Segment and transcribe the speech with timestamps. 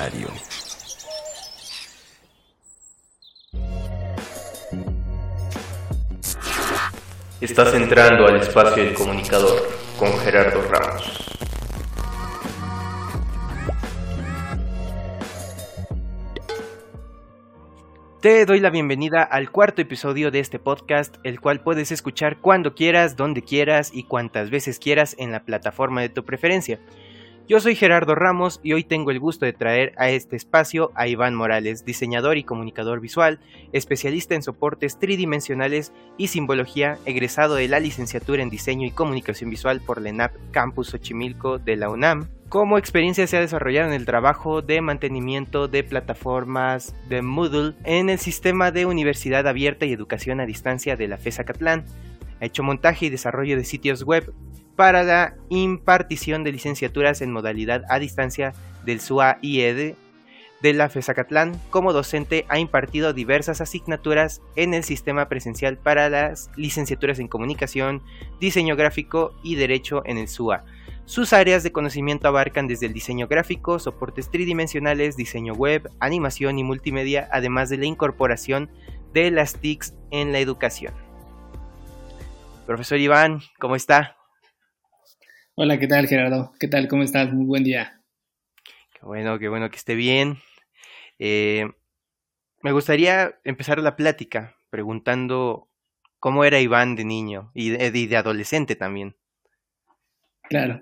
[0.00, 0.28] Diario.
[7.40, 11.26] Estás entrando al espacio del comunicador con Gerardo Ramos.
[18.22, 22.74] Te doy la bienvenida al cuarto episodio de este podcast, el cual puedes escuchar cuando
[22.74, 26.80] quieras, donde quieras y cuantas veces quieras en la plataforma de tu preferencia.
[27.50, 31.08] Yo soy Gerardo Ramos y hoy tengo el gusto de traer a este espacio a
[31.08, 33.40] Iván Morales, diseñador y comunicador visual,
[33.72, 39.80] especialista en soportes tridimensionales y simbología, egresado de la licenciatura en diseño y comunicación visual
[39.84, 42.28] por la ENAP Campus Xochimilco de la UNAM.
[42.48, 48.10] Como experiencia se ha desarrollado en el trabajo de mantenimiento de plataformas de Moodle en
[48.10, 51.84] el sistema de Universidad Abierta y Educación a Distancia de la FESA Catlán.
[52.40, 54.32] Ha hecho montaje y desarrollo de sitios web,
[54.80, 59.94] para la impartición de licenciaturas en modalidad a distancia del SUA-IED
[60.62, 61.60] de la FESACATLán.
[61.68, 68.02] Como docente ha impartido diversas asignaturas en el sistema presencial para las licenciaturas en comunicación,
[68.40, 70.64] diseño gráfico y derecho en el SUA.
[71.04, 76.64] Sus áreas de conocimiento abarcan desde el diseño gráfico, soportes tridimensionales, diseño web, animación y
[76.64, 78.70] multimedia, además de la incorporación
[79.12, 80.94] de las TICs en la educación.
[82.64, 84.16] Profesor Iván, ¿cómo está?
[85.62, 86.54] Hola, ¿qué tal Gerardo?
[86.58, 86.88] ¿Qué tal?
[86.88, 87.30] ¿Cómo estás?
[87.34, 88.00] Muy buen día.
[88.94, 90.38] Qué bueno, qué bueno que esté bien.
[91.18, 91.68] Eh,
[92.62, 95.68] me gustaría empezar la plática preguntando
[96.18, 99.16] cómo era Iván de niño y de, adolescente también.
[100.44, 100.80] Claro,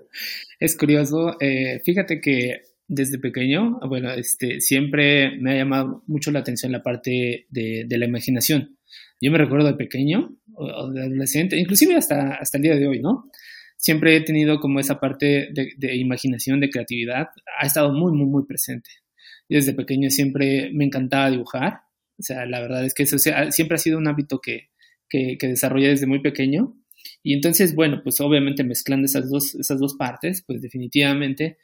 [0.61, 1.35] es curioso.
[1.41, 6.83] Eh, fíjate que desde pequeño, bueno, este, siempre me ha llamado mucho la atención la
[6.83, 8.77] parte de, la imaginación.
[9.19, 13.01] Yo me recuerdo de pequeño o de adolescente, inclusive hasta, hasta el día de hoy,
[13.01, 13.29] ¿no?
[13.79, 18.45] Siempre he tenido como esa parte de, imaginación, de creatividad, ha estado muy, muy, muy
[18.45, 18.89] presente.
[19.47, 21.81] desde pequeño siempre me encantaba dibujar,
[22.17, 24.69] o sea, la verdad es que eso siempre ha sido un hábito que,
[25.09, 26.75] que, desarrollé desde muy pequeño.
[27.23, 31.57] Y entonces, bueno, pues obviamente mezclando esas dos, esas dos partes, pues definitivamente,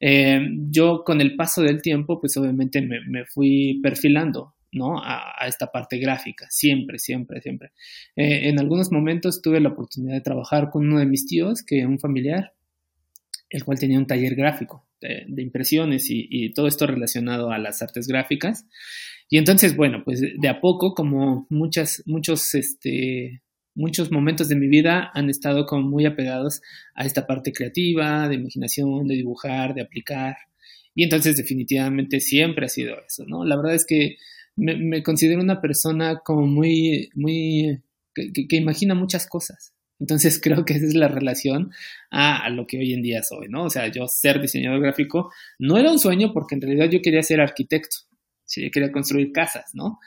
[0.00, 4.98] eh, yo con el paso del tiempo, pues obviamente me, me fui perfilando ¿no?
[4.98, 7.72] A, esta parte gráfica, siempre, siempre, siempre.
[8.16, 11.86] Eh, en algunos momentos tuve la oportunidad de trabajar con uno de mis tíos, que
[11.86, 12.54] un familiar,
[13.50, 18.06] el cual tenía un taller gráfico de, impresiones y, todo esto relacionado a las artes
[18.06, 18.66] gráficas.
[19.28, 23.42] Y entonces, bueno, pues de a poco, como muchas, muchos, este,
[23.74, 26.62] muchos momentos de mi vida han estado como muy apegados
[26.94, 30.36] a esta parte creativa, de imaginación, de dibujar, de aplicar.
[30.94, 33.44] Y entonces definitivamente siempre ha sido eso, ¿no?
[33.44, 34.16] La verdad es que
[34.56, 37.82] me, considero una persona como muy, muy,
[38.14, 39.74] que, imagina muchas cosas.
[39.98, 41.72] Entonces creo que esa es la relación
[42.10, 43.64] a, lo que hoy en día soy, ¿no?
[43.64, 47.22] O sea, yo ser diseñador gráfico no era un sueño porque en realidad yo quería
[47.22, 47.96] ser arquitecto,
[48.44, 49.98] sí, quería construir casas, ¿no?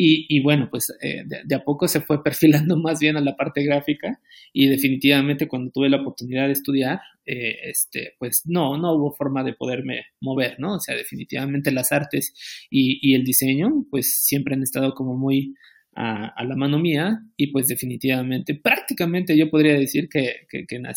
[0.00, 3.64] Y, bueno, pues eh, de, a poco se fue perfilando más bien a la parte
[3.64, 4.20] gráfica
[4.52, 9.42] y definitivamente cuando tuve la oportunidad de estudiar, eh, este, pues no, no hubo forma
[9.42, 10.74] de poderme mover, ¿no?
[10.74, 12.32] O sea, definitivamente las artes
[12.70, 15.56] y, el diseño, pues siempre han estado como muy
[15.96, 20.46] a, la mano mía y pues definitivamente, prácticamente yo podría decir que,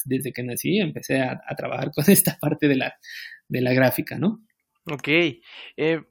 [0.06, 2.94] desde que nací empecé a, trabajar con esta parte de la,
[3.47, 4.45] de la gráfica, ¿no?
[4.85, 5.07] Ok.
[5.07, 6.01] Eh,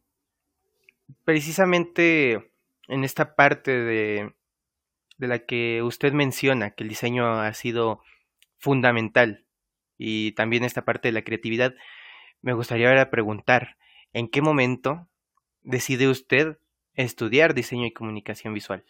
[1.25, 2.50] precisamente
[2.91, 4.35] en esta parte de,
[5.19, 8.03] de la que usted menciona, que el diseño ha sido
[8.59, 9.47] fundamental
[9.97, 11.75] y también esta parte de la creatividad,
[12.43, 13.77] me gustaría ahora preguntar,
[14.13, 15.09] ¿en qué momento
[15.63, 16.57] decide usted
[16.95, 18.85] estudiar diseño y comunicación visual?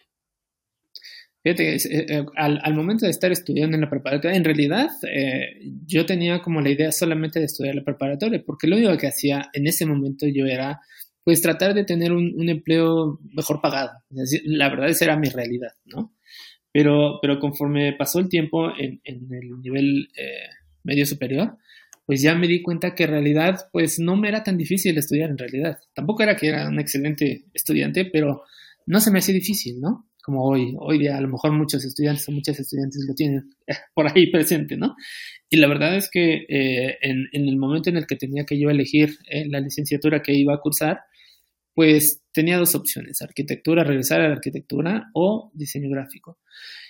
[1.43, 6.05] Fíjate, eh, eh, al, momento de estar estudiando en la preparatoria, en realidad eh, yo
[6.05, 9.67] tenía como la idea solamente de estudiar la preparatoria, porque lo único que hacía en
[9.67, 10.79] ese momento yo era
[11.23, 13.91] pues tratar de tener un, empleo mejor pagado.
[14.45, 16.13] la verdad esa era mi realidad, ¿no?
[16.73, 20.47] Pero, pero conforme pasó el tiempo en, el nivel eh,
[20.83, 21.57] medio superior,
[22.05, 25.29] pues ya me di cuenta que en realidad pues no me era tan difícil estudiar
[25.29, 25.79] en realidad.
[25.93, 28.43] Tampoco era que era un excelente estudiante, pero
[28.85, 30.07] no se me hacía difícil, ¿no?
[30.23, 33.55] Como hoy, hoy día a lo mejor muchos estudiantes o muchas estudiantes lo tienen
[33.95, 34.95] por ahí presente, ¿no?
[35.49, 38.69] Y la verdad es que eh, en, el momento en el que tenía que yo
[38.69, 41.01] elegir eh, la licenciatura que iba a cursar,
[41.73, 46.37] pues tenía dos opciones, arquitectura, regresar a la arquitectura o diseño gráfico.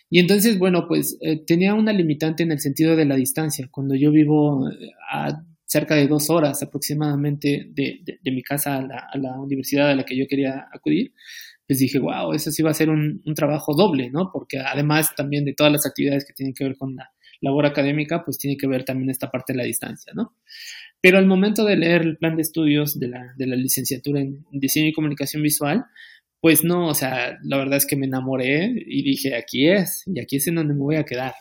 [0.10, 3.70] Y entonces, bueno, pues eh, tenía una limitante en el sentido de la distancia.
[3.72, 9.40] Cuando yo vivo eh, a cerca de dos horas aproximadamente de, mi casa a la,
[9.40, 11.14] universidad a la que yo quería acudir,
[11.66, 14.32] pues dije, wow, eso sí va a ser un, trabajo doble, ¿no?
[14.34, 18.26] Porque además también de todas las actividades que tienen que ver con la labor académica,
[18.26, 20.36] pues tiene que ver también esta parte de la distancia, ¿no?
[21.02, 24.46] Pero al momento de leer el plan de estudios de la, de la licenciatura en
[24.52, 25.86] diseño y comunicación visual,
[26.40, 30.20] pues no, o sea, la verdad es que me enamoré y dije, aquí es, y
[30.20, 31.34] aquí es en donde me voy a quedar.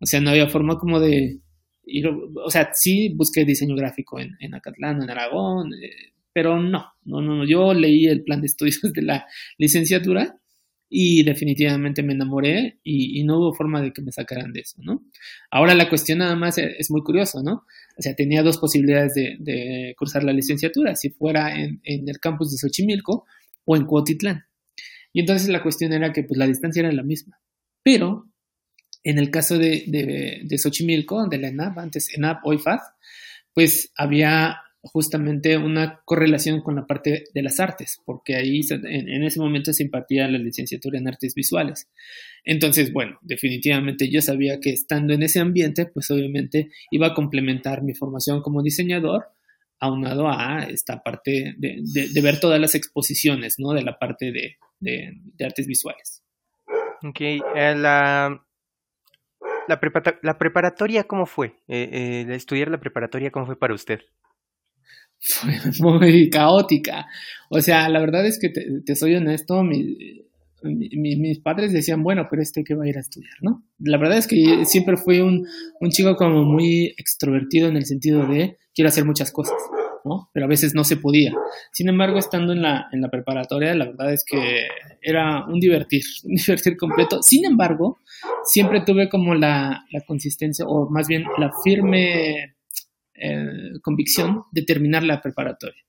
[0.00, 1.40] O sea, no había forma como de
[1.84, 6.92] ir, o sea, sí busqué diseño gráfico en, en Acatlán, en Aragón, eh, pero no,
[7.04, 9.26] no, no, yo leí el plan de estudios de la
[9.58, 10.36] licenciatura
[10.88, 15.02] y definitivamente me enamoré y, no hubo forma de que me sacaran de eso, ¿no?
[15.50, 17.64] Ahora la cuestión nada más es, muy curioso, ¿no?
[17.96, 22.58] O sea, tenía dos posibilidades de, cursar la licenciatura, si fuera en, el campus de
[22.58, 23.24] Xochimilco
[23.64, 24.44] o en Cuautitlán.
[25.12, 27.40] Y entonces la cuestión era que pues la distancia era la misma.
[27.82, 28.28] Pero
[29.04, 32.58] en el caso de, de, de Xochimilco, de la ENAP, antes ENAP, hoy
[33.52, 39.40] pues había justamente una correlación con la parte de las artes, porque ahí en, ese
[39.40, 41.88] momento se impartía la licenciatura en artes visuales.
[42.44, 47.82] Entonces, bueno, definitivamente yo sabía que estando en ese ambiente, pues obviamente iba a complementar
[47.82, 49.26] mi formación como diseñador,
[49.80, 53.72] aunado a esta parte de, ver todas las exposiciones, ¿no?
[53.72, 56.22] De la parte de, artes visuales.
[57.02, 57.42] Ok, eh,
[57.76, 58.46] la,
[59.68, 61.48] la, preparatoria, ¿cómo fue?
[61.68, 64.00] Eh, eh, estudiar la preparatoria, ¿cómo fue para usted?
[65.20, 67.06] Fue muy caótica.
[67.50, 72.64] O sea, la verdad es que te, soy honesto, mis padres decían, bueno, pero este
[72.64, 73.64] que va a ir a estudiar, ¿no?
[73.78, 75.46] La verdad es que siempre fui un,
[75.80, 79.56] un chico como muy extrovertido en el sentido de quiero hacer muchas cosas.
[80.04, 80.28] ¿no?
[80.32, 81.32] Pero a veces no se podía.
[81.72, 84.66] Sin embargo, estando en la, en la preparatoria, la verdad es que
[85.00, 87.20] era un divertir, un divertir completo.
[87.22, 87.98] Sin embargo,
[88.44, 92.53] siempre tuve como la, la consistencia, o más bien la firme
[93.14, 95.82] eh, convicción de terminar la preparatoria.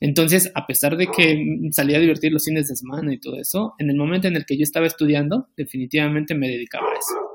[0.00, 3.74] Entonces, a pesar de que salía a divertir los fines de semana y todo eso,
[3.78, 7.32] en el momento en el que yo estaba estudiando, definitivamente me dedicaba a eso.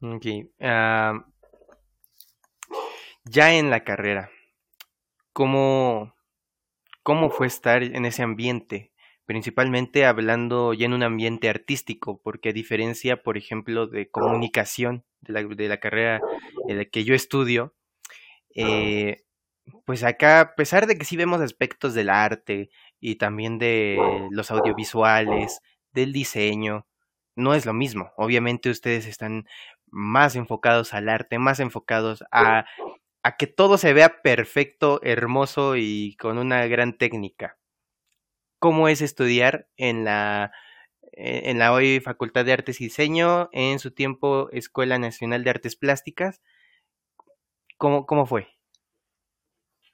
[0.00, 0.26] Ok.
[0.60, 1.24] Ah,
[3.24, 4.30] ya en la carrera,
[5.32, 6.14] ¿cómo,
[7.02, 8.92] ¿cómo fue estar en ese ambiente?
[9.24, 15.32] Principalmente hablando ya en un ambiente artístico, porque a diferencia, por ejemplo, de comunicación, de
[15.32, 16.20] la, de la carrera
[16.68, 17.75] en la que yo estudio,
[18.56, 19.24] eh,
[19.84, 22.70] pues acá, a pesar de que sí vemos aspectos del arte
[23.00, 23.98] y también de
[24.30, 25.60] los audiovisuales,
[25.92, 26.86] del diseño,
[27.34, 28.12] no es lo mismo.
[28.16, 29.46] Obviamente ustedes están
[29.86, 32.66] más enfocados al arte, más enfocados a,
[33.22, 37.58] a que todo se vea perfecto, hermoso y con una gran técnica.
[38.58, 40.52] ¿Cómo es estudiar en la,
[41.12, 45.50] e, en la hoy Facultad de Artes y Diseño, en su tiempo Escuela Nacional de
[45.50, 46.40] Artes Plásticas?
[47.76, 48.46] ¿Cómo, cómo fue?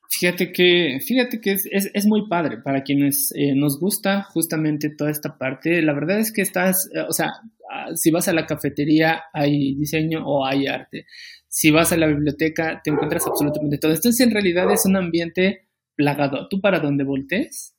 [0.08, 5.10] Fíjate que, fíjate que es, es, muy padre para quienes eh, nos gusta justamente toda
[5.10, 5.80] esta parte.
[5.80, 7.32] La verdad es que estás, eh, o sea,
[7.72, 11.06] ah, si vas a la cafetería hay diseño o hay arte.
[11.48, 13.92] Si vas a la biblioteca te encuentras absolutamente todo.
[13.92, 16.46] Entonces en realidad es un ambiente plagado.
[16.48, 17.74] Tú para donde voltees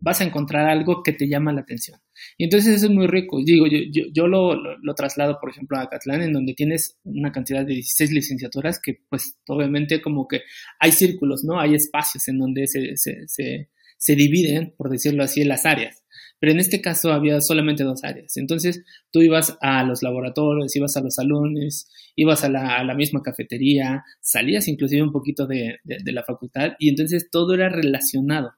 [0.00, 2.00] vas a encontrar algo que te llama la atención.
[2.36, 3.40] Y entonces eso es muy rico.
[3.44, 7.32] Digo, yo, yo, yo lo, lo, traslado, por ejemplo, a Catlán, en donde tienes una
[7.32, 10.42] cantidad de 16 licenciaturas que, pues, obviamente como que
[10.80, 11.60] hay círculos, ¿no?
[11.60, 16.02] Hay espacios en donde se, se, se, se dividen, por decirlo así, las áreas.
[16.40, 18.36] Pero en este caso había solamente dos áreas.
[18.36, 22.94] Entonces tú ibas a los laboratorios, ibas a los salones, ibas a la, a la
[22.94, 27.68] misma cafetería, salías inclusive un poquito de, de, de, la facultad y entonces todo era
[27.68, 28.52] relacionado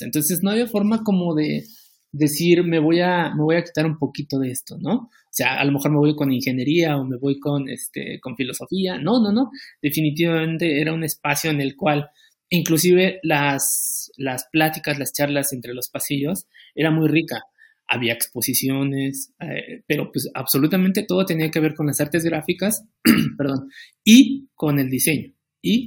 [0.00, 1.64] Entonces no había forma como de,
[2.12, 4.94] decir, me voy a, me voy a quitar un poquito de esto, ¿no?
[4.94, 8.36] O sea, a lo mejor me voy con ingeniería o me voy con, este, con
[8.36, 8.98] filosofía.
[8.98, 9.50] No, no, no.
[9.82, 12.08] Definitivamente era un espacio en el cual,
[12.48, 17.44] inclusive las, las pláticas, las charlas entre los pasillos, era muy rica.
[17.86, 22.84] Había exposiciones, eh, pero pues absolutamente todo tenía que ver con las artes gráficas,
[23.38, 23.70] perdón,
[24.04, 25.37] y con el diseño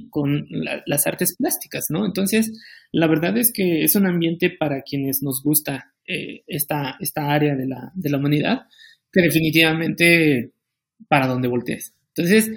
[0.09, 0.47] con
[0.85, 2.05] las artes plásticas, ¿no?
[2.05, 2.51] Entonces,
[2.91, 7.55] la verdad es que es un ambiente para quienes nos gusta eh, esta, esta área
[7.55, 8.61] de la, de la humanidad,
[9.11, 10.51] que definitivamente
[11.07, 11.93] para donde voltees.
[12.15, 12.51] Entonces,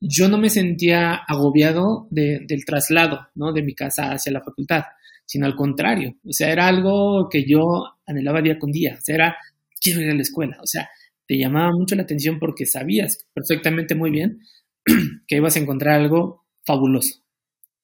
[0.00, 3.52] yo no me sentía agobiado del traslado, ¿no?
[3.52, 4.82] De mi casa hacia la facultad,
[5.24, 6.16] sino al contrario.
[6.24, 7.62] O sea, era algo que yo
[8.04, 8.96] anhelaba día con día.
[8.98, 9.36] O sea, era,
[9.80, 10.58] quiero ir a la escuela.
[10.60, 10.88] O sea,
[11.26, 14.40] te llamaba mucho la atención porque sabías perfectamente muy bien
[15.26, 17.22] que ibas a encontrar algo fabuloso.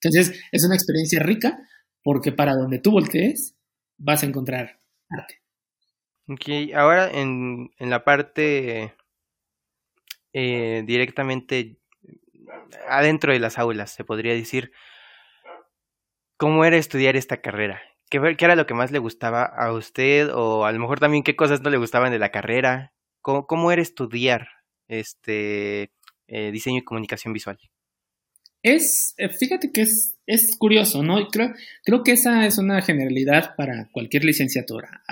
[0.01, 1.59] Entonces, es una experiencia rica
[2.03, 3.57] porque para donde tú voltees,
[3.99, 4.79] vas a encontrar
[6.29, 8.95] Ok, ahora en, en la parte
[10.35, 11.79] eh, directamente
[12.89, 14.73] adentro de las aulas, se podría decir,
[16.37, 17.81] ¿cómo era estudiar esta carrera?
[18.11, 20.31] ¿Qué, ¿Qué, era lo que más le gustaba a usted?
[20.35, 22.93] O a lo mejor también qué cosas no le gustaban de la carrera.
[23.23, 24.49] ¿Cómo, cómo era estudiar
[24.89, 25.93] este
[26.27, 27.59] eh, diseño y comunicación visual?
[28.63, 31.29] Es, eh, fíjate que es, es curioso, ¿no?
[31.29, 31.53] Creo,
[31.85, 35.03] creo que esa es una generalidad para cualquier licenciatura.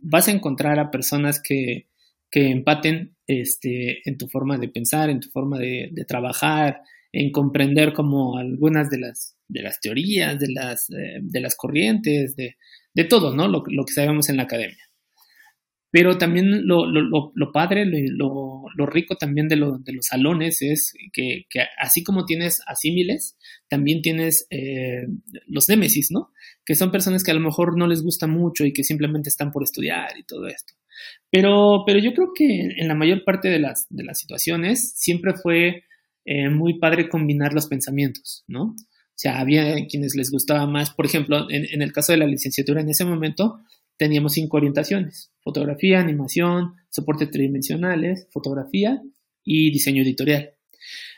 [0.00, 1.88] vas a encontrar a personas que,
[2.30, 6.80] que empaten este, en tu forma de pensar, en tu forma de, trabajar,
[7.12, 12.34] en comprender como algunas de las, de las teorías, de las, eh, de las corrientes,
[12.34, 12.56] de,
[12.94, 13.48] de todo, ¿no?
[13.48, 14.82] Lo, lo, que sabemos en la academia.
[15.92, 21.44] Pero también lo, lo, lo padre, lo, rico también de, de los salones es que,
[21.50, 23.36] que, así como tienes asímiles,
[23.68, 25.06] también tienes eh,
[25.46, 26.30] los némesis, ¿no?
[26.64, 29.52] Que son personas que a lo mejor no les gusta mucho y que simplemente están
[29.52, 30.72] por estudiar y todo esto.
[31.30, 32.44] Pero, pero yo creo que
[32.74, 35.84] en la mayor parte de las, de las situaciones siempre fue
[36.24, 38.62] eh, muy padre combinar los pensamientos, ¿no?
[38.62, 42.26] O sea, había quienes les gustaba más, por ejemplo, en, en el caso de la
[42.26, 43.60] licenciatura en ese momento,
[43.96, 49.02] teníamos cinco orientaciones, fotografía, animación, soportes tridimensionales, fotografía
[49.44, 50.54] y diseño editorial.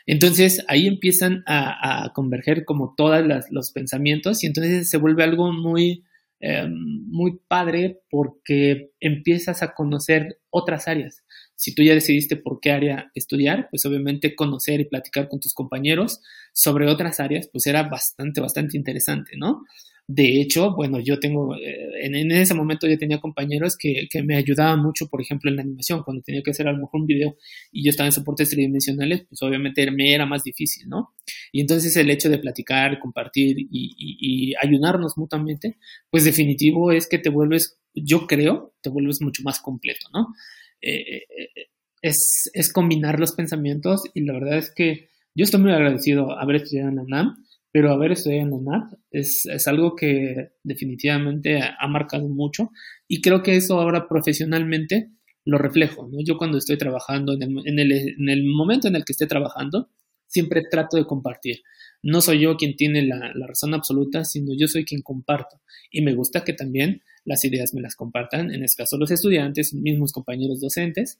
[0.05, 6.03] Entonces ahí empiezan a, converger como todos los pensamientos y entonces se vuelve algo muy,
[6.39, 11.23] em, muy padre porque empiezas a conocer otras áreas.
[11.55, 15.53] Si tú ya decidiste por qué área estudiar, pues obviamente conocer y platicar con tus
[15.53, 16.21] compañeros
[16.53, 19.63] sobre otras áreas, pues era bastante, bastante interesante, ¿no?
[20.07, 24.79] De hecho, bueno, yo tengo, eh, en, ese momento yo tenía compañeros que, me ayudaban
[24.79, 27.37] mucho, por ejemplo, en la animación, cuando tenía que hacer a lo mejor un video
[27.71, 31.15] y yo estaba en soportes tridimensionales, pues obviamente me era más difícil, ¿no?
[31.51, 35.77] Y entonces el hecho de platicar, compartir y, ayudarnos mutuamente,
[36.11, 40.35] pues definitivo es que te vuelves, yo creo, te vuelves mucho más completo, ¿no?
[40.81, 41.67] Eh, eh,
[42.03, 46.57] es, es combinar los pensamientos y la verdad es que yo estoy muy agradecido haber
[46.57, 51.87] estudiado en la UNAM pero haber estudiado en UNAP es, es, algo que definitivamente ha
[51.89, 52.69] marcado mucho
[53.05, 55.11] y creo que eso ahora profesionalmente
[55.43, 56.07] lo reflejo.
[56.07, 56.19] ¿no?
[56.25, 59.27] Yo cuando estoy trabajando, en el, en, el, en el, momento en el que esté
[59.27, 59.89] trabajando,
[60.25, 61.63] siempre trato de compartir.
[62.01, 65.59] No soy yo quien tiene la, la, razón absoluta, sino yo soy quien comparto.
[65.91, 69.73] Y me gusta que también las ideas me las compartan, en este caso los estudiantes,
[69.73, 71.19] mismos compañeros docentes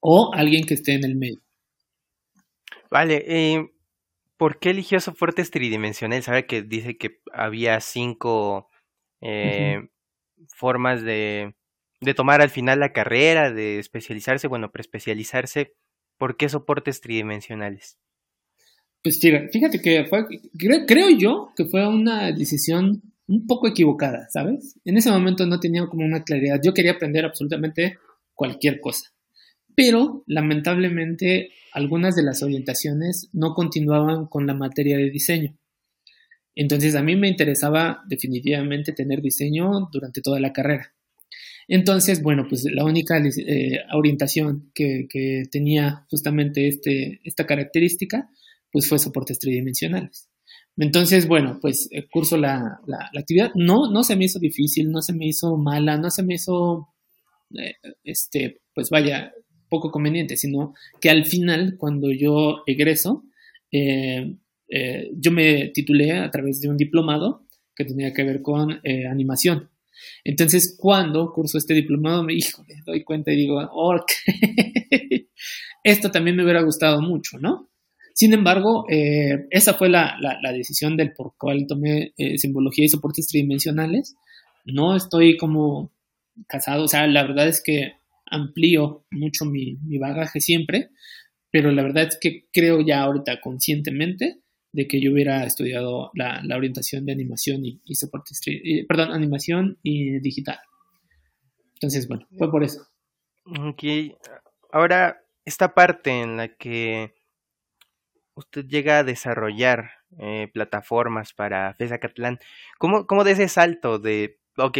[0.00, 1.40] o alguien que esté en el medio.
[2.90, 3.70] Vale, eh,
[4.36, 6.26] ¿Por qué eligió soportes tridimensionales?
[6.26, 8.68] Sabe que dice que había cinco
[9.20, 9.88] eh,
[10.54, 11.54] formas de,
[12.00, 15.74] de, tomar al final la carrera, de especializarse, bueno, preespecializarse.
[16.18, 17.98] ¿Por qué soportes tridimensionales?
[19.02, 20.26] Pues fíjate que fue,
[20.58, 24.80] creo, yo que fue una decisión un poco equivocada, ¿sabes?
[24.84, 26.60] En ese momento no tenía como una claridad.
[26.60, 27.98] Yo quería aprender absolutamente
[28.34, 29.10] cualquier cosa.
[29.76, 35.56] Pero lamentablemente algunas de las orientaciones no continuaban con la materia de diseño.
[36.56, 40.94] Entonces a mí me interesaba definitivamente tener diseño durante toda la carrera.
[41.68, 45.06] Entonces, bueno, pues la única eh, orientación que,
[45.50, 48.30] tenía justamente este, esta característica,
[48.70, 50.28] pues fue soportes tridimensionales.
[50.76, 53.50] Entonces, bueno, pues eh, curso la, la, actividad.
[53.54, 56.88] No, no se me hizo difícil, no se me hizo mala, no se me hizo,
[57.58, 59.32] eh, este, pues vaya,
[59.68, 63.24] poco conveniente, sino que al final, cuando yo egreso,
[63.70, 64.34] eh,
[64.68, 69.06] eh, yo me titulé a través de un diplomado que tenía que ver con eh,
[69.06, 69.70] animación.
[70.24, 72.34] Entonces, cuando curso este diplomado, me
[72.84, 74.10] doy cuenta y digo, ok,
[75.82, 77.68] esto también me hubiera gustado mucho, ¿no?
[78.14, 84.16] Sin embargo, esa fue la, la, decisión del por cual tomé simbología y soportes tridimensionales.
[84.64, 85.92] No estoy como
[86.46, 87.92] casado, o sea, la verdad es que
[88.30, 90.90] amplío mucho mi, bagaje siempre,
[91.50, 94.40] pero la verdad es que creo ya ahorita conscientemente
[94.72, 98.32] de que yo hubiera estudiado la, orientación de animación y, soporte,
[98.88, 100.58] perdón, animación y digital.
[101.74, 102.86] Entonces, bueno, fue por eso.
[103.44, 103.84] Ok,
[104.72, 107.14] ahora esta parte en la que
[108.34, 112.38] usted llega a desarrollar eh, plataformas para FESA Catlán,
[112.78, 114.78] ¿cómo, ¿cómo, de ese salto de, ok,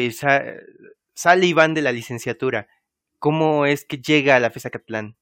[1.14, 2.68] sale Iván de la licenciatura,
[3.18, 5.16] ¿Cómo es que llega a la FESA Acatlán?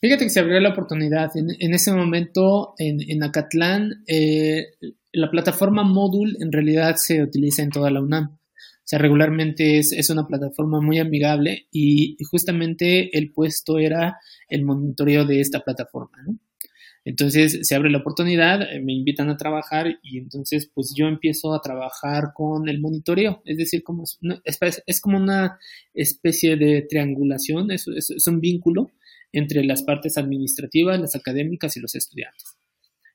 [0.00, 1.30] Fíjate que se abrió la oportunidad.
[1.36, 4.72] En, ese momento, en, en Acatlán, eh,
[5.12, 8.38] la plataforma Modul en realidad se utiliza en toda la UNAM.
[8.82, 14.18] O sea, regularmente es, es una plataforma muy amigable y, justamente el puesto era
[14.48, 16.18] el monitoreo de esta plataforma.
[16.26, 16.36] ¿no?
[17.04, 21.52] Entonces se abre la oportunidad, eh, me invitan a trabajar y entonces pues yo empiezo
[21.52, 25.58] a trabajar con el monitoreo, es decir, como es, como una
[25.94, 28.92] especie de triangulación, es, es, un vínculo
[29.32, 32.56] entre las partes administrativas, las académicas y los estudiantes.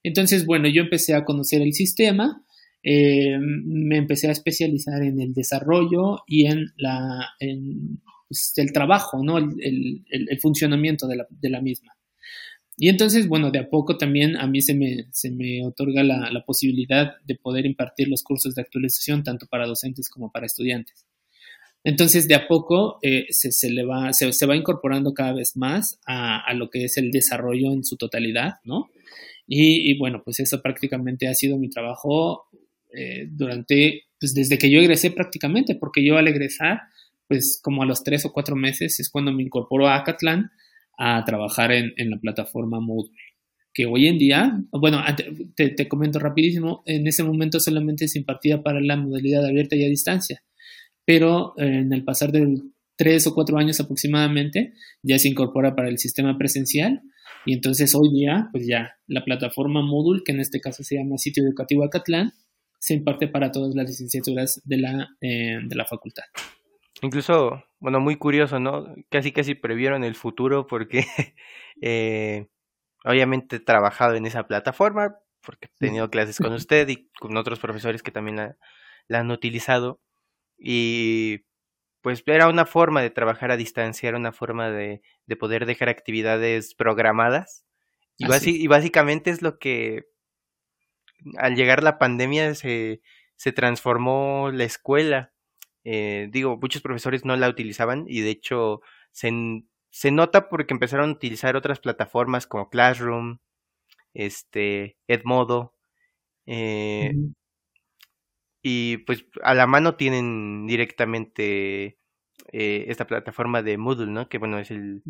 [0.03, 2.43] Entonces, bueno, yo empecé a conocer el sistema,
[2.83, 9.23] eh, me empecé a especializar en el desarrollo y en, la, en pues, el trabajo,
[9.23, 9.37] ¿no?
[9.37, 11.96] el, el, el funcionamiento de la, de la misma.
[12.77, 16.29] Y entonces, bueno, de a poco también a mí se me, se me otorga la,
[16.31, 21.05] la posibilidad de poder impartir los cursos de actualización tanto para docentes como para estudiantes.
[21.83, 25.55] Entonces, de a poco eh, se, se, le va, se, se, va incorporando cada vez
[25.55, 28.89] más a, a, lo que es el desarrollo en su totalidad, ¿no?
[29.47, 32.47] Y, y bueno, pues eso prácticamente ha sido mi trabajo
[32.93, 36.81] eh, durante, pues desde que yo egresé prácticamente, porque yo al egresar,
[37.27, 40.51] pues como a los tres o cuatro meses es cuando me incorporo a Acatlán
[40.97, 43.11] a trabajar en, en la plataforma Moodle
[43.77, 45.03] que hoy en día, bueno,
[45.55, 49.83] te, te, comento rapidísimo, en ese momento solamente se impartía para la modalidad abierta y
[49.83, 50.41] a distancia,
[51.05, 52.59] pero en el pasar de
[52.95, 54.73] tres o cuatro años aproximadamente
[55.03, 57.03] ya se incorpora para el sistema presencial
[57.45, 61.19] y entonces hoy día, pues ya la plataforma Moodle, que en este caso se llama
[61.19, 62.33] Sitio Educativo Acatlán,
[62.79, 66.23] se imparte para todas las licenciaturas de la, eh, de la facultad.
[67.01, 68.93] Incluso, bueno, muy curioso, ¿no?
[69.09, 71.05] Casi, casi previeron el futuro porque
[71.81, 72.47] eh,
[73.03, 77.59] obviamente he trabajado en esa plataforma, porque he tenido clases con usted y con otros
[77.59, 78.57] profesores que también la,
[79.07, 79.99] la han utilizado.
[80.57, 81.45] Y
[82.01, 85.89] pues era una forma de trabajar a distancia, era una forma de, de poder dejar
[85.89, 87.65] actividades programadas.
[88.17, 88.25] Y,
[88.63, 90.05] y, básicamente es lo que
[91.37, 93.01] al llegar la pandemia se,
[93.35, 95.33] se transformó la escuela.
[95.89, 98.81] Eh, digo, muchos profesores no la utilizaban y de hecho
[99.13, 99.31] se,
[99.89, 103.37] se nota porque empezaron a utilizar otras plataformas como Classroom,
[104.13, 105.75] este, Edmodo,
[106.45, 107.33] eh, uh -huh.
[108.61, 111.97] y pues a la mano tienen directamente
[112.51, 114.27] eh, esta plataforma de Moodle, ¿no?
[114.27, 115.03] Que bueno, es el,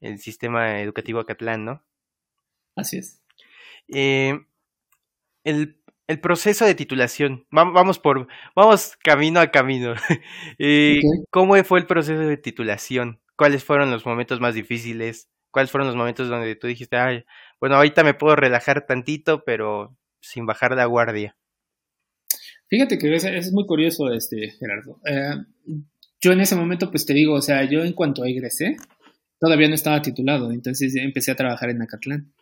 [0.00, 1.84] el sistema educativo Acatlán, ¿no?
[2.76, 3.20] Así es.
[3.88, 4.38] Eh,
[5.42, 9.94] el, el, proceso de titulación, vamos por, vamos camino a camino.
[10.58, 11.24] eh, okay.
[11.30, 13.20] ¿Cómo fue el proceso de titulación?
[13.36, 15.28] ¿Cuáles fueron los momentos más difíciles?
[15.50, 17.24] ¿Cuáles fueron los momentos donde tú dijiste, ay,
[17.60, 21.36] bueno, ahorita me puedo relajar tantito, pero sin bajar la guardia?
[22.68, 24.98] Fíjate que es, es muy curioso, este, Gerardo.
[25.04, 25.36] Eh,
[26.22, 28.76] yo en ese momento, pues te digo, o sea, yo en cuanto egresé,
[29.38, 32.32] todavía no estaba titulado, entonces empecé a trabajar en Acatlán.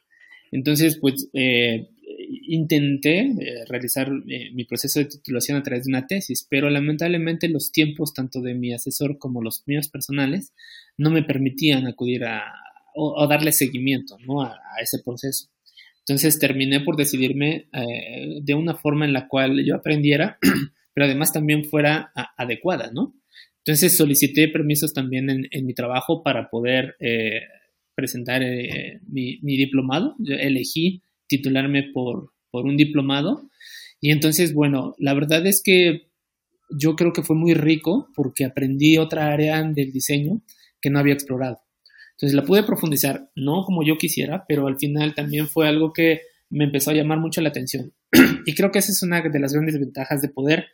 [0.53, 1.89] Entonces, pues eh,
[2.31, 7.49] intenté eh, realizar eh, mi proceso de titulación a través de una tesis, pero lamentablemente
[7.49, 10.53] los tiempos tanto de mi asesor como los míos personales
[10.97, 12.53] no me permitían acudir a
[13.29, 15.49] darle seguimiento a, ese proceso.
[16.01, 20.39] Entonces terminé por decidirme eh, de una forma en la cual yo aprendiera,
[20.95, 23.15] pero además también fuera adecuada, ¿no?
[23.59, 27.43] Entonces solicité permisos también en, en mi trabajo para poder eh,
[27.95, 28.43] presentar
[29.07, 30.17] mi, diplomado.
[30.27, 33.49] Elegí titularme por, por un diplomado.
[34.01, 36.11] Y entonces, bueno, la verdad es que
[36.69, 40.43] yo creo que fue muy rico porque aprendí otra área del diseño
[40.81, 41.61] que no había explorado.
[42.13, 46.21] Entonces la pude profundizar, no como yo quisiera, pero al final también fue algo que
[46.51, 47.95] me empezó a llamar mucho la atención.
[48.47, 50.67] y creo que esa es una de las grandes ventajas de poder,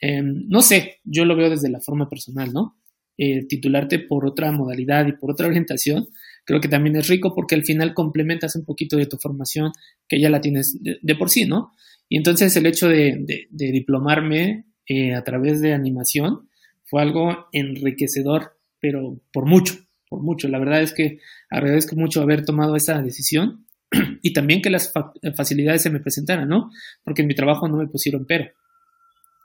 [0.00, 2.76] eh, no sé, yo lo veo desde la forma personal, ¿no?
[3.16, 6.08] Eh, titularte por otra modalidad y por otra orientación,
[6.46, 9.72] creo que también es rico porque al final complementas un poquito de tu formación
[10.08, 11.72] que ya la tienes de, de por sí, ¿no?
[12.08, 16.48] Y entonces el hecho de, de, de diplomarme eh, a través de animación
[16.84, 19.74] fue algo enriquecedor, pero por mucho,
[20.08, 20.48] por mucho.
[20.48, 21.18] La verdad es que
[21.50, 23.66] agradezco mucho haber tomado esa decisión
[24.22, 26.70] y también que las fa facilidades se me presentaran, ¿no?
[27.02, 28.46] Porque en mi trabajo no me pusieron pero.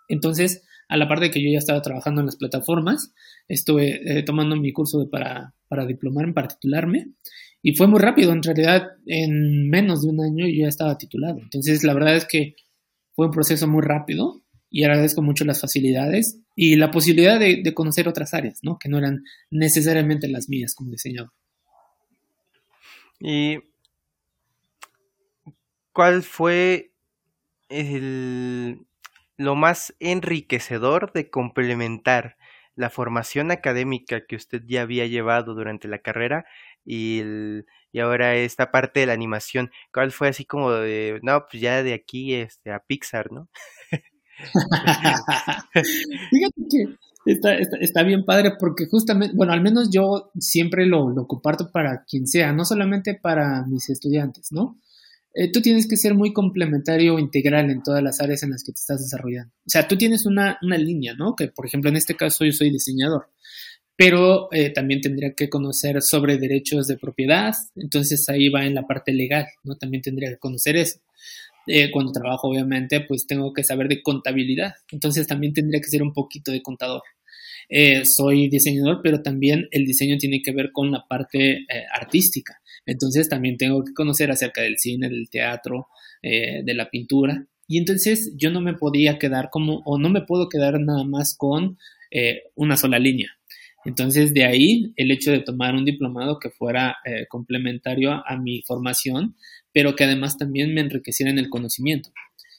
[0.07, 3.13] Entonces, a la par de que yo ya estaba trabajando en las plataformas,
[3.47, 7.13] estuve eh, tomando mi curso para, para diplomarme, para titularme,
[7.61, 11.39] y fue muy rápido, en realidad en menos de un año yo ya estaba titulado.
[11.39, 12.55] Entonces, la verdad es que
[13.15, 17.73] fue un proceso muy rápido y agradezco mucho las facilidades y la posibilidad de, de
[17.73, 18.77] conocer otras áreas, ¿no?
[18.77, 21.31] Que no eran necesariamente las mías como diseñador.
[23.17, 23.59] ¿Y
[25.93, 26.91] cuál fue
[27.69, 28.81] el,
[29.43, 32.37] lo más enriquecedor de complementar
[32.75, 36.45] la formación académica que usted ya había llevado durante la carrera
[36.85, 37.21] y,
[37.91, 39.71] y ahora esta parte de la animación?
[39.93, 43.49] ¿Cuál fue así como de, no, pues ya de aquí este, a Pixar, ¿no?
[46.31, 51.11] Fíjate que está, está, está, bien padre porque justamente, bueno, al menos yo siempre lo,
[51.11, 54.77] lo, comparto para quien sea, no solamente para mis estudiantes, ¿no?
[55.33, 58.63] Eh, tú tienes que ser muy complementario o integral en todas las áreas en las
[58.63, 59.53] que te estás desarrollando.
[59.65, 61.35] O sea, tú tienes una, una línea, ¿no?
[61.35, 63.29] Que, por ejemplo, en este caso yo soy diseñador,
[63.95, 68.85] pero eh, también tendría que conocer sobre derechos de propiedad, entonces ahí va en la
[68.87, 69.77] parte legal, ¿no?
[69.77, 70.99] También tendría que conocer eso.
[71.67, 74.73] Eh, cuando trabajo, obviamente, pues tengo que saber de contabilidad.
[74.91, 77.03] Entonces también tendría que ser un poquito de contador.
[78.03, 82.60] soy diseñador, pero también el diseño tiene que ver con la parte artística.
[82.85, 85.87] Entonces también tengo que conocer acerca del cine, del teatro,
[86.21, 87.45] eh, de la pintura.
[87.67, 91.35] Y entonces yo no me podía quedar como, o no me puedo quedar nada más
[91.37, 91.77] con
[92.55, 93.29] una sola línea.
[93.85, 96.97] Entonces de ahí el hecho de tomar un diplomado que fuera
[97.29, 99.37] complementario a mi formación,
[99.71, 102.11] pero que además también me enriqueciera en el conocimiento.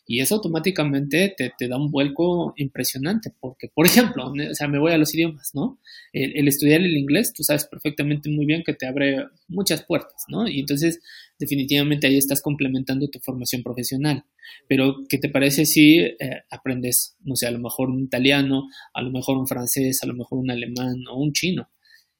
[0.04, 3.86] Y eso automáticamente te, te, da un vuelco impresionante, porque, por
[4.16, 5.78] ejemplo, o sea, me voy a los idiomas, ¿no?
[6.12, 10.48] El, estudiar el inglés, tú sabes perfectamente muy bien que te abre muchas puertas, ¿no?
[10.48, 11.00] Y entonces,
[11.38, 14.24] definitivamente ahí estás complementando tu formación profesional.
[14.68, 16.16] Pero, ¿qué te parece si eh,
[16.50, 20.14] aprendes, no sé, a lo mejor un italiano, a lo mejor un francés, a lo
[20.14, 21.68] mejor un alemán o un chino?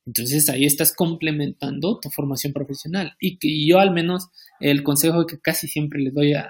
[0.06, 3.14] Entonces ahí estás complementando tu formación profesional.
[3.20, 4.28] Y que yo al menos
[4.60, 6.48] el consejo que casi siempre les doy a,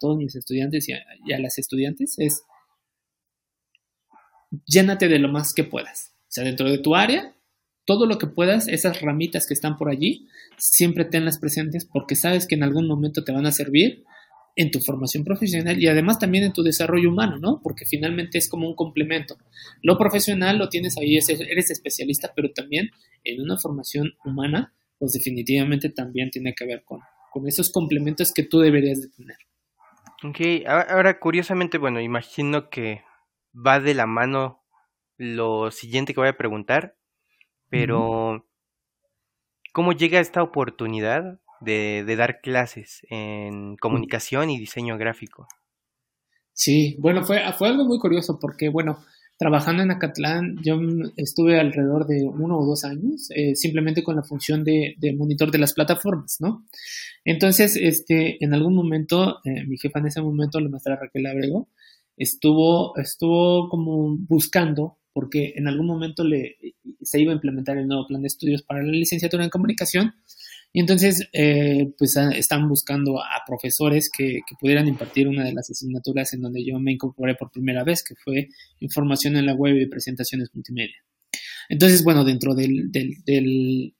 [0.00, 0.92] todos mis estudiantes y
[1.32, 2.42] a, las estudiantes es
[4.66, 6.12] llénate de lo más que puedas.
[6.22, 7.34] O sea, dentro de tu área,
[7.84, 12.46] todo lo que puedas, esas ramitas que están por allí, siempre tenlas presentes porque sabes
[12.46, 14.04] que en algún momento te van a servir
[14.56, 17.60] en tu formación profesional y además también en tu desarrollo humano, ¿no?
[17.62, 19.36] Porque finalmente es como un complemento.
[19.82, 22.90] Lo profesional lo tienes ahí, eres especialista, pero también
[23.24, 28.42] en una formación humana, pues definitivamente también tiene que ver con, con esos complementos que
[28.42, 29.36] tú deberías de tener.
[30.22, 33.02] Ok, ahora curiosamente, bueno, imagino que
[33.54, 34.62] va de la mano
[35.16, 36.96] lo siguiente que voy a preguntar,
[37.68, 38.46] pero
[39.72, 45.46] ¿cómo llega esta oportunidad de, dar clases en comunicación y diseño gráfico.
[46.52, 48.98] Sí, bueno, fue, fue algo muy curioso porque, bueno,
[49.40, 50.78] trabajando en Acatlán, yo
[51.16, 55.56] estuve alrededor de uno o dos años, eh, simplemente con la función de, monitor de
[55.56, 56.66] las plataformas, ¿no?
[57.24, 61.70] Entonces, este, en algún momento, eh, mi jefa en ese momento, la maestra Raquel Abrego,
[62.18, 66.58] estuvo, estuvo como buscando, porque en algún momento le,
[67.00, 70.16] se iba a implementar el nuevo plan de estudios para la licenciatura en comunicación,
[70.72, 75.68] y entonces, eh, pues ah, están buscando a profesores que, pudieran impartir una de las
[75.70, 79.76] asignaturas en donde yo me incorporé por primera vez, que fue información en la web
[79.76, 80.96] y presentaciones multimedia.
[81.68, 83.92] Entonces, bueno, dentro del, de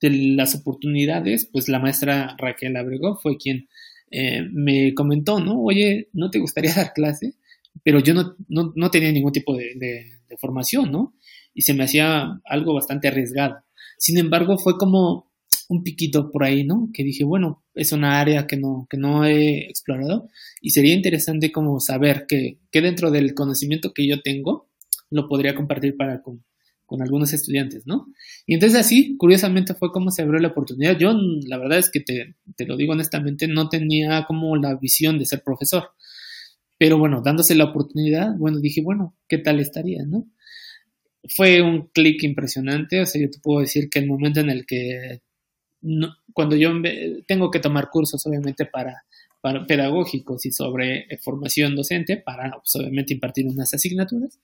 [0.00, 3.68] las oportunidades, pues la maestra Raquel Abrego fue quien
[4.10, 5.60] eh, me comentó, ¿no?
[5.60, 7.34] Oye, ¿no te gustaría dar clase?
[7.82, 11.14] Pero yo no, no, tenía ningún tipo de formación, ¿no?
[11.52, 13.56] Y se me hacía algo bastante arriesgado.
[13.98, 15.33] Sin embargo, fue como
[15.68, 16.90] un piquito por ahí, ¿no?
[16.92, 20.28] Que dije, bueno, es una área que no, que no he explorado
[20.60, 24.68] y sería interesante como saber que, que dentro del conocimiento que yo tengo
[25.10, 26.44] lo podría compartir para con,
[26.86, 28.06] con algunos estudiantes, ¿no?
[28.46, 30.98] Y entonces así, curiosamente, fue como se abrió la oportunidad.
[30.98, 31.12] Yo,
[31.46, 35.26] la verdad es que te, te lo digo honestamente, no tenía como la visión de
[35.26, 35.90] ser profesor.
[36.78, 40.28] Pero bueno, dándose la oportunidad, bueno, dije, bueno, ¿qué tal estaría, no?
[41.36, 44.66] Fue un clic impresionante, o sea, yo te puedo decir que el momento en el
[44.66, 45.22] que
[46.32, 46.70] cuando yo
[47.26, 49.04] tengo que tomar cursos, obviamente, para,
[49.40, 54.38] para pedagógicos y sobre eh, formación docente, para, pues, obviamente, impartir unas asignaturas.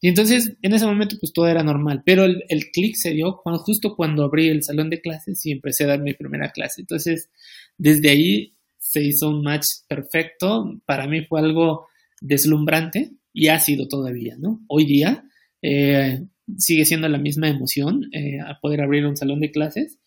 [0.00, 3.42] Y entonces, en ese momento, pues todo era normal, pero el, el clic se dio
[3.64, 6.80] justo cuando abrí el salón de clases y empecé a dar mi primera clase.
[6.80, 7.28] Entonces,
[7.76, 10.80] desde ahí se hizo un match perfecto.
[10.86, 11.86] Para mí fue algo
[12.20, 14.60] deslumbrante y ha sido todavía, ¿no?
[14.68, 15.24] Hoy día
[15.62, 16.24] eh,
[16.56, 19.98] sigue siendo la misma emoción eh, a poder abrir un salón de clases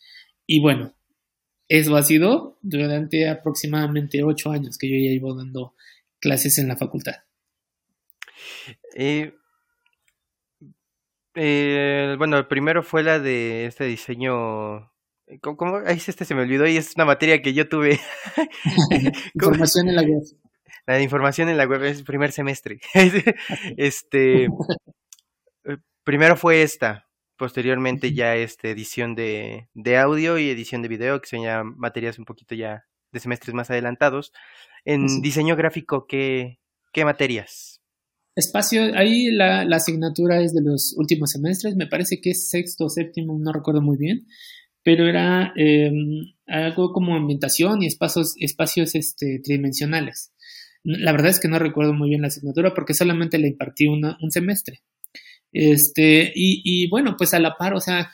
[0.45, 0.93] y bueno,
[1.67, 5.73] eso ha sido durante aproximadamente ocho años que yo ya llevo dando
[6.19, 7.15] clases en la facultad.
[8.95, 9.33] Eh,
[11.35, 14.91] eh, bueno, primero fue la de este diseño.
[15.41, 15.77] ¿Cómo?
[15.85, 17.99] Ahí este se me olvidó y es una materia que yo tuve.
[19.33, 20.21] información en la web.
[20.85, 22.79] La de información en la web es el primer semestre.
[23.77, 24.45] este.
[24.45, 24.49] Eh,
[26.03, 27.07] primero fue esta,
[27.43, 32.17] posteriormente ya este, edición de, de, audio y edición de video, que son ya materias
[32.17, 34.31] un poquito ya de semestres más adelantados.
[34.85, 36.61] En diseño gráfico, ¿qué,
[36.93, 37.81] ¿qué, materias?
[38.33, 42.85] Espacio, ahí la, la, asignatura es de los últimos semestres, me parece que es sexto
[42.85, 44.25] o séptimo, no recuerdo muy bien,
[44.81, 50.31] pero era em, algo como ambientación y espacios, espacios este, tridimensionales.
[50.85, 54.17] La verdad es que no recuerdo muy bien la asignatura porque solamente la impartí una,
[54.21, 54.81] un semestre.
[55.53, 58.11] Este, y, bueno, pues a la par, o sea,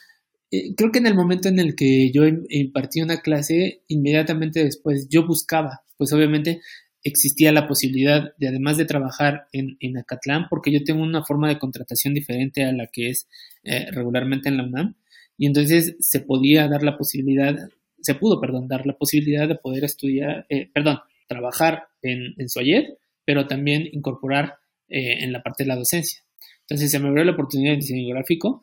[0.52, 5.08] eh, creo que en el momento en el que yo impartí una clase, inmediatamente después
[5.10, 6.62] yo buscaba, pues obviamente
[7.02, 11.48] existía la posibilidad de, además de trabajar en, en Acatlán, porque yo tengo una forma
[11.48, 13.28] de contratación diferente a la que es
[13.64, 14.96] eh, regularmente en la UNAM,
[15.38, 17.56] y entonces se podía dar la posibilidad,
[18.02, 22.98] se pudo, perdón, dar la posibilidad de poder estudiar, eh, perdón, trabajar en, en Soyer,
[23.24, 24.56] pero también incorporar
[24.92, 26.24] en la parte de la docencia.
[26.70, 28.62] Entonces se me abrió la oportunidad de diseño gráfico.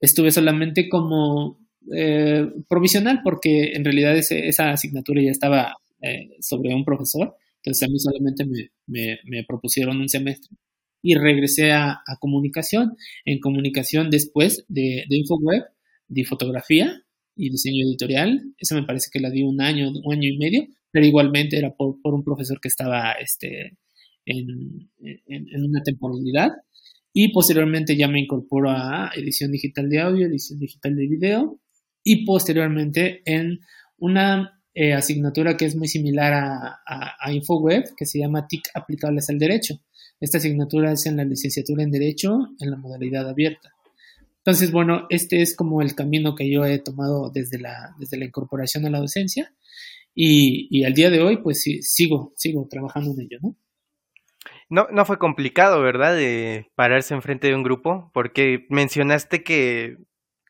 [0.00, 1.58] Estuve solamente como
[1.94, 7.34] eh, provisional porque en realidad esa asignatura ya estaba eh, sobre un profesor.
[7.62, 10.56] Entonces a mí solamente me, me, propusieron un semestre
[11.02, 12.96] y regresé a, comunicación.
[13.24, 15.64] En comunicación después de, de InfoWeb,
[16.08, 17.02] de fotografía
[17.34, 18.42] y diseño editorial.
[18.58, 21.70] Eso me parece que la di un año, un año y medio, pero igualmente era
[21.74, 23.78] por, por un profesor que estaba este,
[24.24, 24.90] en,
[25.26, 26.50] en, una temporalidad.
[27.18, 31.58] Y posteriormente ya me incorporo a edición digital de audio, edición digital de video
[32.04, 33.60] y posteriormente en
[33.96, 39.30] una eh, asignatura que es muy similar a, a, InfoWeb, que se llama TIC aplicables
[39.30, 39.80] al derecho.
[40.20, 43.72] Esta asignatura es en la licenciatura en Derecho en la modalidad abierta.
[44.44, 48.26] Entonces, bueno, este es como el camino que yo he tomado desde la, desde la
[48.26, 49.54] incorporación a la docencia
[50.14, 53.56] y, y al día de hoy, pues sí, sigo, sigo trabajando en ello, ¿no?
[54.68, 56.16] No, no fue complicado, ¿verdad?
[56.16, 59.96] De pararse enfrente de un grupo, porque mencionaste que,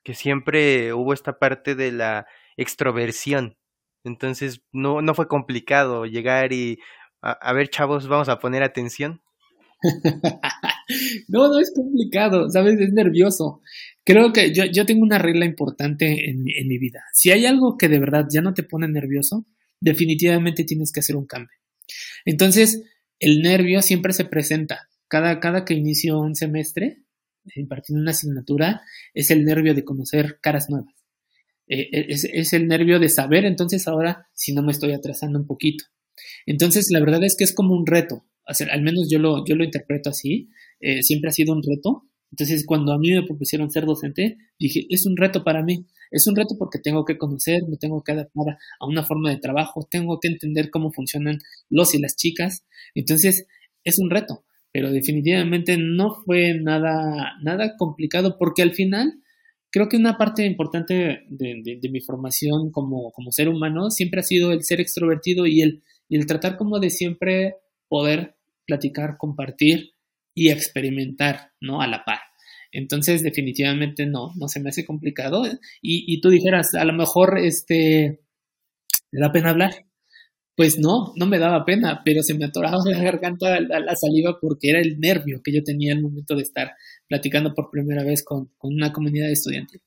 [0.05, 2.27] que siempre hubo esta parte de la
[2.57, 3.57] extroversión.
[4.05, 6.79] Entonces, no, no fue complicado llegar y,
[7.21, 9.21] a, ver, chavos, vamos a poner atención.
[11.29, 12.81] no, no es complicado, ¿sabes?
[12.81, 13.61] Es nervioso.
[14.05, 17.03] Creo que yo, yo tengo una regla importante en, en mi vida.
[17.13, 19.45] Si hay algo que de verdad ya no te pone nervioso,
[19.81, 21.59] definitivamente tienes que hacer un cambio.
[22.25, 22.83] Entonces,
[23.19, 24.89] el nervio siempre se presenta.
[25.09, 27.03] Cada, cada que inicio un semestre,
[27.55, 28.83] impartiendo una asignatura,
[29.15, 30.95] es el nervio de conocer caras nuevas.
[31.69, 35.47] Eh, eh, es, el nervio de saber entonces ahora si no me estoy atrasando un
[35.47, 35.85] poquito.
[36.47, 38.25] Entonces, la verdad es que es como un reto.
[38.47, 40.49] al menos yo lo, yo lo interpreto así.
[40.81, 42.05] Eh, siempre ha sido un reto.
[42.31, 45.87] Entonces, cuando a mí me propusieron ser docente, dije, es un reto para mí.
[46.11, 49.39] Es un reto porque tengo que conocer, me tengo que adaptar a una forma de
[49.39, 52.65] trabajo, tengo que entender cómo funcionan los y las chicas.
[52.95, 53.47] Entonces,
[53.85, 59.23] es un reto, pero definitivamente no fue nada, nada complicado porque al final
[59.71, 64.53] creo que una parte importante de, mi formación como, como, ser humano siempre ha sido
[64.53, 67.57] el ser extrovertido y el, y el tratar como de siempre
[67.89, 68.37] poder
[68.67, 69.91] platicar, compartir
[70.37, 71.81] y experimentar, ¿no?
[71.81, 72.20] A la par.
[72.70, 75.42] Entonces, definitivamente no, no se me hace complicado.
[75.81, 78.20] Y, tú dijeras, a lo mejor, este,
[79.11, 79.87] ¿me da pena hablar?
[80.55, 84.70] Pues no, no me daba pena, pero se me atoraba la garganta la, saliva porque
[84.70, 86.72] era el nervio que yo tenía al momento de estar
[87.09, 89.81] platicando por primera vez con, una comunidad estudiantil.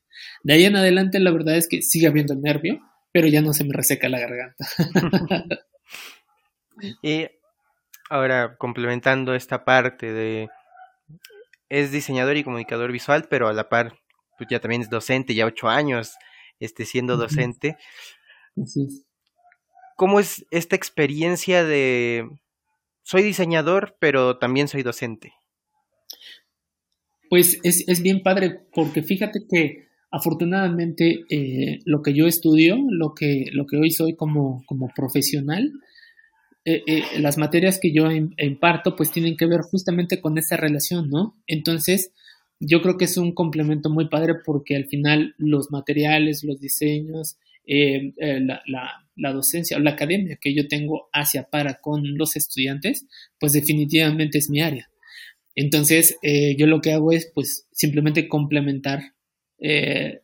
[0.43, 2.79] De ahí en adelante, la verdad es que sigue habiendo el nervio,
[3.11, 4.65] pero ya no se me reseca la garganta.
[7.03, 7.27] y
[8.09, 10.49] ahora, complementando esta parte de
[11.69, 13.99] es diseñador y comunicador visual, pero a la par,
[14.37, 16.15] pues ya también es docente, ya ocho años
[16.59, 17.77] este, siendo docente.
[19.95, 22.27] ¿Cómo es esta experiencia de
[23.03, 25.33] soy diseñador, pero también soy docente?
[27.29, 33.13] Pues es, es bien padre, porque fíjate que afortunadamente eh, lo que yo estudio, lo
[33.13, 35.71] que, lo que hoy soy como, como profesional,
[36.65, 41.09] eh, eh, las materias que yo imparto pues tienen que ver justamente con esa relación,
[41.09, 41.41] ¿no?
[41.47, 42.11] Entonces,
[42.59, 47.37] yo creo que es un complemento muy padre porque al final los materiales, los diseños,
[47.65, 48.61] eh, la,
[49.15, 53.05] la, docencia o la academia que yo tengo hacia para con los estudiantes,
[53.39, 54.89] pues definitivamente es mi área.
[55.55, 56.17] Entonces,
[56.57, 59.13] yo lo que hago es pues simplemente complementar
[59.57, 60.21] el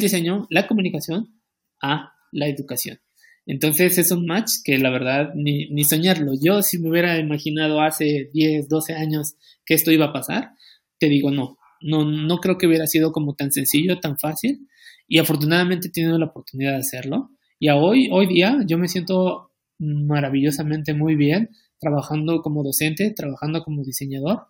[0.00, 1.40] diseño, la comunicación
[1.80, 3.00] a la educación.
[3.46, 6.32] Entonces es un match que la verdad ni, ni soñarlo.
[6.40, 10.52] Yo si me hubiera imaginado hace 10, 12 años que esto iba a pasar,
[10.98, 11.58] te digo no.
[11.82, 14.68] No, no creo que hubiera sido como tan sencillo, tan fácil.
[15.08, 17.30] Y afortunadamente he tenido la oportunidad de hacerlo.
[17.58, 21.50] Y a hoy, hoy día yo me siento maravillosamente muy bien
[21.80, 24.46] trabajando como docente, trabajando como diseñador.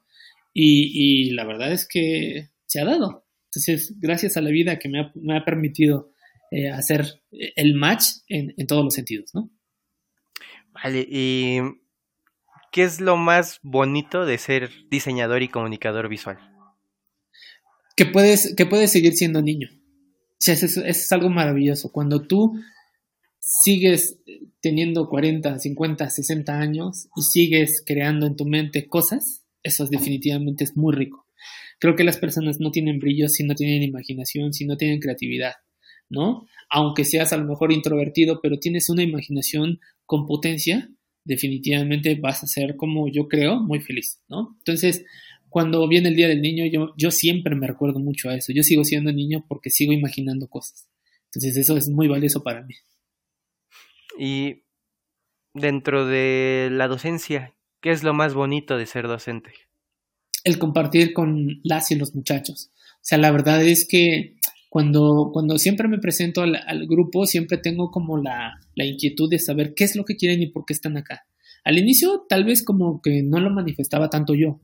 [0.52, 3.24] Y, y la verdad es que se ha dado.
[3.46, 6.09] Entonces, gracias a la vida que me ha, me ha permitido
[6.50, 9.50] eh, hacer el match en, todos los sentidos, ¿no?
[10.72, 11.58] Vale, y
[12.72, 16.38] ¿qué es lo más bonito de ser diseñador y comunicador visual?
[17.96, 19.68] Que puedes, que puedes seguir siendo niño.
[19.72, 21.92] O eso, es algo maravilloso.
[21.92, 22.54] Cuando tú
[23.38, 24.18] sigues
[24.60, 30.76] teniendo 40, 50, 60 años y sigues creando en tu mente cosas, eso definitivamente es
[30.76, 31.26] muy rico.
[31.78, 35.54] Creo que las personas no tienen brillo si no tienen imaginación, si no tienen creatividad.
[36.10, 36.46] ¿No?
[36.68, 40.90] Aunque seas a lo mejor introvertido, pero tienes una imaginación con potencia,
[41.24, 44.56] definitivamente vas a ser, como yo creo, muy feliz, ¿no?
[44.58, 45.04] Entonces,
[45.48, 48.52] cuando viene el Día del Niño, yo, yo siempre me recuerdo mucho a eso.
[48.52, 50.88] Yo sigo siendo niño porque sigo imaginando cosas.
[51.26, 52.74] Entonces, eso es muy valioso para mí.
[54.18, 54.62] Y
[55.54, 59.50] dentro de la docencia, ¿qué es lo más bonito de ser docente?
[60.44, 62.70] el compartir con las y los muchachos.
[62.76, 64.36] O sea, la verdad es que
[64.70, 69.74] cuando, cuando siempre me presento al, grupo, siempre tengo como la, la, inquietud de saber
[69.74, 71.26] qué es lo que quieren y por qué están acá.
[71.64, 74.60] Al inicio tal vez como que no lo manifestaba tanto yo,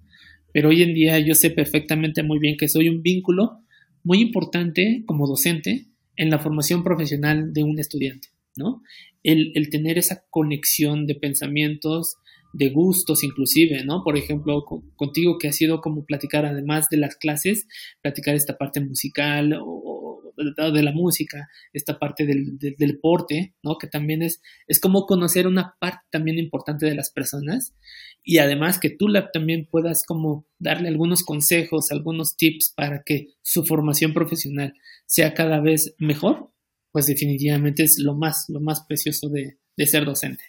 [0.52, 3.58] pero hoy en día yo sé perfectamente muy bien que soy un vínculo
[4.04, 8.82] muy importante como docente en la formación profesional de un estudiante, ¿no?
[9.24, 12.16] El, el tener esa conexión de pensamientos,
[12.56, 14.02] de gustos inclusive, ¿no?
[14.02, 14.64] Por ejemplo,
[14.96, 17.66] contigo que ha sido como platicar además de las clases,
[18.00, 19.95] platicar esta parte musical o,
[20.36, 23.78] de la música, esta parte del, deporte, ¿no?
[23.78, 27.74] Que también es, es como conocer una parte también importante de las personas
[28.22, 33.28] y además que tú la, también puedas como darle algunos consejos, algunos tips para que
[33.42, 34.74] su formación profesional
[35.06, 36.50] sea cada vez mejor,
[36.92, 40.44] pues definitivamente es lo más, lo más precioso de ser docente.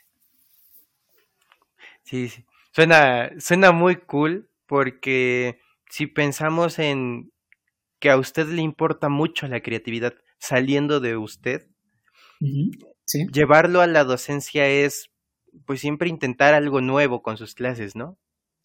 [2.04, 2.46] Sí, sí.
[2.78, 7.32] Suena, suena muy cool porque si pensamos en
[8.00, 11.68] que a usted le importa mucho la creatividad saliendo de usted,
[13.32, 15.10] llevarlo a la docencia es
[15.66, 18.20] pues siempre intentar algo nuevo con sus clases, ¿no?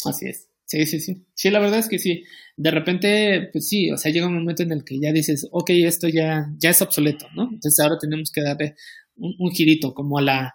[0.05, 0.49] Así es.
[0.67, 1.27] Sí, sí, sí.
[1.35, 2.25] Sí, la verdad es que sí.
[2.57, 5.71] De repente, pues sí, o sea, llega un momento en el que ya dices, ok,
[5.71, 7.45] esto ya, ya es obsoleto, ¿no?
[7.45, 8.75] Entonces ahora tenemos que darle
[9.17, 10.55] un girito como a la,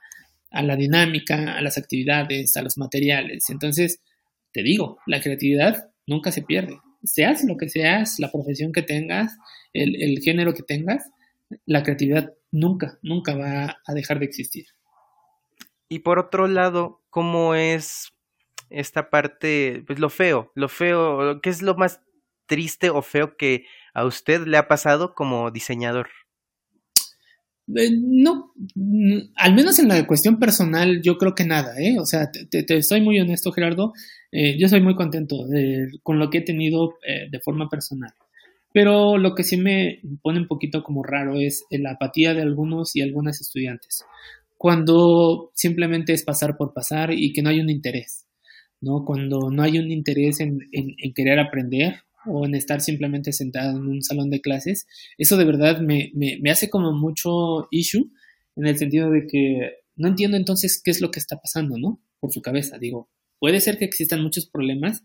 [0.50, 3.50] a la dinámica, a las actividades, a los materiales.
[3.50, 4.02] Entonces,
[4.52, 6.80] te digo, la creatividad nunca se pierde.
[7.08, 9.38] Seas lo que seas, la profesión que tengas,
[9.74, 11.10] el, género que tengas,
[11.66, 14.66] la creatividad nunca, nunca va a dejar de existir.
[15.90, 18.12] Y por otro lado, ¿cómo es
[18.70, 22.02] esta parte, pues lo feo, lo feo, qué es lo más
[22.46, 26.10] triste o feo que a usted le ha pasado como diseñador?
[27.76, 31.98] Eh, no, mm, al menos en la cuestión personal, yo creo que nada, ¿eh?
[32.00, 33.94] O sea, te, te, soy muy honesto, Gerardo.
[34.32, 35.36] Eh, yo soy muy contento
[36.04, 38.14] con lo que he tenido eh, de forma personal.
[38.74, 42.96] Pero lo que sí me pone un poquito como raro es la apatía de algunos
[42.96, 44.06] y algunas estudiantes.
[44.58, 48.26] Cuando simplemente es pasar por pasar y que no hay un interés,
[48.82, 49.04] ¿no?
[49.06, 53.88] Cuando no hay un interés en, en querer aprender o en estar simplemente sentado en
[53.88, 54.88] un salón de clases,
[55.18, 58.12] eso de verdad me, me, hace como mucho issue
[58.56, 62.02] en el sentido de que no entiendo entonces qué es lo que está pasando, ¿no?
[62.20, 63.10] Por su cabeza, digo,
[63.40, 65.04] puede ser que existan muchos problemas,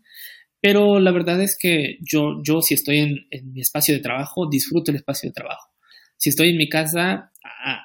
[0.61, 4.91] pero la verdad es que yo, yo si estoy en, mi espacio de trabajo, disfruto
[4.91, 5.69] el espacio de trabajo.
[6.17, 7.31] Si estoy en mi casa,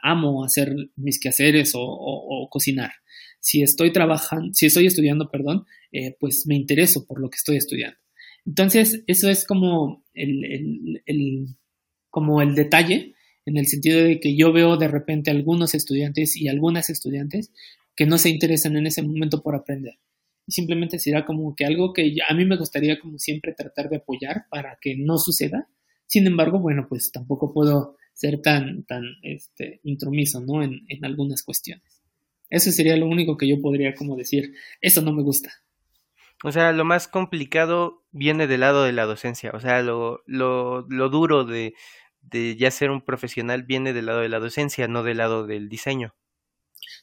[0.03, 2.93] amo hacer mis quehaceres o, cocinar.
[3.41, 7.57] Si estoy trabajando, si estoy estudiando, perdón, eh, pues me intereso por lo que estoy
[7.57, 7.99] estudiando.
[8.49, 11.03] Entonces, eso es como el,
[12.09, 16.49] como el detalle, en el sentido de que yo veo de repente algunos estudiantes y
[16.49, 17.53] algunas estudiantes
[17.95, 19.99] que no se interesan en ese momento por aprender.
[20.47, 24.47] Simplemente será como que algo que a mí me gustaría como siempre tratar de apoyar
[24.49, 25.69] para que no suceda.
[26.07, 30.63] Sin embargo, bueno, pues tampoco puedo ser tan, tan este, intromiso, ¿no?
[30.63, 32.01] En, en algunas cuestiones.
[32.49, 35.53] Eso sería lo único que yo podría como decir, eso no me gusta.
[36.45, 39.51] O sea, lo más complicado viene del lado de la docencia.
[39.55, 41.75] O sea, lo, lo, lo duro de,
[42.23, 45.69] de ya ser un profesional viene del lado de la docencia, no del lado del
[45.69, 46.15] diseño.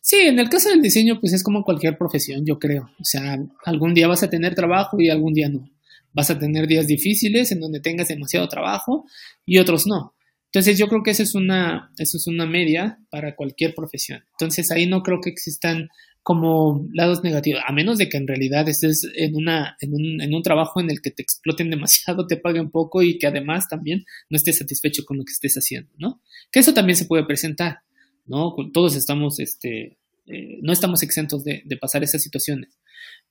[0.01, 2.89] Sí, en el caso del diseño, pues es como cualquier profesión, yo creo.
[2.99, 5.69] O sea, algún día vas a tener trabajo y algún día no.
[6.13, 9.05] Vas a tener días difíciles en donde tengas demasiado trabajo
[9.45, 10.15] y otros no.
[10.45, 14.23] Entonces yo creo que eso es una, eso es una media para cualquier profesión.
[14.31, 15.89] Entonces ahí no creo que existan
[16.25, 20.33] como lados negativos, a menos de que en realidad estés en, una, en, un, en
[20.33, 24.05] un trabajo en el que te exploten demasiado, te paguen poco y que además también
[24.27, 26.23] no estés satisfecho con lo que estés haciendo, ¿no?
[26.51, 27.81] Que eso también se puede presentar,
[28.25, 28.55] ¿no?
[28.73, 32.79] Todos estamos, este, eh, no estamos exentos de, de pasar esas situaciones,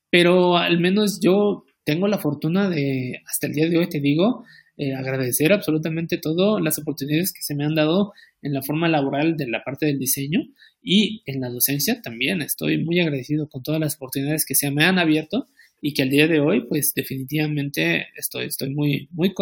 [0.09, 4.45] pero al menos yo tengo la fortuna de, hasta el día de hoy te digo,
[4.77, 9.37] eh, agradecer absolutamente todas las oportunidades que se me han dado en la forma laboral
[9.37, 10.41] de la parte del diseño
[10.83, 12.43] y en la docencia también.
[12.43, 15.49] Estoy muy agradecido con todas las oportunidades que se me han abierto
[15.81, 19.33] y que al día de hoy, pues definitivamente estoy, estoy muy, muy,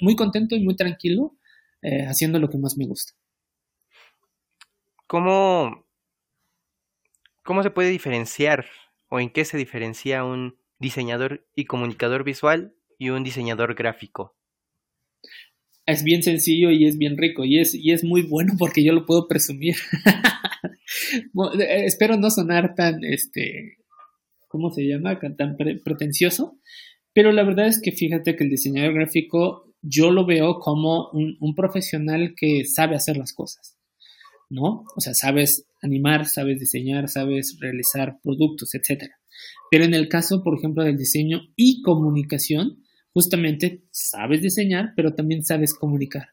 [0.00, 1.36] muy contento y muy tranquilo
[1.82, 3.14] eh, haciendo lo que más me gusta.
[5.06, 5.86] ¿Cómo,
[7.42, 8.66] ¿Cómo se puede diferenciar
[9.08, 14.36] o en qué se diferencia un diseñador y comunicador visual y un diseñador gráfico?
[15.86, 18.92] Es bien sencillo y es bien rico y es, y es muy bueno porque yo
[18.92, 19.76] lo puedo presumir.
[21.58, 23.78] Eh, espero no sonar tan, este,
[24.48, 25.18] ¿cómo se llama?
[25.18, 26.58] Tan pretencioso,
[27.12, 31.36] pero la verdad es que fíjate que el diseñador gráfico yo lo veo como un,
[31.40, 33.76] un, profesional que sabe hacer las cosas,
[34.50, 34.84] ¿no?
[34.96, 39.10] O sea, sabes animar, sabes diseñar, sabes realizar productos, etc.
[39.70, 42.83] Pero en el caso, por ejemplo, del diseño y comunicación,
[43.14, 46.30] justamente sabes diseñar, pero también sabes comunicar.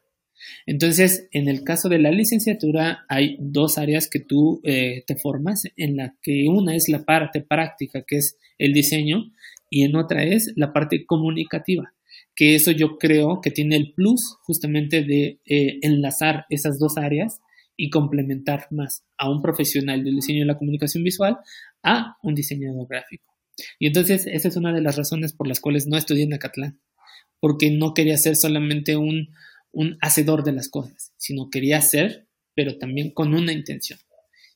[0.66, 5.62] Entonces, en el caso de la licenciatura, hay dos áreas que tú eh, te formas,
[5.76, 9.30] en la que una es la parte práctica, que es el diseño,
[9.70, 11.94] y en otra es la parte comunicativa,
[12.34, 17.40] que eso yo creo que tiene el plus justamente de eh, enlazar esas dos áreas
[17.76, 21.38] y complementar más a un profesional del diseño y la comunicación visual
[21.82, 23.31] a un diseñador gráfico.
[23.78, 26.80] Y entonces esa es una de las razones por las cuales no estudié en Acatlán,
[27.40, 29.34] porque no quería ser solamente un,
[29.72, 33.98] un hacedor de las cosas, sino quería ser, pero también con una intención.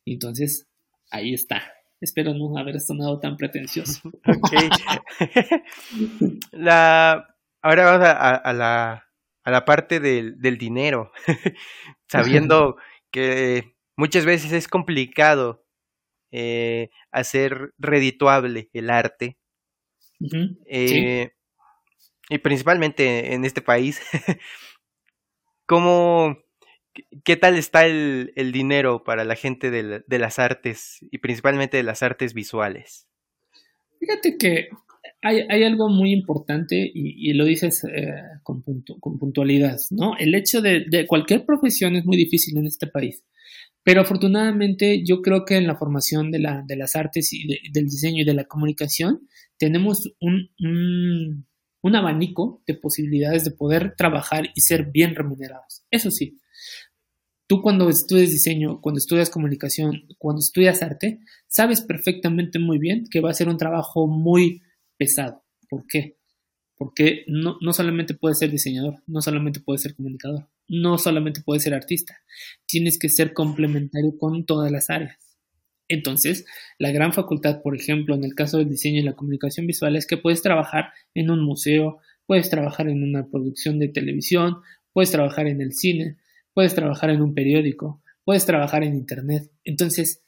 [0.05, 0.67] Entonces
[1.11, 1.63] ahí está.
[2.01, 4.13] Espero no haber sonado tan pretencioso.
[6.53, 9.07] la, ahora vamos a, la,
[9.45, 11.11] a la parte del, del dinero,
[12.09, 12.77] sabiendo
[13.11, 15.66] que muchas veces es complicado
[16.39, 19.39] eh, hacer redituable el arte.
[20.67, 21.31] Eh,
[22.29, 24.03] y principalmente en este país,
[25.67, 26.37] ¿cómo,
[27.25, 32.03] qué tal está el, dinero para la gente de, las artes y principalmente de las
[32.03, 33.09] artes visuales?
[33.99, 34.69] Fíjate que
[35.23, 38.13] hay, algo muy importante y, lo dices eh,
[38.43, 38.63] con,
[39.01, 40.19] con, puntualidad, ¿no?
[40.19, 43.25] El hecho de, de, cualquier profesión es muy difícil en este país.
[43.87, 47.85] Pero afortunadamente yo creo que en la formación de, la, de las artes y del
[47.85, 49.29] diseño y de la comunicación
[49.59, 55.85] tenemos un, un, abanico de posibilidades de poder trabajar y ser bien remunerados.
[55.89, 56.41] Eso sí,
[57.47, 63.21] tú cuando estudias diseño, cuando estudias comunicación, cuando estudias arte, sabes perfectamente muy bien que
[63.21, 64.63] va a ser un trabajo muy
[64.97, 65.45] pesado.
[65.69, 66.16] ¿Por qué?
[66.77, 71.63] Porque no, no solamente puedes ser diseñador, no solamente puedes ser comunicador, no solamente puedes
[71.63, 72.19] ser artista,
[72.67, 75.17] tienes que ser complementario con todas las áreas.
[75.89, 76.45] Entonces,
[76.79, 80.07] la gran facultad, por ejemplo, en el caso del diseño y la comunicación visual, es
[80.07, 84.57] que puedes trabajar en un museo, puedes trabajar en una producción de televisión,
[84.93, 86.17] puedes trabajar en el cine,
[86.53, 89.51] puedes trabajar en un periódico, puedes trabajar en Internet.
[89.65, 90.23] Entonces,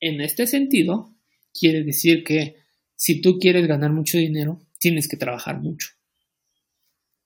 [0.00, 1.14] en este sentido,
[1.52, 2.56] quiere decir que
[2.96, 5.90] si tú quieres ganar mucho dinero, tienes que trabajar mucho.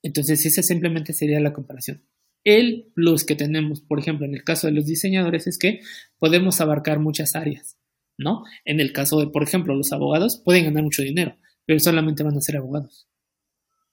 [0.03, 2.05] Entonces, esa simplemente sería la comparación.
[2.45, 5.81] El plus que tenemos, por ejemplo, en el caso de los diseñadores es que
[6.19, 7.79] podemos abarcar muchas áreas,
[8.19, 8.45] ¿no?
[8.67, 12.37] En el caso de, por ejemplo, los abogados pueden ganar mucho dinero, pero solamente van
[12.37, 13.09] a ser abogados.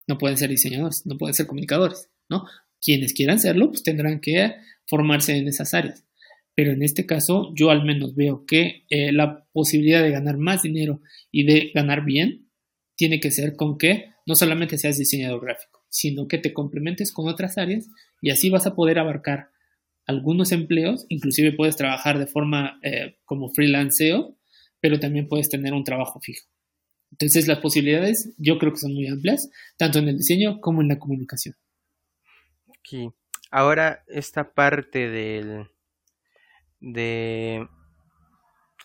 [0.06, 2.46] No pueden ser diseñadores, no pueden ser comunicadores, ¿no?
[2.82, 4.56] Quienes quieran serlo, pues tendrán que
[4.88, 6.04] formarse en esas áreas.
[6.54, 10.64] Pero en este caso, yo al menos veo que eh, la posibilidad de ganar más
[10.64, 11.02] dinero
[11.32, 12.51] y de ganar bien
[12.96, 17.28] tiene que ser con que no solamente seas diseñador gráfico, sino que te complementes con
[17.28, 17.90] otras áreas
[18.22, 19.50] y así vas a poder abarcar
[20.06, 24.38] algunos empleos, inclusive puedes trabajar de forma eh, como freelanceo,
[24.80, 26.48] pero también puedes tener un trabajo fijo.
[27.12, 30.88] Entonces las posibilidades yo creo que son muy amplias, tanto en el diseño como en
[30.88, 31.56] la comunicación.
[32.80, 33.10] Aquí.
[33.52, 35.68] Ahora esta parte del...
[36.80, 37.68] de...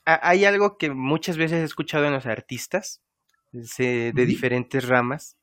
[0.05, 3.03] Hay algo que muchas veces he escuchado en los artistas
[4.13, 5.37] de diferentes ramas,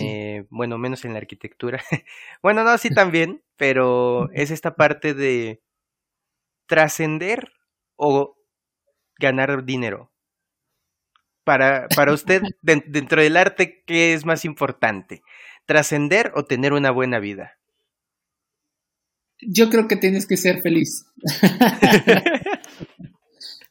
[0.00, 1.82] eh, bueno, menos en la arquitectura.
[2.42, 5.62] bueno, no, sí también, pero es esta parte de
[6.66, 7.52] trascender
[7.96, 8.36] o
[9.18, 10.12] ganar dinero.
[11.44, 15.22] Para, para usted, dentro del arte, ¿qué es más importante?
[15.66, 17.58] ¿Trascender o tener una buena vida?
[19.42, 21.06] Yo creo que tienes que ser feliz.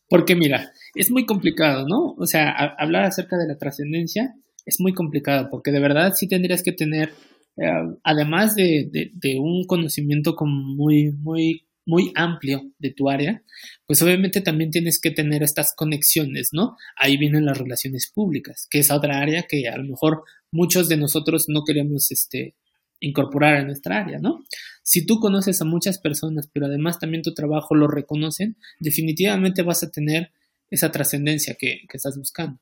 [0.09, 2.15] Porque mira, es muy complicado, ¿no?
[2.17, 4.35] O sea, hablar acerca de la trascendencia
[4.65, 7.13] es muy complicado porque de verdad sí tendrías que tener,
[7.57, 7.69] eh,
[8.03, 13.43] además de, un conocimiento como muy, muy, muy amplio de tu área,
[13.85, 16.75] pues obviamente también tienes que tener estas conexiones, ¿no?
[16.95, 20.97] Ahí vienen las relaciones públicas, que es otra área que a lo mejor muchos de
[20.97, 22.55] nosotros no queremos este,
[22.99, 24.43] incorporar a nuestra área, ¿no?
[24.83, 29.83] Si tú conoces a muchas personas, pero además también tu trabajo lo reconocen, definitivamente vas
[29.83, 30.31] a tener
[30.69, 32.59] esa trascendencia que, estás buscando.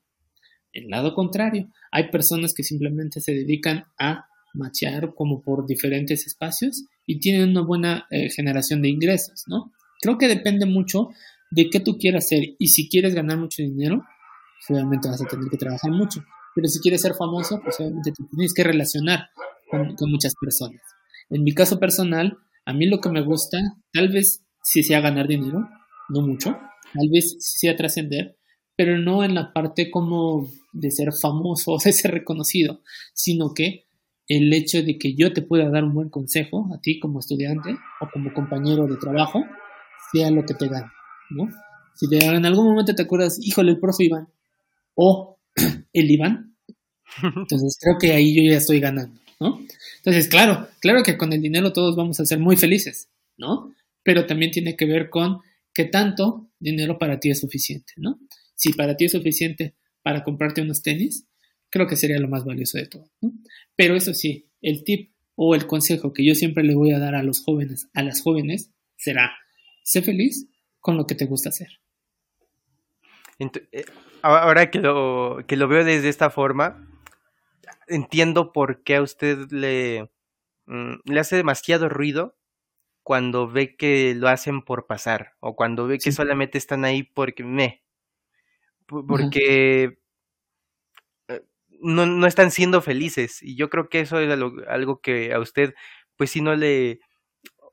[0.72, 6.84] El lado contrario, hay personas que simplemente se dedican a machear como por diferentes espacios
[7.06, 9.72] y tienen una buena eh, generación de ingresos, ¿no?
[10.00, 11.08] Creo que depende mucho
[11.50, 14.04] de qué tú quieras hacer y si quieres ganar mucho dinero,
[14.68, 16.24] obviamente vas a tener que trabajar mucho,
[16.54, 19.28] pero si quieres ser famoso, pues obviamente te tienes que relacionar
[19.70, 20.80] con, con muchas personas.
[21.30, 23.58] En mi caso personal, a mí lo que me gusta,
[23.92, 25.68] tal vez sí sea ganar dinero,
[26.08, 26.50] no mucho,
[26.94, 28.36] tal vez sí sea trascender,
[28.76, 32.82] pero no en la parte como de ser famoso o de ser reconocido,
[33.14, 33.86] sino que
[34.26, 37.70] el hecho de que yo te pueda dar un buen consejo a ti como estudiante
[38.00, 39.42] o como compañero de trabajo
[40.12, 40.90] sea lo que te gane,
[41.30, 41.48] ¿no?
[41.94, 44.28] Si en algún momento te acuerdas, híjole, el profe Iván
[44.94, 45.38] o
[45.92, 46.48] el Iván,
[47.22, 49.60] Entonces creo que ahí yo ya estoy ganando, ¿no?
[49.96, 53.74] Entonces, claro, claro que con el dinero todos vamos a ser muy felices, ¿no?
[54.02, 55.40] Pero también tiene que ver con
[55.72, 58.18] qué tanto dinero para ti es suficiente, ¿no?
[58.54, 61.26] Si para ti es suficiente para comprarte unos tenis,
[61.70, 63.10] creo que sería lo más valioso de todo.
[63.76, 67.14] Pero eso sí, el tip o el consejo que yo siempre le voy a dar
[67.14, 69.32] a los jóvenes, a las jóvenes, será,
[69.84, 70.48] sé feliz
[70.80, 71.68] con lo que te gusta hacer.
[73.38, 73.84] Eh,
[74.22, 76.87] ahora que lo, que lo veo desde esta forma,
[77.88, 80.10] entiendo por qué a usted le,
[80.66, 82.36] mm, le hace demasiado ruido
[83.02, 87.44] cuando ve que lo hacen por pasar o cuando ve que solamente están ahí porque
[87.44, 87.82] me
[88.86, 89.98] porque
[91.28, 91.42] eh,
[91.80, 93.42] no, no, están siendo felices.
[93.42, 94.30] Y yo creo que eso es
[94.68, 95.74] algo, que a usted
[96.16, 97.00] pues si no le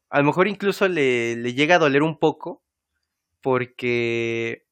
[0.10, 2.64] a lo mejor incluso le, le llega a doler un poco
[3.42, 4.66] porque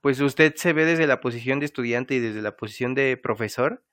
[0.00, 3.84] pues usted se ve desde la posición de estudiante y desde la posición de profesor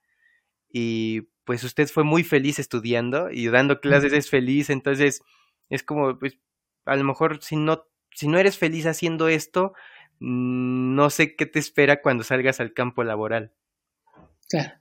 [0.70, 5.22] y pues usted fue muy feliz estudiando y dando clases es feliz, entonces
[5.70, 6.38] es como pues
[6.84, 9.74] a lo mejor si no si no eres feliz haciendo esto,
[10.20, 13.52] mm, no sé qué te espera cuando salgas al campo laboral.
[14.48, 14.72] Claro.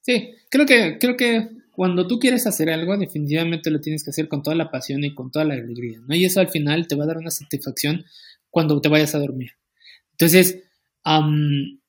[0.00, 4.28] Sí, creo que creo que cuando tú quieres hacer algo, definitivamente lo tienes que hacer
[4.28, 6.14] con toda la pasión y con toda la alegría, ¿no?
[6.14, 8.04] Y eso al final te va a dar una satisfacción
[8.50, 9.52] cuando te vayas a dormir.
[10.12, 10.64] Entonces,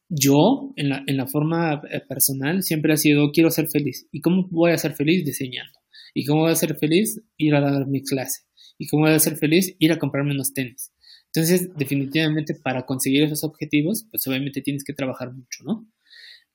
[0.10, 4.08] yo, en la, en la forma eh, personal, siempre ha sido, quiero ser feliz.
[4.12, 5.26] ¿Y cómo voy a ser feliz?
[5.26, 5.78] Diseñando.
[6.14, 7.22] ¿Y cómo voy a ser feliz?
[7.38, 8.44] Ir a dar mi clase.
[8.78, 9.76] ¿Y cómo voy a ser feliz?
[9.80, 10.92] Ir a comprarme unos tenis.
[11.34, 15.88] Entonces, definitivamente, para conseguir esos objetivos, pues obviamente tienes que trabajar mucho, ¿no?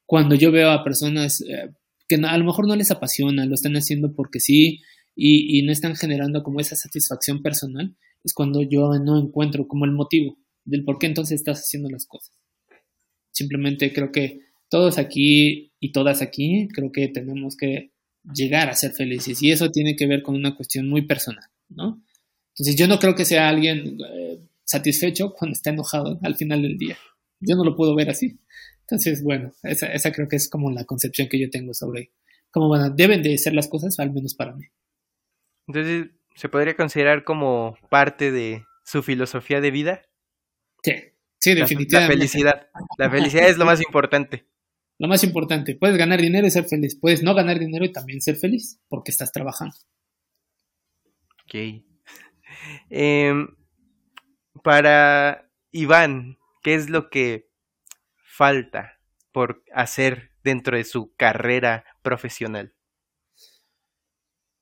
[0.07, 1.70] Cuando yo veo a personas eh,
[2.09, 4.80] que a lo mejor no les apasiona, lo están haciendo porque sí
[5.14, 9.84] y, y no están generando como esa satisfacción personal, es cuando yo no encuentro como
[9.84, 12.41] el motivo del por qué entonces estás haciendo las cosas.
[13.33, 17.93] Simplemente creo que todos aquí y todas aquí creo que tenemos que
[18.33, 22.03] llegar a ser felices y eso tiene que ver con una cuestión muy personal, ¿no?
[22.51, 26.78] Entonces yo no creo que sea alguien eh, satisfecho cuando está enojado al final del
[26.78, 26.97] día.
[27.41, 28.39] Yo no lo puedo ver así.
[28.83, 32.12] Entonces, bueno, esa, esa creo que es como la concepción que yo tengo sobre
[32.51, 34.66] cómo van deben de ser las cosas, al menos para mí.
[35.66, 40.03] Entonces, ¿se podría considerar como parte de su filosofía de vida?
[40.83, 40.93] Sí,
[41.43, 42.14] sí, definitivamente.
[42.14, 42.66] La, felicidad.
[42.99, 44.47] La felicidad es lo más importante.
[44.99, 45.74] Lo más importante.
[45.74, 46.97] Puedes ganar dinero y ser feliz.
[46.99, 49.74] Puedes no ganar dinero y también ser feliz porque estás trabajando.
[51.45, 51.82] Ok.
[52.88, 53.49] Em,
[54.62, 57.51] para Iván, ¿qué es lo que
[58.24, 59.01] falta
[59.32, 62.74] por hacer dentro de su carrera profesional?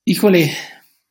[0.05, 0.51] Híjole,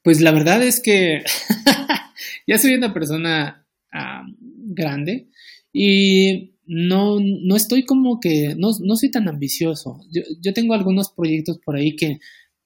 [0.03, 1.23] pues la verdad es que
[2.47, 5.29] ya soy una persona grande
[5.73, 10.01] y no, no estoy como que, no, no soy tan ambicioso.
[10.13, 12.19] Yo, yo, tengo algunos proyectos por ahí que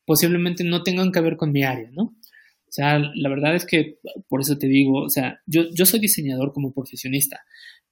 [0.05, 2.03] posiblemente no tengan que ver con mi área, ¿no?
[2.03, 3.99] O sea, la verdad es que,
[4.29, 7.45] por eso te digo, o sea, yo, yo soy diseñador como profesionista,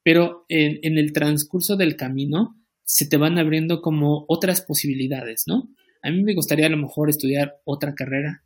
[0.03, 5.71] pero en, en el transcurso del camino se te van abriendo como otras posibilidades, ¿no?
[6.03, 8.43] A mí me gustaría a lo mejor estudiar otra carrera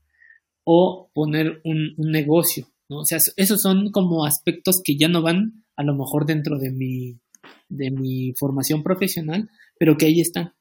[0.63, 2.99] o poner un, un negocio, ¿no?
[2.99, 6.71] O sea, esos son como aspectos que ya no van a lo mejor dentro de
[6.71, 7.19] mi,
[7.69, 10.55] de mi formación profesional, pero que ahí están,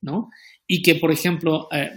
[0.00, 0.30] ¿no?
[0.66, 1.90] Y que, por ejemplo, eh,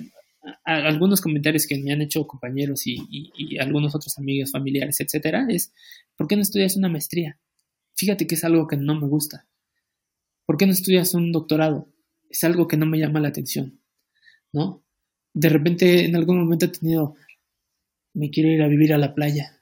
[0.64, 5.74] algunos comentarios que me han hecho compañeros y, algunos otros amigos, familiares, etcétera, es,
[6.16, 7.40] ¿por qué no estudias una maestría?
[7.96, 9.48] Fíjate que es algo que no me gusta.
[10.46, 11.90] ¿Por qué no estudias un doctorado?
[12.30, 13.82] Es algo que no me llama la atención,
[14.52, 14.84] ¿no?
[15.34, 17.16] De repente, en algún momento he tenido,
[18.14, 19.62] me quiero ir a vivir a la playa,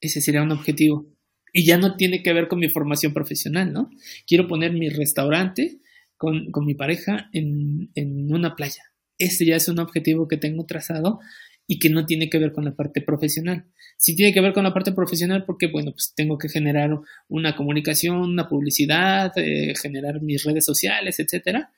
[0.00, 1.06] ese sería un objetivo.
[1.52, 3.90] Y ya no tiene que ver con mi formación profesional, ¿no?
[4.26, 5.80] Quiero poner mi restaurante
[6.16, 7.90] con, mi pareja en,
[8.32, 8.84] una playa.
[9.18, 11.18] Ese ya es un objetivo que tengo trazado
[11.66, 13.66] y que no tiene que ver con la parte profesional.
[13.98, 16.90] Sí tiene que ver con la parte profesional porque, bueno, pues tengo que generar
[17.28, 21.72] una comunicación, una publicidad, eh, generar mis redes sociales, etcétera.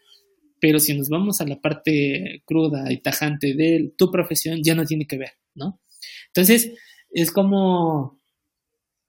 [0.61, 4.85] Pero si nos vamos a la parte cruda y tajante de tu profesión, ya no
[4.85, 5.81] tiene que ver, ¿no?
[6.29, 6.72] Entonces,
[7.11, 8.20] es como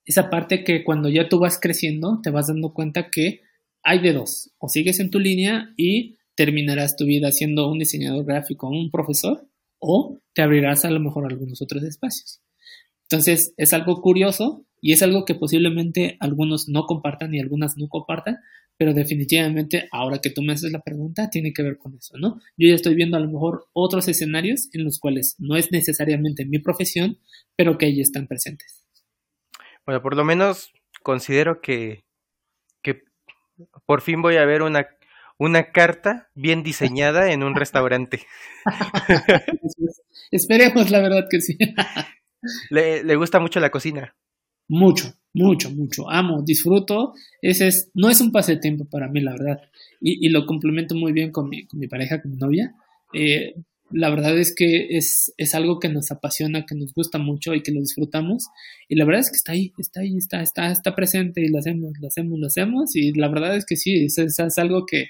[0.05, 3.41] esa parte que cuando ya tú vas creciendo te vas dando cuenta que
[3.83, 8.25] hay de dos, o sigues en tu línea y terminarás tu vida siendo un diseñador
[8.25, 9.47] gráfico, un profesor,
[9.79, 12.41] o te abrirás a lo mejor algunos otros espacios.
[13.03, 17.87] Entonces es algo curioso y es algo que posiblemente algunos no compartan y algunas no
[17.87, 18.37] compartan,
[18.77, 22.39] pero definitivamente ahora que tú me haces la pregunta tiene que ver con eso, ¿no?
[22.57, 26.45] Yo ya estoy viendo a lo mejor otros escenarios en los cuales no es necesariamente
[26.45, 27.19] mi profesión,
[27.55, 28.84] pero que ahí están presentes.
[29.85, 30.71] Bueno, por lo menos
[31.03, 32.03] considero que,
[32.81, 33.03] que
[33.85, 34.87] por fin voy a ver una,
[35.37, 38.25] una carta bien diseñada en un restaurante.
[40.31, 41.57] Esperemos, la verdad que sí.
[42.69, 44.15] le, le gusta mucho la cocina.
[44.67, 46.09] Mucho, mucho, mucho.
[46.09, 47.13] Amo, disfruto.
[47.41, 49.61] Ese es, no es un pasatiempo para mí, la verdad.
[50.01, 52.73] Y, y lo complemento muy bien con mi, con mi pareja, con mi novia.
[53.13, 53.53] Eh,
[53.91, 57.61] la verdad es que es, es algo que nos apasiona, que nos gusta mucho y
[57.61, 58.47] que lo disfrutamos.
[58.87, 61.59] Y la verdad es que está ahí, está ahí, está, está, está presente y lo
[61.59, 62.95] hacemos, lo hacemos, lo hacemos.
[62.95, 65.09] Y la verdad es que sí, es, es, algo que,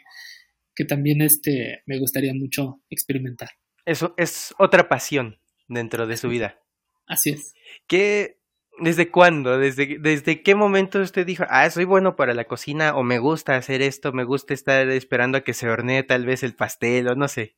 [0.76, 3.50] que también este, me gustaría mucho experimentar.
[3.86, 6.60] Eso es otra pasión dentro de su vida.
[7.08, 7.54] Así es.
[7.88, 8.40] ¿Qué,
[8.80, 9.58] ¿Desde cuándo?
[9.58, 13.56] ¿Desde, ¿Desde qué momento usted dijo, ah, soy bueno para la cocina o me gusta
[13.56, 17.16] hacer esto, me gusta estar esperando a que se hornee tal vez el pastel o
[17.16, 17.56] no sé?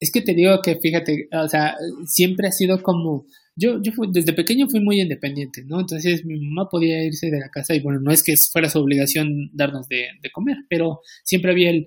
[0.00, 4.32] Es que te digo que fíjate, o sea, siempre ha sido como, yo, yo desde
[4.32, 5.80] pequeño fui muy independiente, ¿no?
[5.80, 8.78] Entonces mi mamá podía irse de la casa y bueno, no es que fuera su
[8.78, 11.86] obligación darnos de, de comer, pero siempre había el,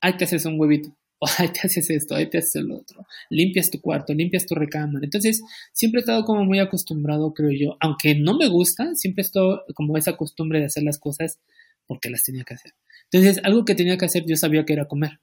[0.00, 3.04] hay que hacer un huevito, o ahí te haces esto, ahí te haces lo otro,
[3.30, 5.04] limpias tu cuarto, limpias tu recámara.
[5.04, 9.26] Entonces, siempre he estado como muy acostumbrado, creo yo, aunque no me gusta, siempre he
[9.26, 11.38] estado como esa costumbre de hacer las cosas
[11.86, 12.72] porque las tenía que hacer.
[13.10, 15.18] Entonces, algo que tenía que hacer yo sabía que era comer.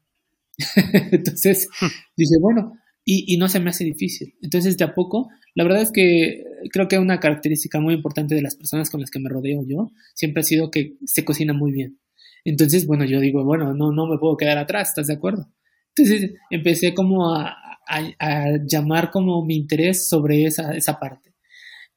[1.12, 1.68] Entonces,
[2.16, 4.36] dije, bueno, y, y, no se me hace difícil.
[4.42, 8.42] Entonces, de a poco, la verdad es que creo que una característica muy importante de
[8.42, 11.72] las personas con las que me rodeo yo siempre ha sido que se cocina muy
[11.72, 12.00] bien.
[12.44, 15.52] Entonces, bueno, yo digo, bueno, no, no me puedo quedar atrás, ¿estás de acuerdo?
[15.96, 17.56] Entonces empecé como a,
[17.88, 21.34] a, llamar como mi interés sobre esa, esa parte.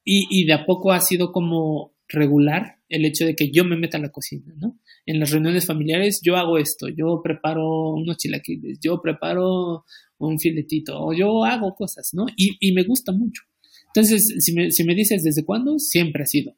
[0.03, 3.77] Y, y, de a poco ha sido como regular el hecho de que yo me
[3.77, 4.77] meta a la cocina, ¿no?
[5.05, 9.85] En las reuniones familiares yo hago esto, yo preparo unos chilaquiles, yo preparo
[10.17, 12.25] un filetito, o yo hago cosas, ¿no?
[12.35, 13.43] Y, y me gusta mucho.
[13.87, 16.55] Entonces, si me, si me dices desde cuándo, siempre ha sido.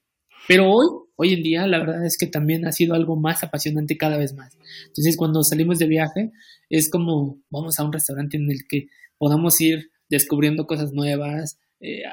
[0.48, 3.98] Pero hoy, hoy en día, la verdad es que también ha sido algo más apasionante
[3.98, 4.58] cada vez más.
[4.88, 6.32] Entonces, cuando salimos de viaje,
[6.70, 8.88] es como vamos a un restaurante en el que
[9.18, 12.04] podamos ir descubriendo cosas nuevas, eh,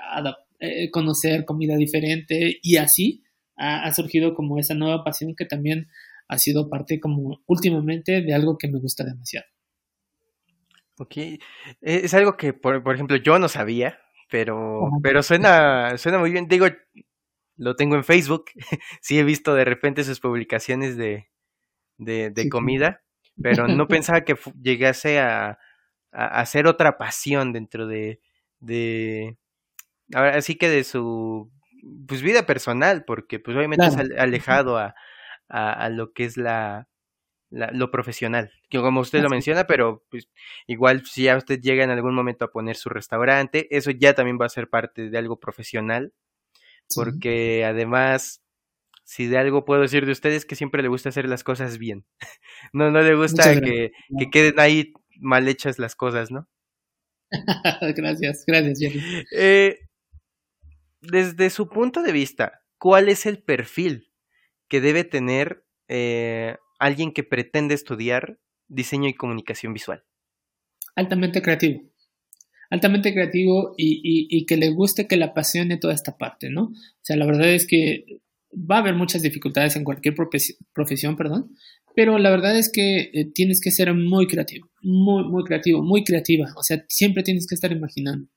[0.61, 3.23] eh, conocer comida diferente y así
[3.59, 5.89] ha, ha, surgido como esa nueva pasión que también
[6.29, 9.47] ha sido parte como últimamente de algo que me gusta demasiado.
[10.99, 11.41] Ok, e,
[11.81, 13.99] es algo que por, por ejemplo yo no sabía,
[14.31, 16.49] pero, pero suena, suena muy bien.
[16.49, 16.67] Digo,
[17.57, 18.47] lo tengo en Facebook,
[19.01, 21.29] sí he visto de repente sus publicaciones de,
[21.99, 23.03] de, de comida
[23.43, 25.59] pero no pensaba que llegase a,
[26.13, 28.21] a, ser otra pasión dentro de,
[28.61, 29.37] de,
[30.15, 31.51] ahora así que de su
[32.07, 34.95] pues vida personal, porque pues obviamente es alejado a,
[35.49, 36.89] a, a, lo que es la,
[37.51, 40.29] la, lo profesional, que como usted lo menciona, pero pues
[40.67, 44.39] igual si ya usted llega en algún momento a poner su restaurante, eso ya también
[44.41, 46.13] va a ser parte de algo profesional,
[46.95, 48.43] porque además
[49.09, 52.05] si de algo puedo decir de ustedes que siempre le gusta hacer las cosas bien.
[52.75, 56.47] no, no le gusta que, que, queden ahí mal hechas las cosas, ¿no?
[57.97, 59.25] gracias, gracias, Jerry.
[59.33, 59.79] Eh,
[61.01, 64.11] desde su punto de vista, ¿cuál es el perfil
[64.69, 68.39] que debe tener eh, alguien que pretende estudiar
[68.69, 70.05] diseño y comunicación visual?
[70.95, 71.83] Altamente creativo.
[72.71, 76.65] Altamente creativo y, y, que le guste, que le apasione toda esta parte, ¿no?
[76.65, 78.05] O sea, la verdad es que
[78.53, 80.15] va a haber muchas dificultades en cualquier
[80.75, 81.57] profesión, perdón,
[81.95, 86.05] pero la verdad es que eh, tienes que ser muy creativo, muy, muy creativo, muy
[86.05, 88.29] creativa, o sea, siempre tienes que estar imaginando.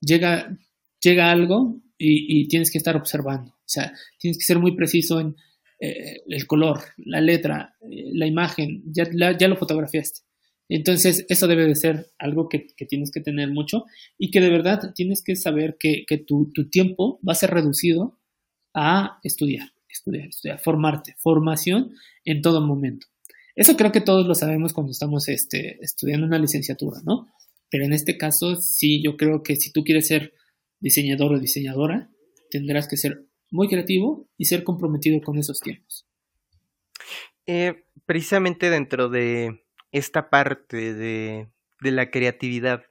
[0.00, 0.56] Llega,
[1.00, 5.36] llega algo y, tienes que estar observando, o sea, tienes que ser muy preciso en
[5.80, 9.04] eh, el color, la letra, eh, la imagen, ya,
[9.36, 10.20] ya lo fotografiaste.
[10.68, 13.84] Entonces, eso debe de ser algo que, que, tienes que tener mucho
[14.16, 17.50] y que de verdad tienes que saber que, que tu, tu tiempo va a ser
[17.50, 18.18] reducido
[18.74, 21.94] a estudiar, estudiar, estudiar, formarte, formación
[22.24, 23.06] en todo momento.
[23.54, 27.28] Eso creo que todos lo sabemos cuando estamos este, estudiando una licenciatura, ¿no?
[27.70, 30.32] Pero en este caso, sí, yo creo que si tú quieres ser
[30.82, 32.10] diseñador o diseñadora,
[32.50, 36.06] tendrás que ser muy creativo y ser comprometido con esos tiempos.
[37.46, 41.48] Eh, precisamente dentro de esta parte de,
[41.80, 42.84] la creatividad,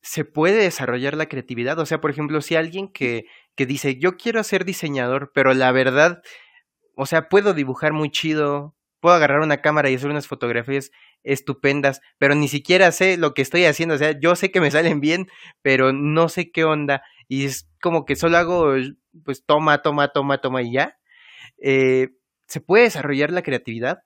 [0.00, 1.78] ¿se puede desarrollar la creatividad?
[1.78, 3.26] O sea, por ejemplo, si alguien que
[3.56, 6.22] que dice, yo quiero ser diseñador, pero la verdad,
[6.94, 10.92] o sea, puedo dibujar muy chido, puedo agarrar una cámara y hacer unas fotografías
[11.24, 14.70] estupendas, pero ni siquiera sé lo que estoy haciendo, o sea, yo sé que me
[14.70, 15.26] salen bien,
[15.62, 18.74] pero no sé qué onda, y es como que solo hago,
[19.24, 20.98] pues, toma, toma, toma, toma y ya.
[21.62, 22.08] Eh,
[22.46, 23.98] ¿Se puede desarrollar la creatividad?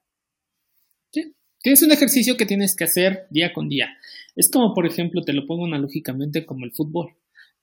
[1.13, 1.35] Sí,
[1.65, 3.89] es un ejercicio que tienes que hacer día con día.
[4.35, 7.17] Es como, por ejemplo, te lo pongo analógicamente como el fútbol.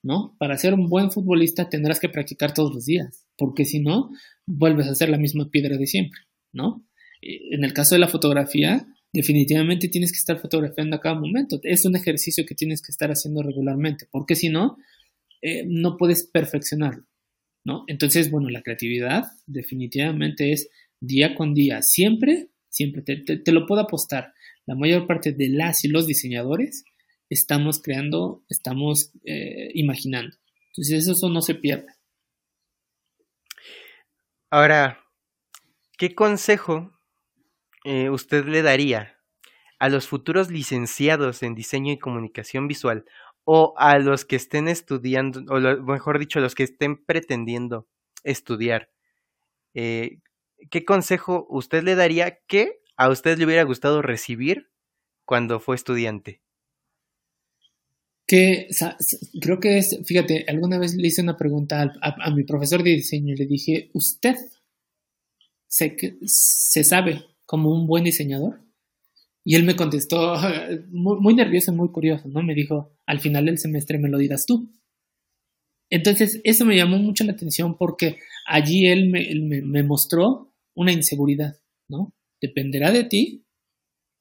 [0.03, 0.35] ¿no?
[0.37, 4.09] Para ser un buen futbolista tendrás que practicar todos los días, porque si no,
[4.45, 6.21] vuelves a ser la misma piedra de siempre,
[6.53, 6.85] ¿no?
[7.21, 11.59] En el caso de la fotografía, definitivamente tienes que estar fotografiando a cada momento.
[11.63, 14.77] Es un ejercicio que tienes que estar haciendo regularmente, porque si no,
[15.41, 17.05] eh, no puedes perfeccionarlo,
[17.63, 17.83] ¿no?
[17.87, 24.33] Entonces, bueno, la creatividad definitivamente es día con día, siempre, siempre, te, lo puedo apostar,
[24.65, 26.83] la mayor parte de las y los diseñadores
[27.29, 30.35] estamos creando, estamos eh, imaginando.
[30.71, 31.87] Entonces, eso no se pierde.
[34.49, 35.03] Ahora,
[35.97, 36.96] ¿qué consejo
[37.87, 39.17] eh, usted le daría
[39.79, 43.05] a los futuros licenciados en diseño y comunicación visual
[43.45, 47.87] o a los que estén estudiando, o mejor dicho, a los que estén pretendiendo
[48.25, 48.89] estudiar?
[49.73, 50.19] Eh,
[50.69, 54.69] ¿Qué consejo usted le daría que a usted le hubiera gustado recibir
[55.23, 56.41] cuando fue estudiante?
[58.27, 58.67] Que
[59.39, 63.33] creo que es, fíjate, alguna vez le hice una pregunta a, mi profesor de diseño
[63.33, 64.35] y le dije, ¿usted
[65.67, 68.61] se, se sabe como un buen diseñador?
[69.43, 70.35] Y él me contestó
[70.91, 72.43] muy, nervioso y muy curioso, ¿no?
[72.43, 74.71] Me dijo, al final del semestre me lo dirás tú.
[75.89, 81.55] Entonces, eso me llamó mucho la atención porque allí él me, mostró una inseguridad,
[81.89, 82.13] ¿no?
[82.41, 83.45] Dependerá de ti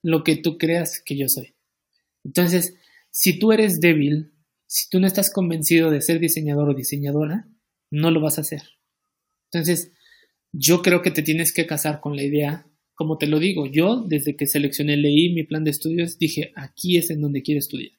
[0.00, 1.56] lo que tú creas que yo soy.
[2.24, 2.76] Entonces,
[3.10, 4.32] si tú eres débil,
[4.68, 7.48] si tú no estás convencido de ser diseñador o diseñadora,
[7.90, 8.62] no lo vas a hacer.
[9.50, 9.92] Entonces,
[10.52, 14.03] yo creo que te tienes que casar con la idea como te lo digo, yo
[14.07, 17.92] desde que seleccioné, leí mi plan de estudios, dije, aquí es en donde quiero estudiar.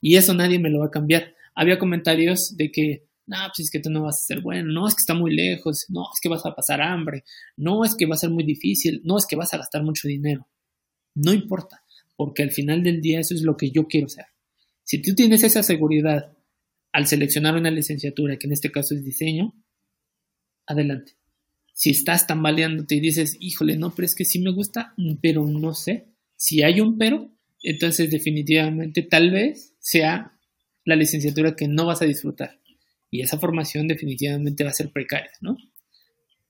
[0.00, 1.34] Y eso nadie me lo va a cambiar.
[1.54, 4.86] Había comentarios de que, no, pues es que tú no vas a ser bueno, no,
[4.86, 7.24] es que está muy lejos, no, es que vas a pasar hambre,
[7.56, 10.06] no, es que va a ser muy difícil, no, es que vas a gastar mucho
[10.06, 10.48] dinero.
[11.16, 11.82] No importa,
[12.14, 14.26] porque al final del día eso es lo que yo quiero ser.
[14.84, 16.32] Si tú tienes esa seguridad
[16.92, 19.54] al seleccionar una licenciatura, que en este caso es diseño,
[20.66, 21.19] adelante
[21.80, 25.72] si estás tambaleándote y dices, híjole, no, pero es que sí me gusta, pero no
[25.72, 26.08] sé.
[26.36, 30.38] Si hay un pero, entonces definitivamente tal vez sea
[30.84, 32.60] la licenciatura que no vas a disfrutar.
[33.10, 35.56] Y esa formación definitivamente va a ser precaria, ¿no?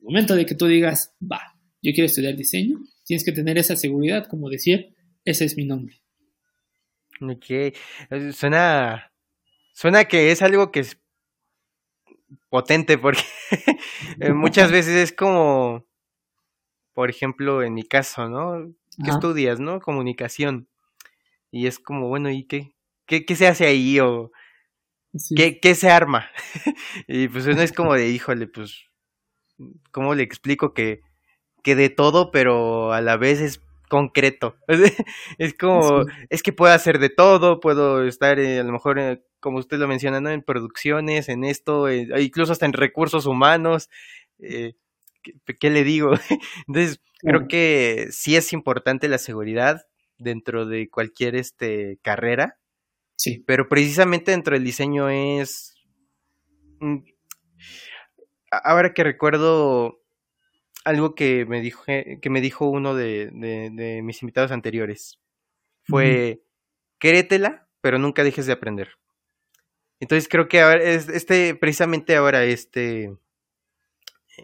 [0.01, 1.41] El momento de que tú digas, va,
[1.81, 6.03] yo quiero estudiar diseño, tienes que tener esa seguridad, como decir, ese es mi nombre.
[7.20, 7.72] Ok,
[8.33, 9.12] suena,
[9.74, 10.83] suena que es algo que
[12.51, 13.22] potente porque
[14.20, 15.86] eh, muchas veces es como,
[16.92, 18.74] por ejemplo, en mi caso, ¿no?
[19.03, 19.80] ¿Qué estudias, no?
[19.80, 20.68] Comunicación.
[21.51, 22.74] Y es como, bueno, ¿y qué?
[23.07, 23.98] ¿Qué, qué se hace ahí?
[24.01, 24.30] ¿O
[25.34, 26.28] ¿qué, qué se arma?
[27.09, 28.84] y pues uno es como de, híjole, pues,
[29.90, 31.01] ¿cómo le explico que,
[31.62, 34.57] que de todo, pero a la vez es concreto.
[35.38, 39.22] es como, es que puedo hacer de todo, puedo estar eh, a lo mejor, eh,
[39.41, 40.30] como usted lo menciona, ¿no?
[40.30, 43.88] en producciones, en esto, eh, incluso hasta en recursos humanos.
[44.38, 46.12] ¿qué, le digo?
[46.66, 49.86] Entonces, creo que sí es importante la seguridad
[50.18, 52.59] dentro de cualquier este, carrera.
[53.16, 53.43] Sí.
[53.47, 55.74] Pero precisamente dentro del diseño es...
[56.80, 56.99] Mm,
[58.51, 60.01] ahora que recuerdo,
[60.84, 65.18] algo que me dijo, que me dijo uno de, de, mis invitados anteriores.
[65.82, 66.43] Fue,
[66.99, 68.99] créetela, pero nunca dejes de aprender.
[70.01, 73.16] Entonces creo que ahora, este, precisamente ahora, este,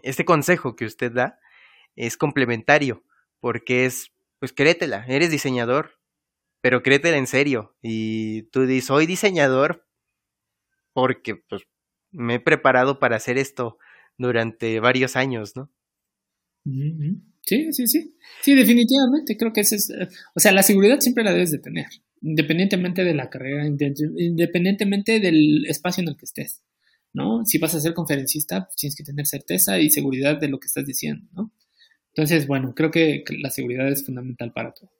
[0.03, 1.39] este consejo que usted da
[1.95, 3.03] es complementario,
[3.39, 5.99] porque es, pues créetela, eres diseñador,
[6.61, 7.75] pero créetela en serio.
[7.81, 9.85] Y tú dices, soy diseñador
[10.93, 11.63] porque pues
[12.11, 13.77] me he preparado para hacer esto
[14.17, 15.71] durante varios años, ¿no?
[17.43, 18.17] Sí, sí, sí.
[18.41, 19.37] Sí, definitivamente.
[19.37, 19.89] Creo que ese es.
[19.89, 21.85] Eh, o sea, la seguridad siempre la debes de tener.
[22.21, 26.61] Independientemente de la carrera, independientemente del espacio en el que estés.
[27.13, 27.45] ¿No?
[27.45, 30.67] Si vas a ser conferencista, pues tienes que tener certeza y seguridad de lo que
[30.67, 31.51] estás diciendo, ¿no?
[32.17, 34.91] Entonces, bueno, creo que, la seguridad es fundamental para todo.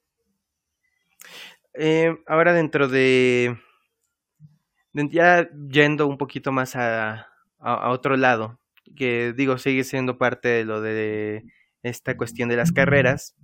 [1.73, 3.57] Eh, ahora dentro de,
[4.93, 7.27] ya yendo un poquito más a,
[7.59, 8.59] a, otro lado,
[8.95, 11.43] que digo, sigue siendo parte de lo de
[11.83, 13.35] esta cuestión de las carreras.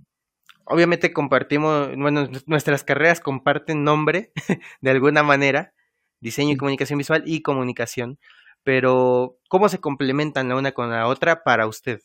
[0.66, 4.32] Obviamente compartimos, bueno, nuestras carreras comparten nombre
[4.80, 5.74] de alguna manera,
[6.20, 8.18] diseño y comunicación visual y comunicación,
[8.62, 12.00] pero ¿cómo se complementan la una con la otra para usted?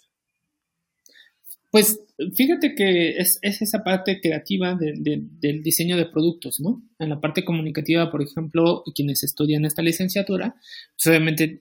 [1.72, 2.00] Pues
[2.36, 6.82] fíjate que es, esa parte creativa del diseño de productos, ¿no?
[6.98, 10.56] En la parte comunicativa, por ejemplo, quienes estudian esta licenciatura,
[10.96, 11.60] pues obviamente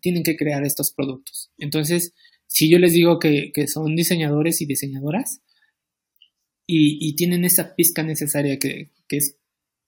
[0.00, 1.50] tienen que crear estos productos.
[1.58, 2.14] Entonces,
[2.46, 5.42] si yo les digo que, son diseñadores y diseñadoras
[6.72, 9.36] y, tienen esa pizca necesaria que, es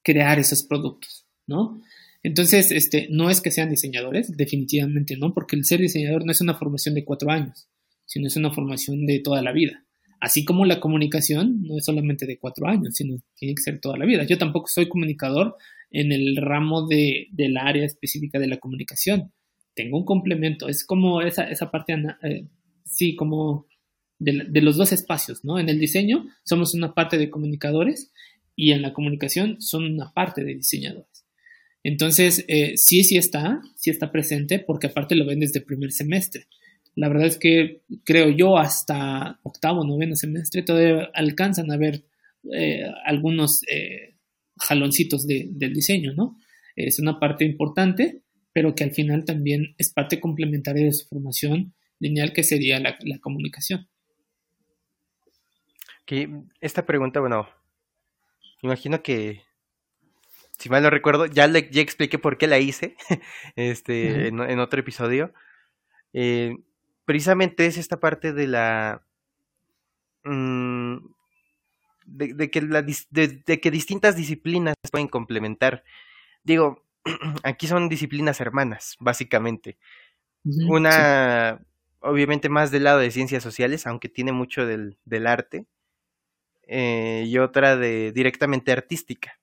[0.03, 1.81] crear esos productos, ¿no?
[2.25, 6.41] Entonces, este, no es que sean diseñadores, definitivamente no, porque el ser diseñador no es
[6.41, 7.69] una formación de cuatro años,
[8.05, 9.85] sino es una formación de toda la vida.
[10.21, 13.97] Así como la comunicación no es solamente de cuatro años, sino tiene que ser toda
[13.97, 14.25] la vida.
[14.25, 15.57] Yo tampoco soy comunicador
[15.91, 19.33] en el ramo de, del área específica de la comunicación.
[19.75, 22.47] Tengo un complemento, es como esa, esa parte, eh,
[22.85, 23.67] sí, como
[24.23, 25.59] de, de, los dos espacios, ¿no?
[25.59, 28.13] En el diseño somos una parte de comunicadores
[28.57, 31.25] y en la comunicación son una parte de diseñadores.
[31.85, 35.91] Entonces, eh, sí, sí está, sí está presente, porque aparte lo ven desde el primer
[35.93, 36.47] semestre.
[36.95, 42.05] La verdad es que creo yo hasta octavo, noveno semestre todavía alcanzan a ver
[42.53, 44.17] eh, algunos eh,
[44.59, 46.39] jaloncitos del diseño, ¿no?
[46.77, 51.75] Es una parte importante, pero que al final también es parte complementaria de su formación
[51.99, 53.89] lineal, que sería la, comunicación.
[56.61, 57.49] Esta pregunta, bueno,
[58.61, 59.43] imagino que,
[60.59, 62.97] si mal no recuerdo, ya, le, ya expliqué por qué la hice
[63.57, 65.33] este, en, otro episodio.
[66.13, 66.57] Eh,
[67.05, 69.03] precisamente es esta parte de la...
[70.25, 70.99] Mm,
[72.05, 75.83] de, que de, que distintas disciplinas pueden complementar.
[76.45, 76.85] Digo,
[77.43, 79.79] aquí son disciplinas hermanas, básicamente.
[80.45, 81.61] Una,
[82.01, 85.67] obviamente, más del lado de ciencias sociales, aunque tiene mucho del, del arte,
[86.67, 89.39] eh, y otra de directamente artística,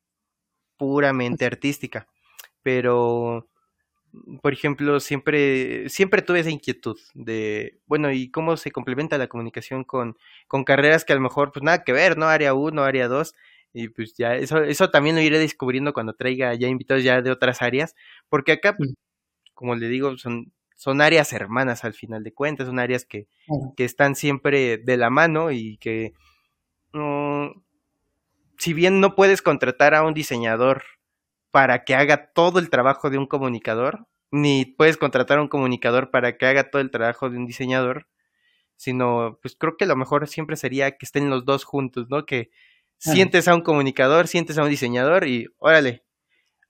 [0.78, 2.08] puramente artística.
[2.64, 3.50] Pero
[4.42, 9.84] por ejemplo, siempre, siempre tuve esa inquietud de, bueno, ¿y cómo se complementa la comunicación
[9.84, 10.18] con,
[10.48, 12.28] con carreras que a lo mejor, pues nada que ver, ¿no?
[12.28, 13.36] Área 1, área 2,
[13.74, 17.32] y pues ya, eso, eso también lo iré descubriendo cuando traiga ya invitados ya de
[17.32, 17.96] otras áreas,
[18.30, 18.94] porque acá, pues,
[19.54, 23.28] como le digo, son, son áreas hermanas al final de cuentas, son áreas que,
[23.78, 26.14] que están siempre de la mano y que,
[26.94, 27.62] mm,
[28.58, 30.84] si bien no puedes contratar a un diseñador
[31.52, 36.12] para que haga todo el trabajo de un comunicador, ni puedes contratar a un comunicador
[36.12, 38.08] para que haga todo el trabajo de un diseñador,
[38.76, 42.26] sino pues creo que lo mejor siempre sería que estén los dos juntos, ¿no?
[42.26, 42.52] Que
[42.98, 46.04] sientes a un comunicador, sientes a un diseñador y órale,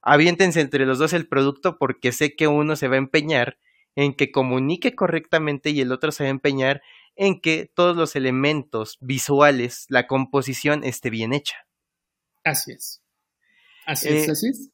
[0.02, 3.58] aviéntense entre los dos el producto porque sé que uno se va a empeñar
[3.96, 6.82] en que comunique correctamente y el otro se va a empeñar
[7.16, 11.56] en que todos los elementos visuales, la composición esté bien hecha.
[12.44, 13.02] Así es.
[13.86, 14.70] Así es, eh, así es.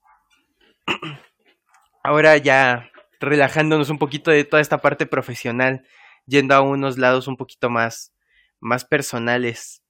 [2.03, 5.85] Ahora ya relajándonos un poquito de toda esta parte profesional,
[6.25, 8.13] yendo a unos lados un poquito más,
[8.59, 9.81] más personales,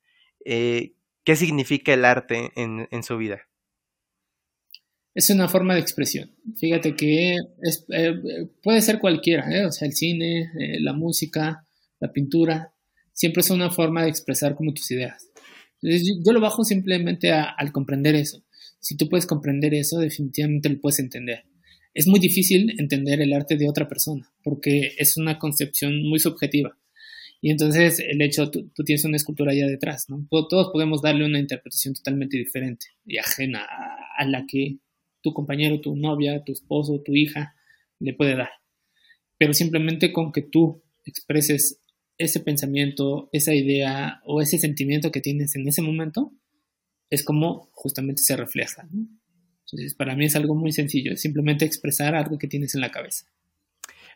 [0.46, 0.94] eh,
[1.24, 3.42] ¿qué significa el arte en, su vida?
[5.14, 6.36] Es una forma de expresión.
[6.58, 11.65] Fíjate que eh, puede ser cualquiera, o sea, el cine, la música,
[12.06, 12.74] la pintura,
[13.14, 15.30] siempre es una forma de expresar como tus ideas.
[15.82, 18.44] yo, lo bajo simplemente al comprender eso.
[18.80, 21.46] Si tú puedes comprender eso, definitivamente lo puedes entender.
[21.94, 26.78] Es muy difícil entender el arte de otra persona, porque es una concepción muy subjetiva.
[27.42, 30.08] Y entonces el hecho, tú, tú tienes una escultura allá detrás.
[30.30, 34.80] Todos podemos darle una interpretación totalmente diferente y ajena a, a la que
[35.22, 37.56] tu compañero, tu novia, tu esposo, tu hija
[38.00, 38.50] le puede dar.
[39.38, 41.80] Pero simplemente con que tú expreses
[42.18, 46.32] ese pensamiento, esa idea o ese sentimiento que tienes en ese momento,
[47.10, 48.88] es como justamente se refleja.
[48.92, 52.92] Entonces, para mí es algo muy sencillo, es simplemente expresar algo que tienes en la
[52.92, 53.26] cabeza.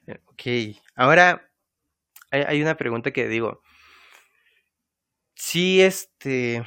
[0.07, 1.51] Eh, ok, ahora
[2.31, 3.61] hay, una pregunta que digo,
[5.35, 6.63] si este,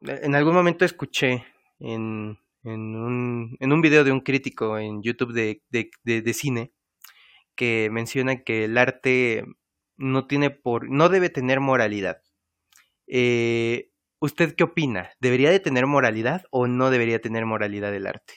[0.00, 1.44] en algún momento escuché
[1.80, 6.72] en, en, un, en un video de un crítico en YouTube de, de, de, cine
[7.54, 9.44] que menciona que el arte
[9.96, 12.22] no tiene por, no debe tener moralidad.
[13.06, 13.90] Eh,
[14.20, 15.10] ¿Usted qué opina?
[15.20, 18.34] ¿Debería de tener moralidad o no debería tener moralidad el arte?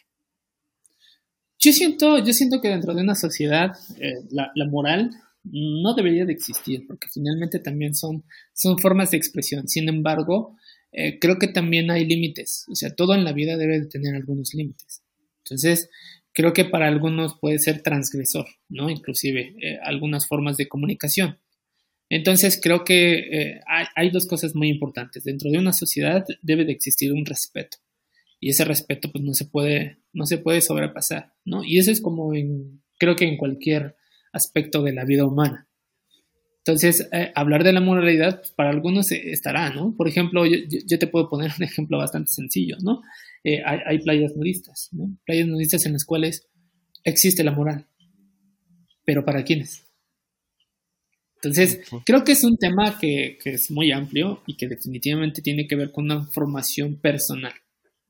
[1.59, 5.11] Yo siento, yo siento que dentro de una sociedad eh, la, moral
[5.43, 9.67] no debería de existir, porque finalmente también son, son formas de expresión.
[9.67, 10.57] Sin embargo,
[10.91, 12.65] eh, creo que también hay límites.
[12.69, 15.03] O sea, todo en la vida debe de tener algunos límites.
[15.43, 15.89] Entonces,
[16.33, 18.89] creo que para algunos puede ser transgresor, ¿no?
[18.89, 21.37] Inclusive algunas formas de comunicación.
[22.09, 23.61] Entonces creo que eh,
[23.95, 25.23] hay, dos cosas muy importantes.
[25.23, 27.77] Dentro de una sociedad debe de existir un respeto
[28.39, 31.63] y ese respeto pues no se puede no se puede sobrepasar, ¿no?
[31.63, 33.95] Y eso es como en creo que en cualquier
[34.31, 35.67] aspecto de la vida humana.
[36.59, 39.95] Entonces, eh, hablar de la moralidad pues, para algunos estará, ¿no?
[39.95, 43.01] Por ejemplo, yo, te puedo poner un ejemplo bastante sencillo, ¿no?
[43.43, 45.15] Eh, hay, hay, playas nudistas, ¿no?
[45.25, 46.47] Playas nudistas en las cuales
[47.03, 47.87] existe la moral.
[49.05, 49.84] ¿Pero para quiénes?
[51.45, 55.75] Entonces, creo que es un tema que, es muy amplio y que definitivamente tiene que
[55.75, 57.53] ver con una formación personal,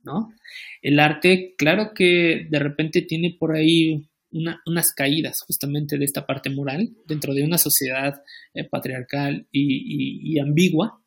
[0.03, 0.33] ¿no?
[0.81, 6.49] El arte, claro que de repente tiene por ahí unas caídas justamente de esta parte
[6.49, 8.21] moral dentro de una sociedad
[8.53, 11.01] eh, patriarcal y, ambigua,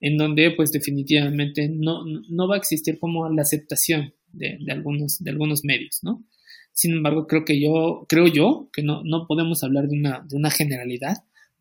[0.00, 5.30] en donde pues definitivamente no, no va a existir como la aceptación de, algunos, de
[5.30, 6.24] algunos medios, ¿no?
[6.72, 10.36] Sin embargo, creo que yo, creo yo que no, no podemos hablar de una, de
[10.36, 11.16] una generalidad,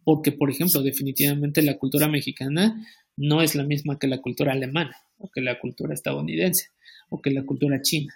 [0.06, 2.88] porque, por ejemplo, definitivamente la cultura mexicana
[3.18, 6.70] no es la misma que la cultura alemana, o que la cultura estadounidense,
[7.10, 8.14] o que la cultura china.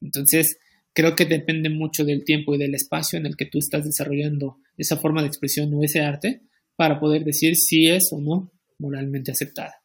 [0.00, 0.58] Entonces,
[0.94, 4.58] creo que depende mucho del tiempo y del espacio en el que tú estás desarrollando
[4.76, 6.40] esa forma de expresión o ese arte
[6.76, 9.82] para poder decir si es o no moralmente aceptada.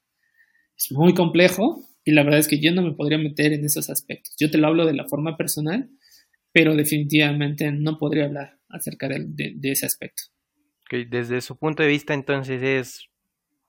[0.78, 3.90] Es muy complejo y la verdad es que yo no me podría meter en esos
[3.90, 4.36] aspectos.
[4.40, 5.90] Yo te lo hablo de la forma personal,
[6.52, 10.24] pero definitivamente no podría hablar acerca de, ese aspecto.
[11.10, 13.10] Desde su punto de vista entonces es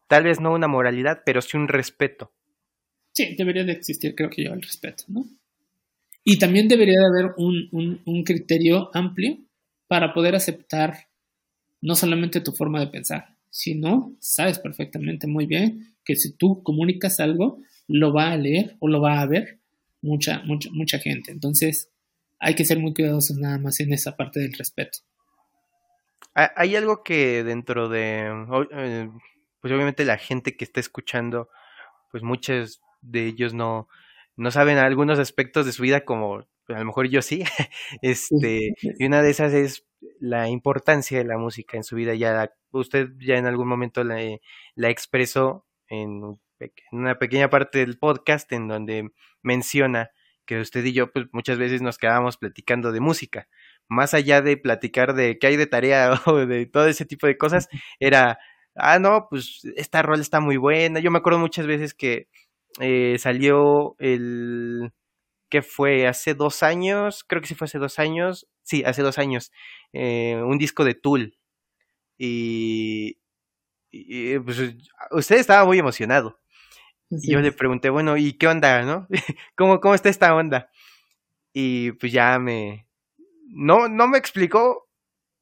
[0.08, 2.32] tal vez no una moralidad, pero sí un respeto.
[3.12, 5.26] Sí, debería de existir creo que yo el respeto, ¿no?
[6.24, 9.38] Y también debería de haber un, un criterio amplio
[9.86, 11.08] para poder aceptar
[11.82, 17.20] no solamente tu forma de pensar, sino sabes perfectamente muy bien que si tú comunicas
[17.20, 19.60] algo, lo va a leer o lo va a ver
[20.00, 21.30] mucha, mucha, mucha gente.
[21.30, 21.90] Entonces,
[22.38, 24.98] hay que ser muy cuidadosos nada más en esa parte del respeto.
[26.34, 28.26] Hay algo que dentro de,
[28.72, 29.10] eh,
[29.60, 31.48] pues obviamente la gente que está escuchando,
[32.10, 33.88] pues muchos de ellos no,
[34.36, 37.44] no saben algunos aspectos de su vida como pues, a lo mejor yo sí.
[38.02, 39.86] este, y una de esas es
[40.20, 42.14] la importancia de la música en su vida.
[42.14, 44.18] Ya usted ya en algún momento la,
[44.74, 49.10] la expresó en en una pequeña parte del podcast en donde
[49.42, 50.10] menciona
[50.46, 53.48] que usted y yo pues muchas veces nos quedábamos platicando de música.
[53.88, 57.36] Más allá de platicar de qué hay de tarea o de todo ese tipo de
[57.38, 57.68] cosas,
[58.00, 58.38] era,
[58.74, 61.00] ah, no, pues esta rol está muy buena.
[61.00, 62.28] Yo me acuerdo muchas veces que
[62.80, 64.92] eh, salió el,
[65.50, 69.18] que fue hace dos años, creo que sí fue hace dos años, sí, hace dos
[69.18, 69.52] años,
[69.92, 71.36] eh, un disco de Tool.
[72.18, 73.18] Y,
[73.90, 74.58] y pues
[75.12, 76.40] usted estaba muy emocionado.
[77.10, 79.06] Y yo le pregunté, bueno, ¿y qué onda, no?
[79.56, 80.70] ¿Cómo, ¿Cómo está esta onda?
[81.52, 82.86] Y pues ya me...
[83.46, 84.88] No, no me explicó,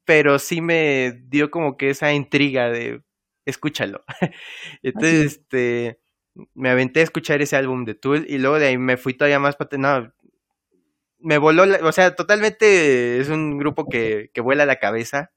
[0.05, 3.03] pero sí me dio como que esa intriga de
[3.45, 4.03] escúchalo.
[4.83, 5.99] Entonces, este,
[6.53, 9.39] me aventé a escuchar ese álbum de Tool y luego de ahí me fui todavía
[9.39, 10.13] más no,
[11.19, 15.31] me voló, o sea, totalmente es un grupo que, que vuela la cabeza,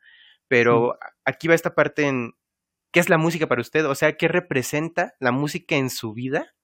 [0.49, 2.35] pero aquí va esta parte en,
[2.97, 3.85] ¿Qué es la música para usted?
[3.87, 6.55] O sea, ¿qué representa la música en su vida?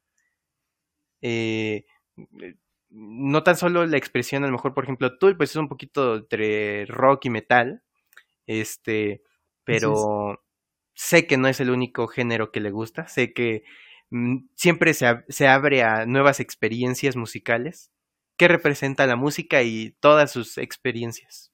[1.20, 1.84] Eh,
[2.92, 6.16] no tan solo la expresión, a lo mejor, por ejemplo, tú, pues es un poquito
[6.16, 7.82] entre rock y metal,
[8.46, 9.22] este,
[9.64, 10.44] pero
[10.94, 13.64] sé que no es el único género que le gusta, sé que
[14.10, 17.90] mm, siempre se, se, abre a nuevas experiencias musicales.
[18.36, 21.52] ¿Qué representa la música y todas sus experiencias?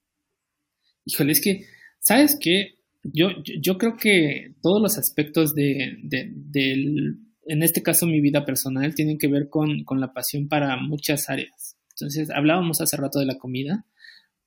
[1.05, 1.67] Híjole, es que,
[2.01, 2.79] ¿sabes qué?
[3.03, 7.19] yo, yo creo que todos los aspectos de, del,
[7.49, 11.29] en este caso mi vida personal, tienen que ver con, con la pasión para muchas
[11.29, 11.77] áreas.
[11.91, 13.85] Entonces, hablábamos hace rato de la comida,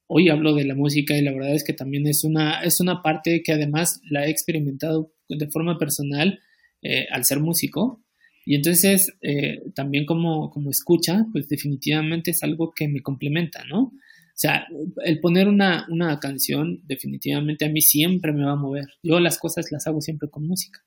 [0.08, 3.02] hoy hablo de la música y la verdad es que también es una, es una
[3.02, 6.40] parte que además la he experimentado de forma personal
[6.82, 8.04] eh, al ser músico.
[8.46, 13.84] Y entonces, eh, también como, como escucha, pues definitivamente es algo que me complementa, ¿no?
[13.84, 14.66] O sea,
[15.06, 18.88] el poner una, una canción definitivamente a mí siempre me va a mover.
[19.04, 20.84] Yo las cosas las hago siempre con música.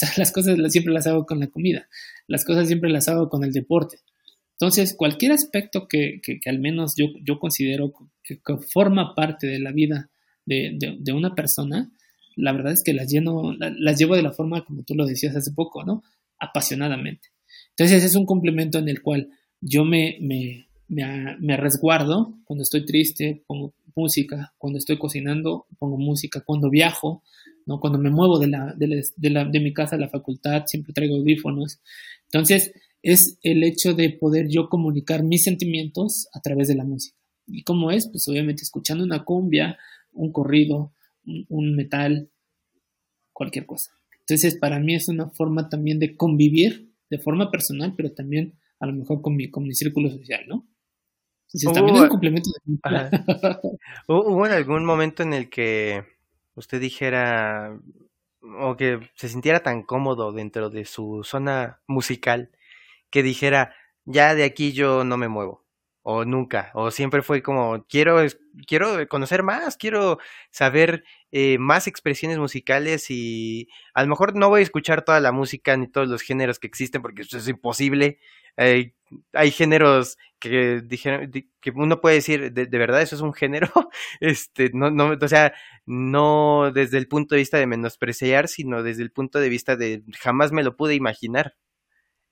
[0.16, 1.88] Las, cosas siempre las hago con la comida.
[2.26, 3.98] Las cosas siempre las hago con el deporte.
[4.52, 8.38] Entonces, cualquier aspecto que, que, al menos yo, yo considero que,
[8.72, 10.10] forma parte de la vida
[10.46, 11.90] de, de, una persona,
[12.36, 15.34] la verdad es que las, lleno, las llevo de la forma como tú lo decías
[15.34, 16.04] hace poco, ¿no?
[16.38, 17.30] Apasionadamente.
[17.70, 19.30] Entonces, es un complemento en el cual
[19.60, 26.40] yo me, me, me, resguardo, cuando estoy triste pongo música, cuando estoy cocinando pongo música,
[26.40, 27.22] cuando viajo,
[27.66, 27.80] ¿no?
[27.80, 31.16] cuando me muevo de, la, de, la, de, mi casa a la facultad siempre traigo
[31.16, 31.80] audífonos.
[32.24, 37.16] Entonces es el hecho de poder yo comunicar mis sentimientos a través de la música.
[37.46, 38.08] ¿Y cómo es?
[38.08, 39.78] Pues obviamente escuchando una cumbia,
[40.12, 40.92] un corrido,
[41.24, 42.30] un metal,
[43.32, 43.90] cualquier cosa.
[44.20, 48.86] Entonces para mí es una forma también de convivir de forma personal, pero también a
[48.86, 50.66] lo mejor con mi, con mi círculo social, ¿no?
[51.74, 52.50] también es un complemento
[54.08, 56.02] ¿Hubo en algún momento en el que
[56.54, 57.78] usted dijera
[58.60, 62.50] o que se sintiera tan cómodo dentro de su zona musical
[63.10, 63.74] que dijera,
[64.04, 65.61] ya de aquí yo no me muevo?
[66.02, 68.18] O nunca, o siempre fue como, quiero,
[68.66, 70.18] quiero conocer más, quiero
[70.50, 75.32] saber eh, más expresiones musicales y a lo mejor no voy a escuchar toda la
[75.32, 78.18] música ni todos los géneros que existen porque eso es imposible.
[79.32, 81.30] hay géneros que dijeron
[81.60, 83.70] que uno puede decir de, verdad eso es un género
[84.20, 85.54] este no no o sea
[85.86, 90.02] no desde el punto de vista de menospreciar sino desde el punto de vista de
[90.18, 91.54] jamás me lo pude imaginar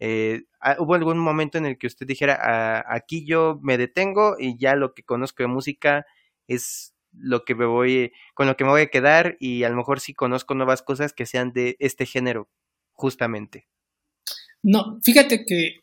[0.01, 4.37] eh, ah, ¿Hubo algún momento en el que usted dijera, ah, aquí yo me detengo
[4.39, 6.07] y ya lo que conozco de música
[6.49, 9.77] es lo que me voy, con lo que me voy a quedar y a lo
[9.77, 12.49] mejor sí conozco nuevas cosas que sean de este género,
[12.93, 13.69] justamente?
[14.63, 15.81] No, fíjate que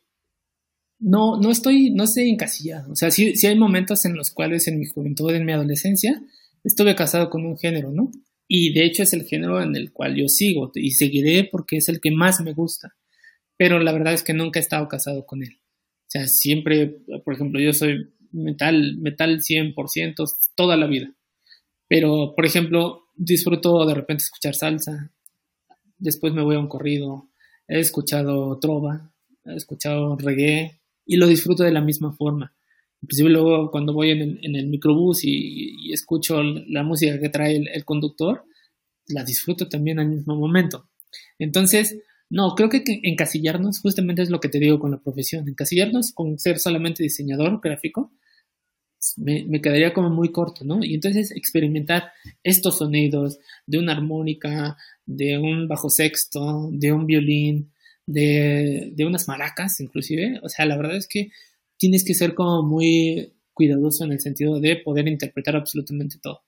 [0.99, 2.91] no, no estoy, no sé encasillado.
[2.91, 6.19] O sea, sí, sí hay momentos en los cuales en mi juventud, en mi adolescencia,
[6.63, 8.09] estuve casado con un género, ¿no?
[8.47, 11.89] Y de hecho es el género en el cual yo sigo y seguiré porque es
[11.89, 12.95] el que más me gusta
[13.57, 15.59] pero la verdad es que nunca he estado casado con él.
[15.59, 21.13] O sea, siempre, por ejemplo, yo soy metal, metal 100% toda la vida.
[21.87, 25.11] Pero, por ejemplo, disfruto de repente escuchar salsa,
[25.97, 27.29] después me voy a un corrido,
[27.67, 29.11] he escuchado trova,
[29.45, 32.53] he escuchado reggae y lo disfruto de la misma forma.
[33.01, 38.43] Inclusive luego cuando voy en el, microbús y, escucho la música que trae el conductor,
[39.07, 40.89] la disfruto también al mismo momento.
[41.39, 41.97] Entonces,
[42.29, 45.47] no, creo que encasillarnos justamente es lo que te digo con la profesión.
[45.47, 48.11] Encasillarnos con ser solamente diseñador gráfico
[49.15, 50.83] me, quedaría como muy corto, ¿no?
[50.83, 52.11] Y entonces experimentar
[52.43, 57.71] estos sonidos de una armónica, de un bajo sexto, de un violín,
[58.05, 60.39] de, unas maracas inclusive.
[60.43, 61.29] O sea, la verdad es que
[61.77, 66.41] tienes que ser como muy cuidadoso en el sentido de poder interpretar absolutamente todo.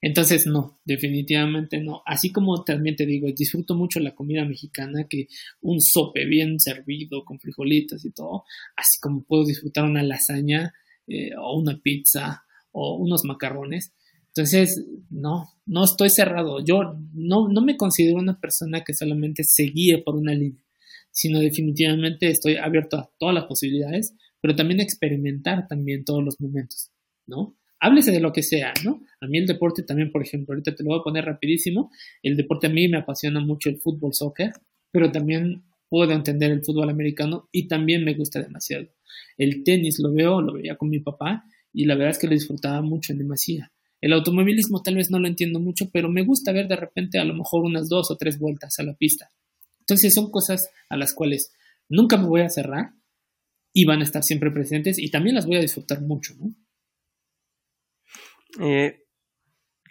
[0.00, 2.02] Entonces, no, definitivamente no.
[2.04, 5.28] Así como también te digo, disfruto mucho la comida mexicana, que
[5.62, 8.44] un sope bien servido con frijolitos y todo,
[8.76, 10.74] así como puedo disfrutar una lasaña
[11.06, 13.94] eh, o una pizza o unos macarrones.
[14.28, 16.62] Entonces, no, no estoy cerrado.
[16.64, 20.62] Yo no, no me considero una persona que solamente se guíe por una línea,
[21.12, 26.90] sino definitivamente estoy abierto a todas las posibilidades, pero también experimentar también todos los momentos,
[27.26, 27.56] ¿no?
[27.84, 29.02] Háblese de lo que sea, ¿no?
[29.20, 31.90] A mí el deporte también, por ejemplo, ahorita te lo voy a poner rapidísimo,
[32.22, 34.52] el deporte a mí me apasiona mucho el fútbol, soccer,
[34.90, 38.86] pero también puedo entender el fútbol americano y también me gusta demasiado.
[39.36, 42.32] El tenis lo veo, lo veía con mi papá y la verdad es que lo
[42.32, 43.70] disfrutaba mucho en demasía.
[44.00, 47.24] El automovilismo tal vez no lo entiendo mucho, pero me gusta ver de repente a
[47.24, 49.30] lo mejor unas dos o tres vueltas a la pista.
[49.80, 51.52] Entonces son cosas a las cuales
[51.90, 52.92] nunca me voy a cerrar
[53.74, 56.54] y van a estar siempre presentes y también las voy a disfrutar mucho, ¿no?
[58.60, 59.04] Eh,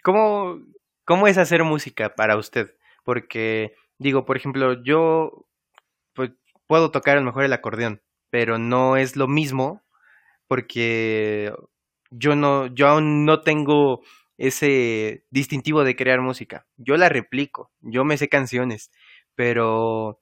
[0.02, 0.60] ¿cómo,
[1.04, 2.74] ¿Cómo es hacer música para usted?
[3.04, 5.46] Porque, digo, por ejemplo, yo
[6.14, 6.32] pues,
[6.66, 9.84] puedo tocar a lo mejor el acordeón, pero no es lo mismo
[10.48, 11.52] porque
[12.10, 14.02] yo no, yo aún no tengo
[14.38, 16.66] ese distintivo de crear música.
[16.76, 18.90] Yo la replico, yo me sé canciones,
[19.36, 20.20] pero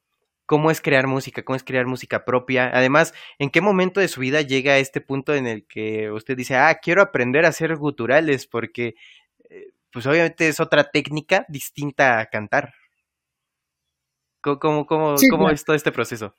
[0.52, 2.70] cómo es crear música, cómo es crear música propia.
[2.74, 6.36] Además, ¿en qué momento de su vida llega a este punto en el que usted
[6.36, 8.46] dice, ah, quiero aprender a hacer guturales?
[8.46, 8.94] Porque,
[9.48, 12.74] eh, pues obviamente es otra técnica distinta a cantar.
[14.42, 16.34] ¿Cómo, cómo, cómo, es todo este proceso?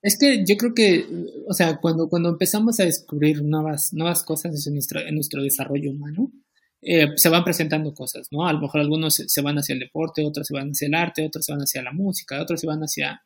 [0.00, 1.06] Es que yo creo que,
[1.46, 5.90] o sea, cuando, cuando empezamos a descubrir nuevas, nuevas cosas en nuestro, en nuestro desarrollo
[5.90, 6.30] humano,
[6.86, 8.46] eh, se van presentando cosas, ¿no?
[8.46, 11.24] A lo mejor algunos se, van hacia el deporte, otros se van hacia el arte,
[11.24, 13.22] otros se van hacia la música, otros se van hacia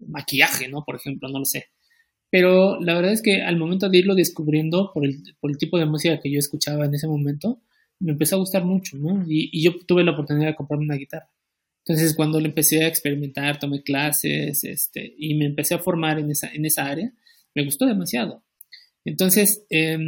[0.00, 0.84] maquillaje, ¿no?
[0.84, 1.66] Por ejemplo, no lo sé.
[2.30, 5.78] Pero la verdad es que al momento de irlo descubriendo por el, por el tipo
[5.78, 7.60] de música que yo escuchaba en ese momento,
[8.00, 9.24] me empezó a gustar mucho, ¿no?
[9.28, 11.30] Y, y yo tuve la oportunidad de comprarme una guitarra.
[11.86, 16.30] Entonces, cuando le empecé a experimentar, tomé clases, este, y me empecé a formar en
[16.30, 17.12] esa, en esa área,
[17.54, 18.42] me gustó demasiado.
[19.04, 19.98] Entonces, eh,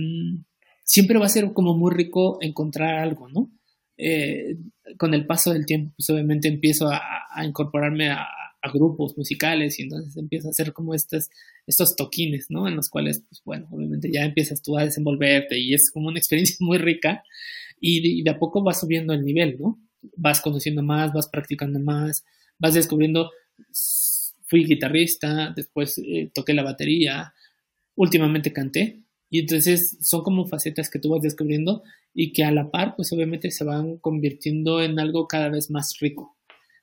[0.84, 3.50] siempre va a ser como muy rico encontrar algo, ¿no?
[3.96, 4.56] Eh,
[4.98, 7.00] con el paso del tiempo, pues obviamente empiezo a,
[7.44, 8.26] incorporarme a,
[8.72, 11.28] grupos musicales y entonces empiezo a hacer como estos,
[11.66, 12.68] estos toquines, ¿no?
[12.68, 16.18] En los cuales, pues bueno, obviamente ya empiezas tú a desenvolverte y es como una
[16.20, 17.24] experiencia muy rica
[17.80, 19.80] y de, a poco vas subiendo el nivel, ¿no?
[20.16, 22.24] Vas conociendo más, vas practicando más,
[22.56, 23.32] vas descubriendo,
[24.44, 27.34] fui guitarrista, después eh, toqué la batería,
[27.96, 29.02] últimamente canté,
[29.32, 31.82] y entonces son como facetas que tú vas descubriendo
[32.12, 35.96] y que a la par, pues obviamente se van convirtiendo en algo cada vez más
[36.00, 36.36] rico.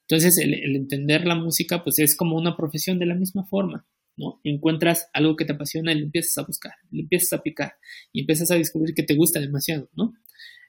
[0.08, 3.86] Entonces el, entender la música, pues es como una profesión de la misma forma,
[4.18, 4.42] ¿no?
[4.44, 7.74] Encuentras algo que te apasiona y lo empiezas a buscar, lo empiezas a picar
[8.12, 10.16] y empiezas a descubrir que te gusta demasiado, ¿no?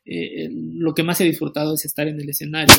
[0.04, 2.74] Eh, lo que más he disfrutado es estar en el escenario,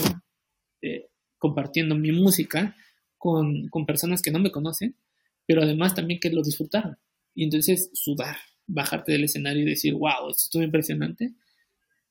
[0.84, 1.08] eh,
[1.40, 2.76] compartiendo mi música
[3.18, 4.96] con, con personas que no me conocen,
[5.48, 7.00] pero además también que lo disfrutaron.
[7.34, 8.36] Y entonces sudar,
[8.74, 11.34] bajarte del escenario y decir, wow, esto estuvo impresionante.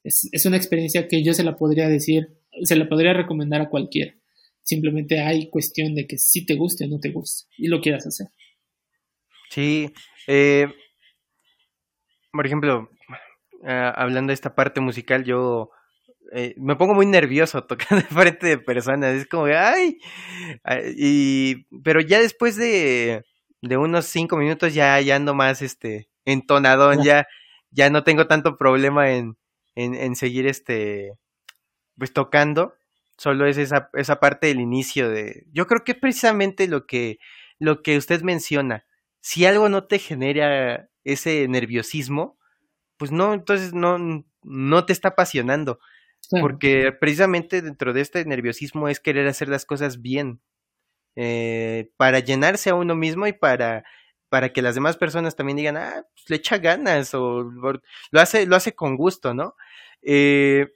[0.05, 2.28] Es, es una experiencia que yo se la podría decir,
[2.62, 4.15] se la podría recomendar a cualquiera.
[4.62, 8.07] Simplemente hay cuestión de que si te guste o no te guste y lo quieras
[8.07, 8.28] hacer.
[9.51, 9.91] Sí,
[10.28, 10.69] eh,
[12.31, 12.89] por ejemplo,
[13.65, 15.70] ah, hablando de esta parte musical, yo
[16.32, 19.16] eh, me pongo muy nervioso tocando frente de personas.
[19.16, 19.99] Es como, ay,
[20.97, 23.24] y, pero ya después de,
[23.62, 27.27] de unos cinco minutos ya, ya ando más, este, entonadón, ya,
[27.70, 29.36] ya no tengo tanto problema en,
[29.74, 31.12] en, en seguir, este,
[31.98, 32.74] pues tocando.
[33.16, 37.19] Solo es esa, esa parte del inicio de, yo creo que es precisamente lo que,
[37.59, 38.86] lo que usted menciona.
[39.20, 42.39] Si algo no te genera ese nerviosismo,
[42.97, 45.78] pues no, entonces no, no te está apasionando.
[46.40, 50.40] Porque precisamente dentro de este nerviosismo es querer hacer las cosas bien,
[51.16, 53.85] eh, para llenarse a uno mismo y para,
[54.31, 58.47] para que las demás personas también digan, ah, pues le echa ganas o lo hace,
[58.47, 59.55] lo hace con gusto, ¿no?
[60.02, 60.69] Eh,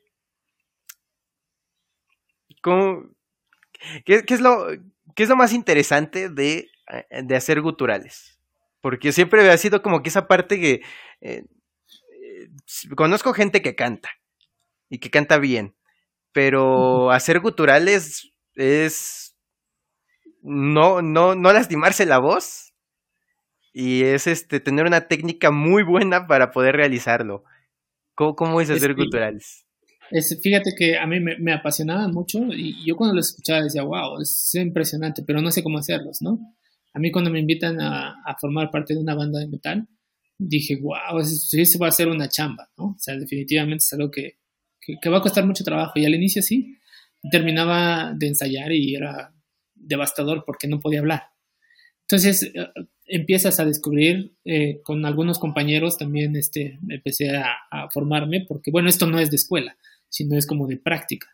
[4.04, 4.66] qué, es lo,
[5.14, 8.38] ¿Qué es lo más interesante de, eh, de hacer guturales?
[8.80, 10.82] Porque siempre ha sido como que esa parte que
[12.96, 14.10] conozco gente que canta
[14.90, 15.76] y que canta bien,
[16.32, 19.36] pero hacer guturales es
[20.42, 22.63] no, no, no lastimarse la voz
[23.74, 27.44] y es este tener una técnica muy buena para poder realizarlo.
[28.14, 29.66] ¿Cómo, cómo es hacer guturales?
[30.10, 33.82] Es, fíjate que a mí me, me apasionaban mucho y yo cuando los escuchaba decía,
[33.82, 36.38] wow, es impresionante, pero no sé cómo hacerlos, ¿no?
[36.92, 39.88] A mí cuando me invitan a, a formar parte de una banda de metal,
[40.38, 42.84] dije, wow, eso, va a ser una chamba, ¿no?
[42.84, 44.38] O sea, definitivamente es algo que,
[44.80, 45.92] que, va a costar mucho trabajo.
[45.96, 46.76] Y al inicio sí,
[47.30, 49.34] terminaba de ensayar y era
[49.74, 51.24] devastador porque no podía hablar.
[52.02, 52.68] Entonces eh,
[53.06, 57.54] empiezas a descubrir eh, con algunos compañeros también este, empecé a,
[57.92, 59.76] formarme porque bueno, esto no es de escuela,
[60.08, 61.28] sino es como de práctica.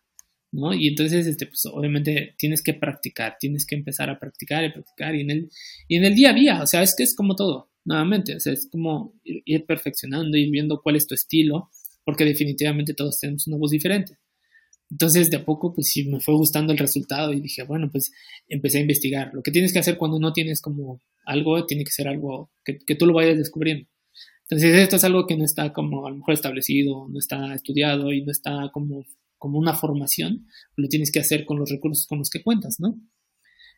[0.53, 0.75] ¿no?
[0.75, 5.15] Y entonces, este, pues, obviamente tienes que practicar, tienes que empezar a practicar y practicar
[5.15, 5.51] y en el,
[5.87, 8.41] y en el día a día, o sea, es que es como todo, nuevamente, o
[8.41, 11.71] sea, es como ir, ir perfeccionando, ir viendo cuál es tu estilo,
[12.05, 14.19] porque definitivamente todos tenemos una voz diferente.
[14.91, 18.11] Entonces, de a poco, pues sí, me fue gustando el resultado y dije, bueno, pues
[18.49, 19.31] empecé a investigar.
[19.33, 22.95] Lo que tienes que hacer cuando no tienes como algo, tiene que ser algo que,
[22.97, 23.87] tú lo vayas descubriendo.
[24.49, 28.13] Entonces, esto es algo que no está como a lo mejor establecido, no está estudiado
[28.13, 29.05] y no está como,
[29.39, 30.47] como una formación,
[30.77, 33.01] lo tienes que hacer con los recursos con los que cuentas, ¿no?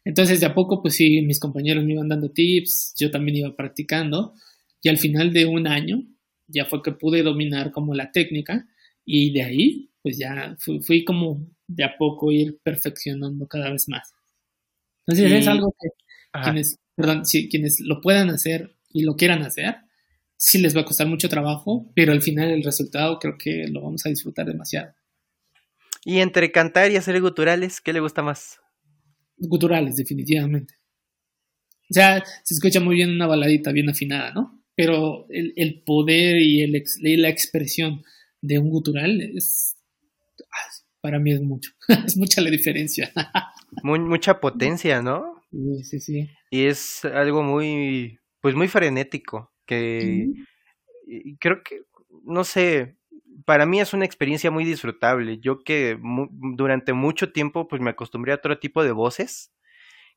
[0.05, 3.55] Entonces, de a poco, pues sí, mis compañeros me iban dando tips, yo también iba
[3.55, 4.32] practicando
[4.80, 6.02] y al final de un año
[6.48, 8.66] ya fue que pude dominar como la técnica
[9.05, 14.12] y de ahí pues ya fui, como de a poco ir perfeccionando cada vez más.
[15.07, 19.77] Entonces es algo que quienes, perdón, si, quienes lo puedan hacer y lo quieran hacer,
[20.37, 23.83] sí les va a costar mucho trabajo, pero al final el resultado creo que lo
[23.83, 24.95] vamos a disfrutar demasiado.
[26.05, 28.59] Y entre cantar y hacer guturales, ¿qué le gusta más?
[29.37, 30.74] Guturales, definitivamente.
[31.91, 34.62] O sea, se escucha muy bien una baladita bien afinada, ¿no?
[34.74, 36.73] pero el, el poder y, el,
[37.23, 38.03] la expresión
[38.41, 39.77] de un gutural es,
[41.03, 41.73] para mí es mucho,
[42.07, 43.12] es mucha la diferencia.
[43.83, 45.43] Muy, mucha potencia, ¿no?
[45.51, 46.31] Sí, sí, sí.
[46.51, 50.29] Y es algo muy, pues muy frenético, que
[51.41, 51.83] creo que,
[52.24, 52.97] no sé,
[53.45, 55.39] para mí es una experiencia muy disfrutable.
[55.41, 59.53] Yo que durante mucho tiempo pues me acostumbré a otro tipo de voces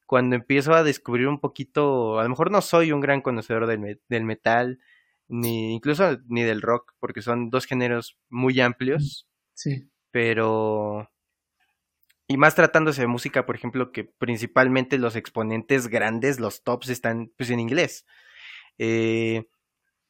[0.06, 4.00] cuando empiezo a descubrir un poquito, a lo mejor no soy un gran conocedor del,
[4.08, 4.80] del metal,
[5.28, 9.28] ni incluso ni del rock, porque son dos géneros muy amplios.
[9.56, 9.90] Sí.
[10.16, 11.12] Pero.
[12.26, 17.34] Y más tratándose de música, por ejemplo, que principalmente los exponentes grandes, los tops, están
[17.38, 18.06] pues en inglés.
[18.78, 19.50] Eh,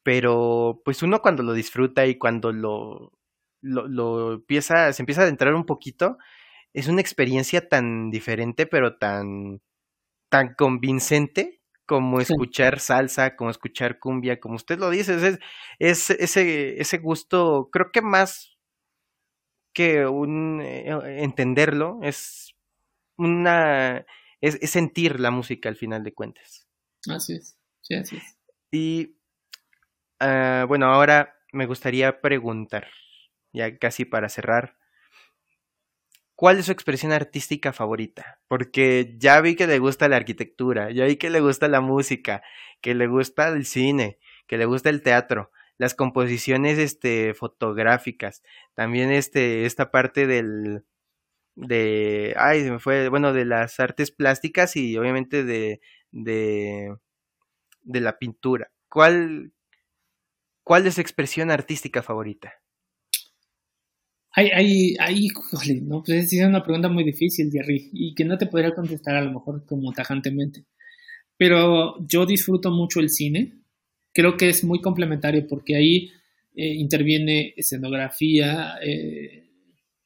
[0.03, 3.13] pero pues uno cuando lo disfruta y cuando lo,
[3.61, 6.19] lo, lo, empieza, se empieza a adentrar un poquito,
[6.73, 9.61] es una experiencia tan diferente, pero tan
[10.29, 15.39] tan convincente como escuchar salsa, como escuchar cumbia, como usted lo dice, es,
[15.79, 18.54] es ese, ese gusto, creo que más
[19.75, 20.87] que un eh,
[21.21, 22.55] entenderlo, es
[23.17, 24.05] una
[24.41, 26.67] es, sentir la música al final de cuentas.
[27.07, 28.37] Así es, sí, así es.
[28.71, 29.17] Y
[30.21, 32.87] uh, bueno, ahora me gustaría preguntar,
[33.53, 34.77] ya casi para cerrar,
[36.37, 38.41] ¿Cuál es su expresión artística favorita?
[38.49, 42.43] Porque ya vi que le gusta la arquitectura, ya vi que le gusta la música,
[42.81, 48.43] que le gusta el cine, que le gusta el teatro, las composiciones este, fotográficas,
[48.73, 50.85] también este, esta parte del,
[51.55, 55.81] de, ay, se me fue, bueno, de las artes plásticas y obviamente de,
[56.11, 56.95] de,
[57.81, 58.71] de la pintura.
[58.95, 59.51] ¿cuál,
[60.63, 62.53] ¿cuál es su expresión artística favorita?
[64.31, 65.27] Hay, hay, hay,
[65.81, 69.21] no, pues es una pregunta muy difícil, Jerry, y que no te podría contestar a
[69.21, 70.65] lo mejor como tajantemente.
[71.37, 73.59] Pero yo disfruto mucho el cine.
[74.15, 76.09] Creo que es muy complementario porque ahí
[76.55, 79.43] eh, interviene escenografía, eh,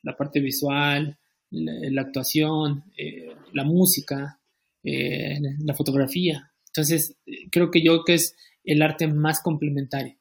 [0.02, 1.16] la parte visual,
[1.52, 4.40] la, actuación, eh, la música,
[4.82, 6.52] la fotografía.
[6.68, 7.18] Entonces,
[7.52, 10.16] creo que yo que es el arte más complementario.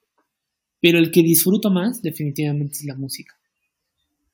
[0.80, 3.38] Pero el que disfruto más definitivamente es la música.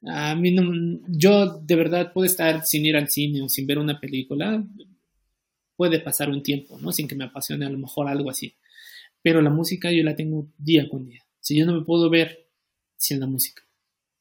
[0.05, 3.79] A mí no, yo de verdad puedo estar sin ir al cine o sin ver
[3.79, 4.65] una película,
[5.77, 6.91] puede pasar un tiempo, ¿no?
[6.91, 8.55] Sin que me apasione a lo mejor algo así.
[9.25, 11.25] Pero la música yo la tengo día con día.
[11.41, 12.47] Si yo no me puedo ver
[12.99, 13.63] sin la música.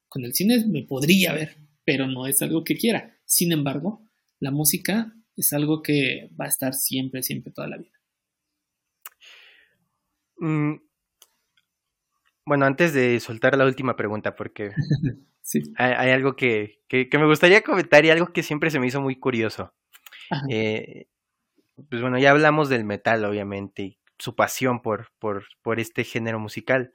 [0.07, 3.17] Con el cine me podría ver, pero no es algo que quiera.
[3.25, 4.01] Sin embargo,
[4.39, 7.99] la música es algo que va a estar siempre, siempre, toda la vida.
[10.37, 10.75] Mm,
[12.45, 14.71] bueno, antes de soltar la última pregunta, porque
[15.75, 16.79] hay, algo que,
[17.11, 19.73] me gustaría comentar y algo que siempre se me hizo muy curioso.
[20.49, 21.07] Eh,
[21.89, 26.93] pues bueno, ya hablamos del metal, obviamente, su pasión por, por, por este género musical.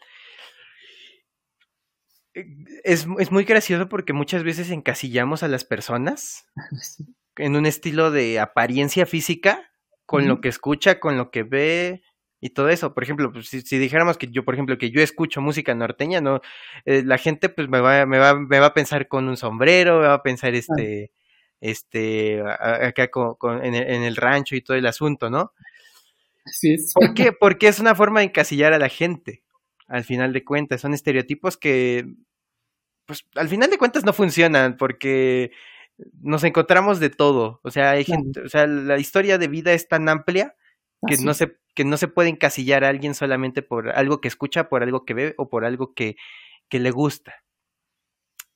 [2.35, 2.47] Eh,
[2.85, 6.47] es, es, muy gracioso porque muchas veces encasillamos a las personas
[7.37, 9.71] en un estilo de apariencia física,
[10.07, 12.03] con lo que escucha, con lo que ve,
[12.41, 12.95] y todo eso.
[12.95, 16.41] Por ejemplo, pues, si, dijéramos que yo, por ejemplo, que yo escucho música norteña, no,
[16.85, 20.01] eh, la gente pues me va, me va, me va a pensar con un sombrero,
[20.01, 21.13] me va a pensar este,
[21.61, 25.53] este, acá con, en, el, rancho y todo el asunto, ¿no?
[26.45, 26.93] Así es.
[26.95, 27.33] ¿Por qué?
[27.33, 29.43] Porque es una forma de encasillar a la gente,
[29.87, 30.81] al final de cuentas.
[30.81, 32.07] Son estereotipos que,
[33.07, 35.51] pues, al final de cuentas no funcionan, porque
[36.21, 37.61] nos encontramos de todo.
[37.63, 40.55] O sea, hay gente, o sea, la historia de vida es tan amplia
[41.07, 44.69] que no se que no se puede encasillar a alguien solamente por algo que escucha,
[44.69, 46.17] por algo que ve o por algo que,
[46.69, 47.37] que le gusta.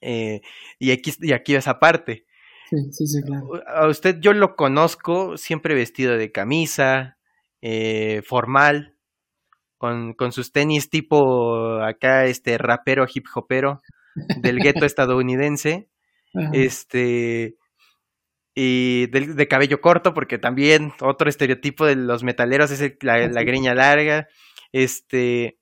[0.00, 0.40] Eh,
[0.80, 2.26] y aquí y aquí esa parte.
[2.68, 3.62] Sí, sí, claro.
[3.68, 7.16] A usted yo lo conozco siempre vestido de camisa,
[7.62, 8.97] eh, formal,
[9.78, 13.80] con, con, sus tenis tipo acá, este rapero hip hopero
[14.43, 15.89] del gueto estadounidense.
[16.52, 17.56] Este,
[18.55, 23.74] y de, cabello corto, porque también otro estereotipo de los metaleros es la, la, greña
[23.74, 24.28] larga.
[24.72, 25.59] Este.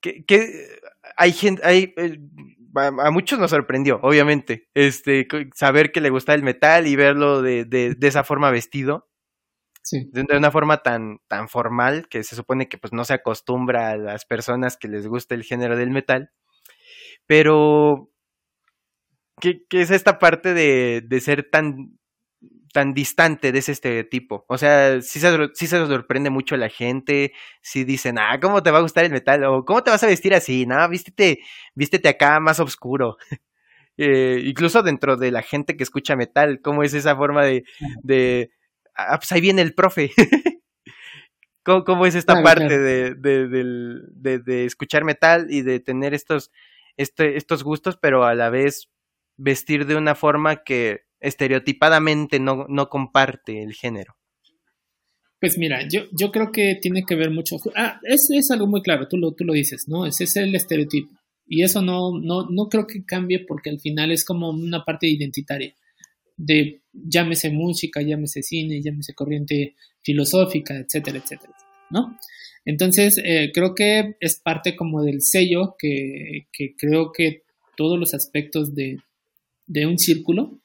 [0.00, 0.24] Que,
[1.16, 2.18] hay gente, hay, eh,
[2.74, 7.64] a, muchos nos sorprendió, obviamente, este, saber que le gusta el metal y verlo de,
[7.64, 9.08] de, de esa forma vestido.
[9.82, 10.08] Sí.
[10.12, 13.96] De, una forma tan, tan formal que se supone que pues no se acostumbra a
[13.96, 16.30] las personas que les gusta el género del metal.
[17.26, 18.10] Pero
[19.40, 21.98] ¿qué, es esta parte de, de, ser tan,
[22.72, 24.44] tan distante de ese estereotipo?
[24.48, 28.62] O sea, sí se, sí se sorprende mucho a la gente, si dicen, ah, ¿cómo
[28.62, 29.44] te va a gustar el metal?
[29.44, 30.66] O ¿cómo te vas a vestir así?
[30.66, 31.40] No, vístete,
[31.74, 33.16] vístete acá más oscuro.
[33.96, 37.64] eh, incluso dentro de la gente que escucha metal, ¿cómo es esa forma de,
[38.02, 38.50] de
[38.94, 40.10] ah, pues ahí viene el profe?
[41.64, 46.50] ¿Cómo, ¿Cómo, es esta parte De, de, de, escuchar metal y de tener estos,
[46.96, 48.88] este, estos gustos, pero a la vez
[49.36, 54.16] vestir de una forma que estereotipadamente no, no comparte el género?
[55.40, 57.56] Pues mira, yo, yo creo que tiene que ver mucho.
[57.74, 60.06] Ah, es, es algo muy claro, tú lo, tú lo dices, ¿no?
[60.06, 61.12] Ese es el estereotipo.
[61.46, 65.08] Y eso no, no, no creo que cambie porque al final es como una parte
[65.08, 65.74] identitaria.
[66.36, 71.54] De llámese música, llámese cine, llámese corriente filosófica, etcétera, etcétera,
[71.90, 72.18] ¿no?
[72.64, 77.42] Entonces, eh, creo que es parte como del sello que, que creo que
[77.76, 78.98] todos los aspectos de,
[79.66, 80.60] de un círculo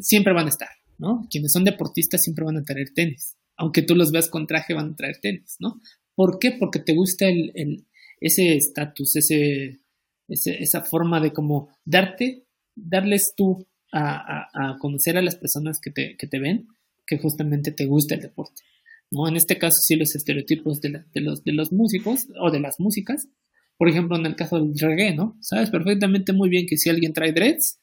[0.00, 1.26] siempre van a estar, ¿no?
[1.30, 3.36] Quienes son deportistas siempre van a traer tenis.
[3.56, 5.80] Aunque tú los veas con traje, van a traer tenis, ¿no?
[6.14, 6.52] ¿Por qué?
[6.52, 7.86] Porque te gusta el,
[8.20, 9.80] ese estatus, ese,
[10.28, 16.26] esa forma de como darte, darles tú a, conocer a las personas que te, que
[16.26, 16.68] te, ven
[17.06, 18.62] que justamente te gusta el deporte.
[19.10, 19.28] ¿no?
[19.28, 22.80] En este caso, sí, los estereotipos de, de, los, de los músicos o de las
[22.80, 23.28] músicas.
[23.76, 25.36] Por ejemplo, en el caso del reggae, ¿no?
[25.40, 27.80] Sabes perfectamente muy bien que si alguien trae dreads,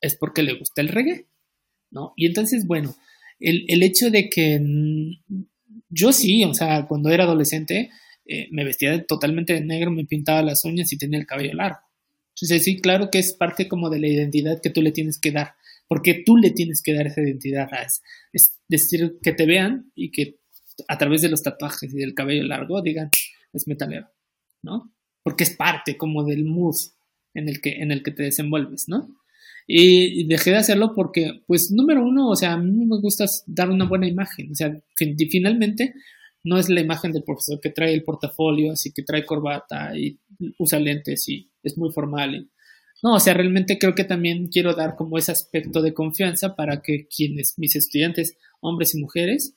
[0.00, 1.26] es porque le gusta el reggae,
[1.90, 2.14] ¿no?
[2.16, 2.94] Y entonces, bueno,
[3.38, 4.60] el, el hecho de que
[5.90, 7.90] yo sí, o sea, cuando era adolescente,
[8.24, 11.80] eh, me vestía totalmente de negro, me pintaba las uñas y tenía el cabello largo.
[12.34, 15.32] Entonces, sí, claro que es parte como de la identidad que tú le tienes que
[15.32, 15.54] dar,
[15.88, 17.68] porque tú le tienes que dar esa identidad,
[18.32, 20.38] es, decir, que te vean y que
[20.88, 23.10] a través de los tatuajes y del cabello largo digan,
[23.52, 24.08] es metalero,
[24.62, 24.92] ¿no?
[25.22, 26.74] Porque es parte como del mood
[27.34, 29.14] en el que, en el que te desenvuelves, ¿no?
[29.66, 33.70] Y dejé de hacerlo porque, pues, número uno, o sea, a mí me gusta dar
[33.70, 34.50] una buena imagen.
[34.50, 35.94] O sea, finalmente
[36.44, 40.18] no es la imagen del profesor que trae el portafolio, así que trae corbata y
[40.58, 42.48] usa lentes y es muy formal.
[43.02, 46.82] no, o sea, realmente creo que también quiero dar como ese aspecto de confianza para
[46.82, 49.54] que quienes, mis estudiantes, hombres y mujeres,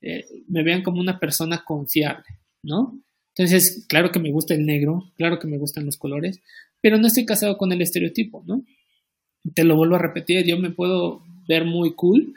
[0.00, 2.24] eh, me vean como una persona confiable,
[2.62, 3.00] ¿no?
[3.34, 6.40] Entonces, claro que me gusta el negro, claro que me gustan los colores,
[6.80, 8.64] pero no estoy casado con el estereotipo, ¿no?
[9.54, 12.34] Te lo vuelvo a repetir, yo me puedo ver muy cool,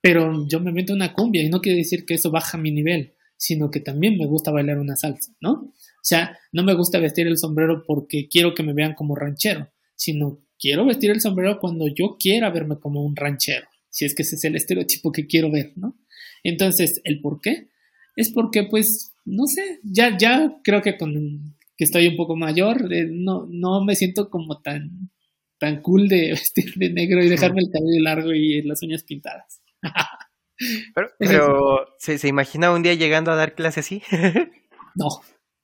[0.00, 3.14] pero yo me meto una cumbia y no quiere decir que eso baja mi nivel,
[3.36, 5.72] sino que también me gusta bailar una salsa, ¿no?
[6.06, 9.72] O sea, no me gusta vestir el sombrero porque quiero que me vean como ranchero,
[9.96, 14.22] sino quiero vestir el sombrero cuando yo quiera verme como un ranchero, si es que
[14.22, 15.98] ese es el estereotipo que quiero ver, ¿no?
[16.44, 17.70] Entonces, ¿el por qué?
[18.14, 22.92] Es porque, pues, no sé, ya, ya creo que con que estoy un poco mayor,
[22.92, 25.10] eh, no, no me siento como tan,
[25.58, 29.60] tan cool de vestir de negro y dejarme el cabello largo y las uñas pintadas.
[31.18, 34.02] Pero, ¿se, imagina un día llegando a dar clase así?
[34.94, 35.08] no,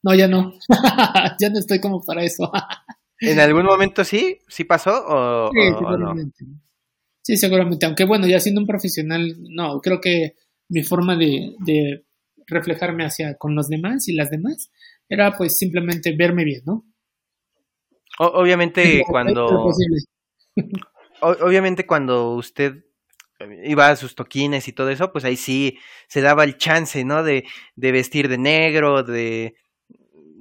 [0.02, 0.52] no, ya no.
[1.40, 2.50] ya no estoy como para eso.
[3.20, 4.40] ¿En algún momento sí?
[4.48, 5.04] ¿Sí pasó?
[5.06, 6.44] O, sí, seguramente.
[7.22, 7.86] Sí, seguramente.
[7.86, 10.34] Aunque bueno, ya siendo un profesional, no, creo que
[10.68, 12.04] mi forma de, de
[12.46, 14.70] reflejarme hacia con los demás y las demás
[15.08, 16.84] era pues simplemente verme bien, ¿no?
[18.18, 19.72] obviamente cuando
[21.20, 22.84] obviamente cuando usted
[23.64, 27.24] iba a sus toquines y todo eso, pues ahí sí se daba el chance, ¿no?
[27.24, 29.56] De, de vestir de negro, de,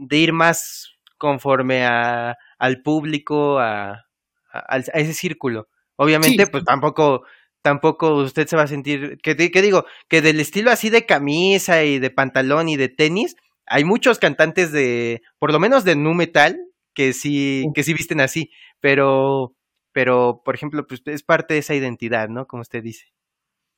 [0.01, 4.05] de ir más conforme a, al público, a,
[4.51, 5.67] a, ese círculo.
[5.95, 7.23] Obviamente, pues tampoco,
[7.61, 11.83] tampoco usted se va a sentir, que, que digo, que del estilo así de camisa
[11.83, 13.35] y de pantalón y de tenis,
[13.67, 16.59] hay muchos cantantes de, por lo menos de nu metal,
[16.93, 19.55] que sí, que sí visten así, pero
[19.93, 22.47] pero por ejemplo, pues es parte de esa identidad, ¿no?
[22.47, 23.07] Como usted dice.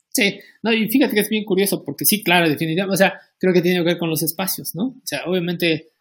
[0.10, 3.52] Sí, no, y fíjate que es bien curioso, porque sí, claro, definitivamente, o sea, creo
[3.52, 4.90] que tiene que ver con los espacios, ¿no?
[4.90, 5.93] O sea, obviamente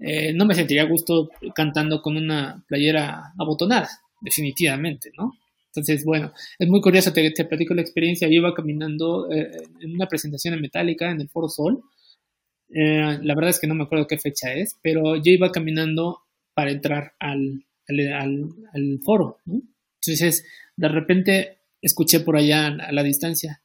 [0.00, 3.88] eh, no me sentiría gusto cantando con una playera abotonada,
[4.20, 5.34] definitivamente, ¿no?
[5.66, 9.50] Entonces, bueno, es muy curioso, te, te platico la experiencia, yo iba caminando eh,
[9.80, 11.82] en una presentación en Metallica, en el Foro Sol,
[12.72, 16.20] eh, la verdad es que no me acuerdo qué fecha es, pero yo iba caminando
[16.54, 19.38] para entrar al, al, foro.
[19.46, 20.44] Entonces,
[20.76, 23.62] de repente escuché por allá a la distancia,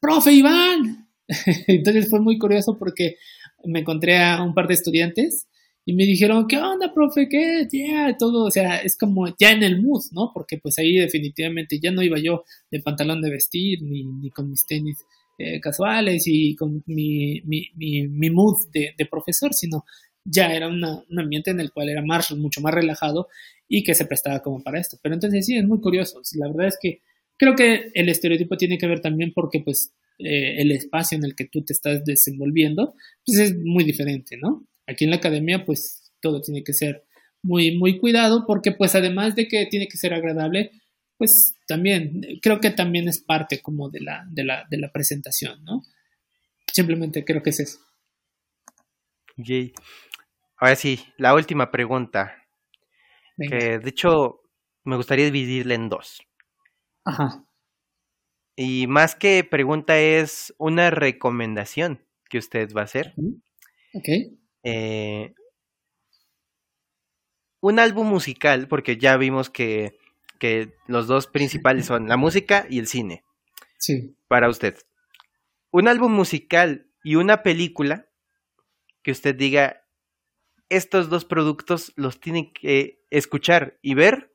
[0.00, 1.08] ¡Profe Iván!
[1.66, 3.16] Entonces fue muy curioso porque
[3.64, 5.48] me encontré a un par de estudiantes
[5.88, 7.28] y me dijeron, ¿qué onda, profe?
[7.28, 7.64] ¿Qué?
[7.72, 10.32] Ya, todo, o sea, es como ya en el mood, ¿no?
[10.34, 12.42] Porque pues ahí definitivamente ya no iba yo
[12.72, 14.98] de pantalón de vestir ni, con mis tenis
[15.38, 19.84] eh, casuales y con mi, mi, mi, mood de, de, profesor, sino
[20.24, 20.84] ya era un
[21.16, 23.28] ambiente en el cual era más, mucho más relajado
[23.68, 24.98] y que se prestaba como para esto.
[25.00, 26.20] Pero entonces sí, es muy curioso.
[26.34, 27.02] La verdad es que
[27.36, 31.36] creo que el estereotipo tiene que ver también porque pues eh, el espacio en el
[31.36, 32.94] que tú te estás desenvolviendo
[33.24, 34.66] pues es muy diferente, ¿no?
[34.86, 37.04] Aquí en la academia pues todo tiene que ser
[37.42, 40.72] muy, muy cuidado porque pues además de que tiene que ser agradable,
[41.18, 45.64] pues también creo que también es parte como de la, de la, de la presentación,
[45.64, 45.82] ¿no?
[46.72, 47.78] Simplemente creo que es eso.
[49.36, 49.72] Yay.
[50.58, 52.42] Ahora sí, la última pregunta.
[53.38, 54.40] Que de hecho
[54.84, 56.22] me gustaría dividirla en dos.
[57.04, 57.44] Ajá.
[58.56, 63.14] Y más que pregunta es una recomendación que usted va a hacer.
[63.92, 64.08] Ok.
[64.68, 65.32] Eh,
[67.60, 69.96] un álbum musical, porque ya vimos que,
[70.40, 73.22] que los dos principales son la música y el cine.
[73.78, 74.16] Sí.
[74.26, 74.76] Para usted.
[75.70, 78.08] Un álbum musical y una película
[79.04, 79.84] que usted diga,
[80.68, 84.34] estos dos productos los tienen que escuchar y ver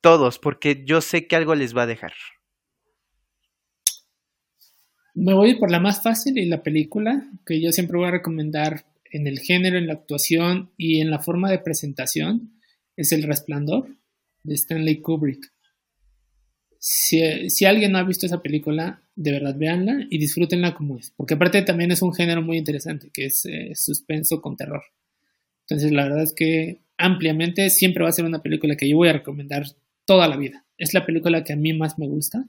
[0.00, 2.12] todos, porque yo sé que algo les va a dejar.
[5.14, 8.84] Me voy por la más fácil y la película, que yo siempre voy a recomendar
[9.12, 12.58] en el género, en la actuación y en la forma de presentación,
[12.96, 13.96] es El Resplandor
[14.42, 15.52] de Stanley Kubrick.
[16.78, 21.12] Si, si, alguien no ha visto esa película, de verdad véanla y disfrútenla como es,
[21.16, 24.82] porque aparte también es un género muy interesante, que es eh, suspenso con terror.
[25.68, 29.08] Entonces, la verdad es que ampliamente siempre va a ser una película que yo voy
[29.08, 29.64] a recomendar
[30.06, 30.64] toda la vida.
[30.76, 32.46] Es la película que a mí más me gusta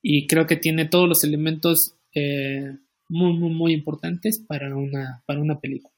[0.00, 2.76] y creo que tiene todos los elementos eh,
[3.08, 5.94] muy, muy, muy importantes para una, para una película.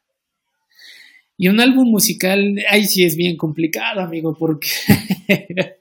[1.36, 4.68] Y un álbum musical, ahí sí es bien complicado, amigo, porque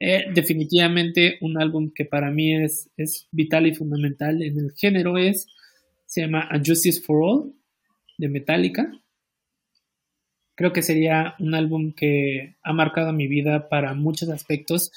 [0.00, 5.16] eh, definitivamente un álbum que para mí es, es vital y fundamental en el género
[5.16, 5.46] es,
[6.06, 7.54] se llama Justice for All,
[8.18, 8.90] de Metallica
[10.58, 14.90] creo que sería un álbum que ha marcado mi vida para muchos aspectos,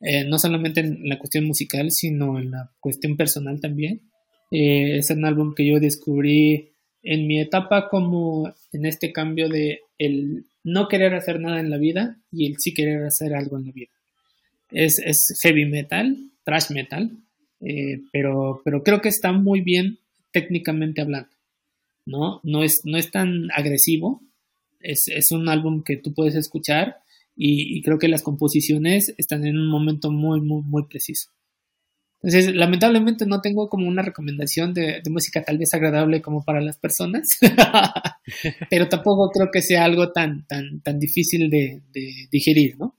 [0.00, 4.02] eh, no solamente en la cuestión musical, sino en la cuestión personal también.
[4.50, 6.70] Eh, es un álbum que yo descubrí
[7.02, 11.78] en mi etapa como en este cambio de el no querer hacer nada en la
[11.78, 13.90] vida y el sí querer hacer algo en la vida.
[14.70, 17.10] Es, es heavy metal, thrash metal,
[17.60, 19.98] eh, pero, pero creo que está muy bien
[20.32, 21.34] técnicamente hablando.
[22.06, 22.40] ¿no?
[22.42, 24.22] No es, no es tan agresivo,
[24.80, 26.98] es, es un álbum que tú puedes escuchar
[27.36, 31.30] y, creo que las composiciones están en un momento muy, muy, muy preciso.
[32.24, 36.78] Entonces, lamentablemente no tengo como una recomendación de, música tal vez agradable como para las
[36.78, 37.38] personas,
[38.70, 42.96] pero tampoco creo que sea algo tan, tan, tan difícil de, de digerir, ¿no?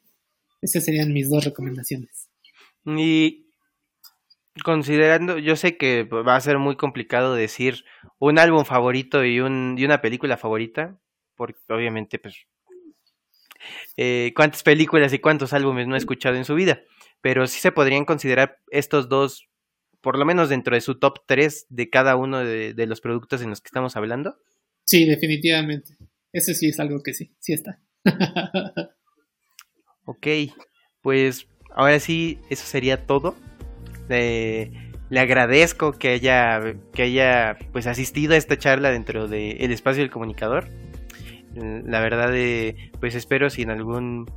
[0.62, 2.30] Esas serían mis dos recomendaciones.
[2.86, 3.48] Y
[4.64, 7.84] considerando, yo sé que va a ser muy complicado decir
[8.20, 11.00] un álbum favorito y, un, y una película favorita,
[11.36, 12.46] porque obviamente, pues,
[13.98, 16.84] eh, cuántas películas y cuántos álbumes no he escuchado en su vida,
[17.26, 19.50] pero sí se podrían considerar estos dos,
[20.00, 23.42] por lo menos dentro de su top 3 de cada uno de, de los productos
[23.42, 24.38] en los que estamos hablando.
[24.84, 25.98] Sí, definitivamente.
[26.32, 27.82] Ese sí es algo que sí, sí está.
[30.06, 30.28] ok,
[31.02, 33.36] pues ahora sí, eso sería todo.
[34.10, 34.72] Eh,
[35.10, 40.12] le agradezco que haya, que haya pues asistido a esta charla dentro del espacio del
[40.12, 40.70] comunicador.
[41.56, 44.30] La verdad, eh, pues espero si en algún,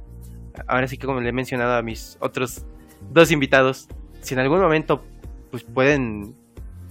[0.66, 2.64] ahora sí que como le he mencionado a mis otros
[3.10, 3.88] dos invitados,
[4.20, 5.04] si en algún momento
[5.50, 6.34] pues pueden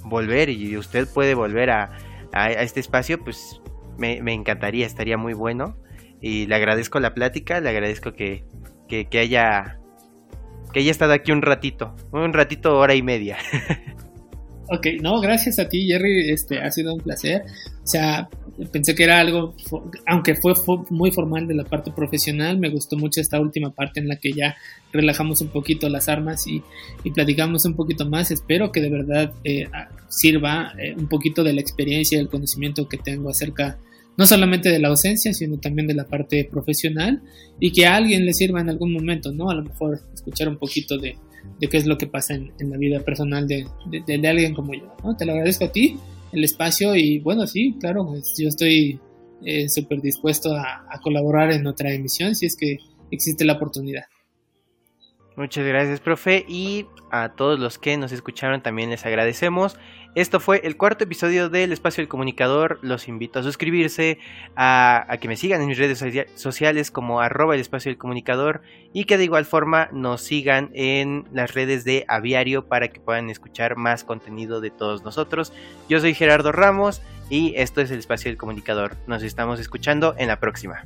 [0.03, 1.91] volver y usted puede volver a,
[2.33, 3.61] a, este espacio, pues
[3.97, 5.77] me, me, encantaría, estaría muy bueno.
[6.19, 8.43] Y le agradezco la plática, le agradezco que,
[8.87, 9.77] que, que haya
[10.73, 13.37] que haya estado aquí un ratito, un ratito, hora y media.
[14.69, 17.43] Ok, no, gracias a ti, Jerry, este, ha sido un placer.
[17.83, 18.27] O sea,
[18.71, 19.55] pensé que era algo,
[20.05, 20.53] aunque fue,
[20.89, 24.33] muy formal de la parte profesional, me gustó mucho esta última parte en la que
[24.33, 24.57] ya
[24.91, 26.63] relajamos un poquito las armas y,
[27.11, 28.29] platicamos un poquito más.
[28.31, 29.67] Espero que de verdad eh,
[30.09, 33.77] sirva eh, un poquito de la experiencia y el conocimiento que tengo acerca
[34.17, 37.21] no solamente de la ausencia, sino también de la parte profesional
[37.59, 39.49] y que a alguien le sirva en algún momento, ¿no?
[39.49, 41.15] A lo mejor escuchar un poquito de,
[41.59, 43.67] qué es lo que pasa en, la vida personal de,
[44.27, 45.15] alguien como yo, ¿no?
[45.15, 45.97] Te lo agradezco a ti,
[46.31, 48.99] el espacio y bueno, sí, claro, pues yo estoy
[49.45, 52.77] eh, súper dispuesto a, a colaborar en otra emisión si es que
[53.11, 54.05] existe la oportunidad.
[55.37, 59.77] Muchas gracias, profe, y a todos los que nos escucharon también les agradecemos.
[60.17, 62.79] Esto fue el cuarto episodio del Espacio del Comunicador.
[62.81, 64.17] Los invito a suscribirse,
[64.55, 66.03] a, que me sigan en mis redes
[66.33, 68.63] sociales como arroba el Espacio del Comunicador
[68.93, 73.29] y que de igual forma nos sigan en las redes de Aviario para que puedan
[73.29, 75.53] escuchar más contenido de todos nosotros.
[75.87, 78.97] Yo soy Gerardo Ramos y esto es el Espacio del Comunicador.
[79.05, 80.83] Nos estamos escuchando en la próxima.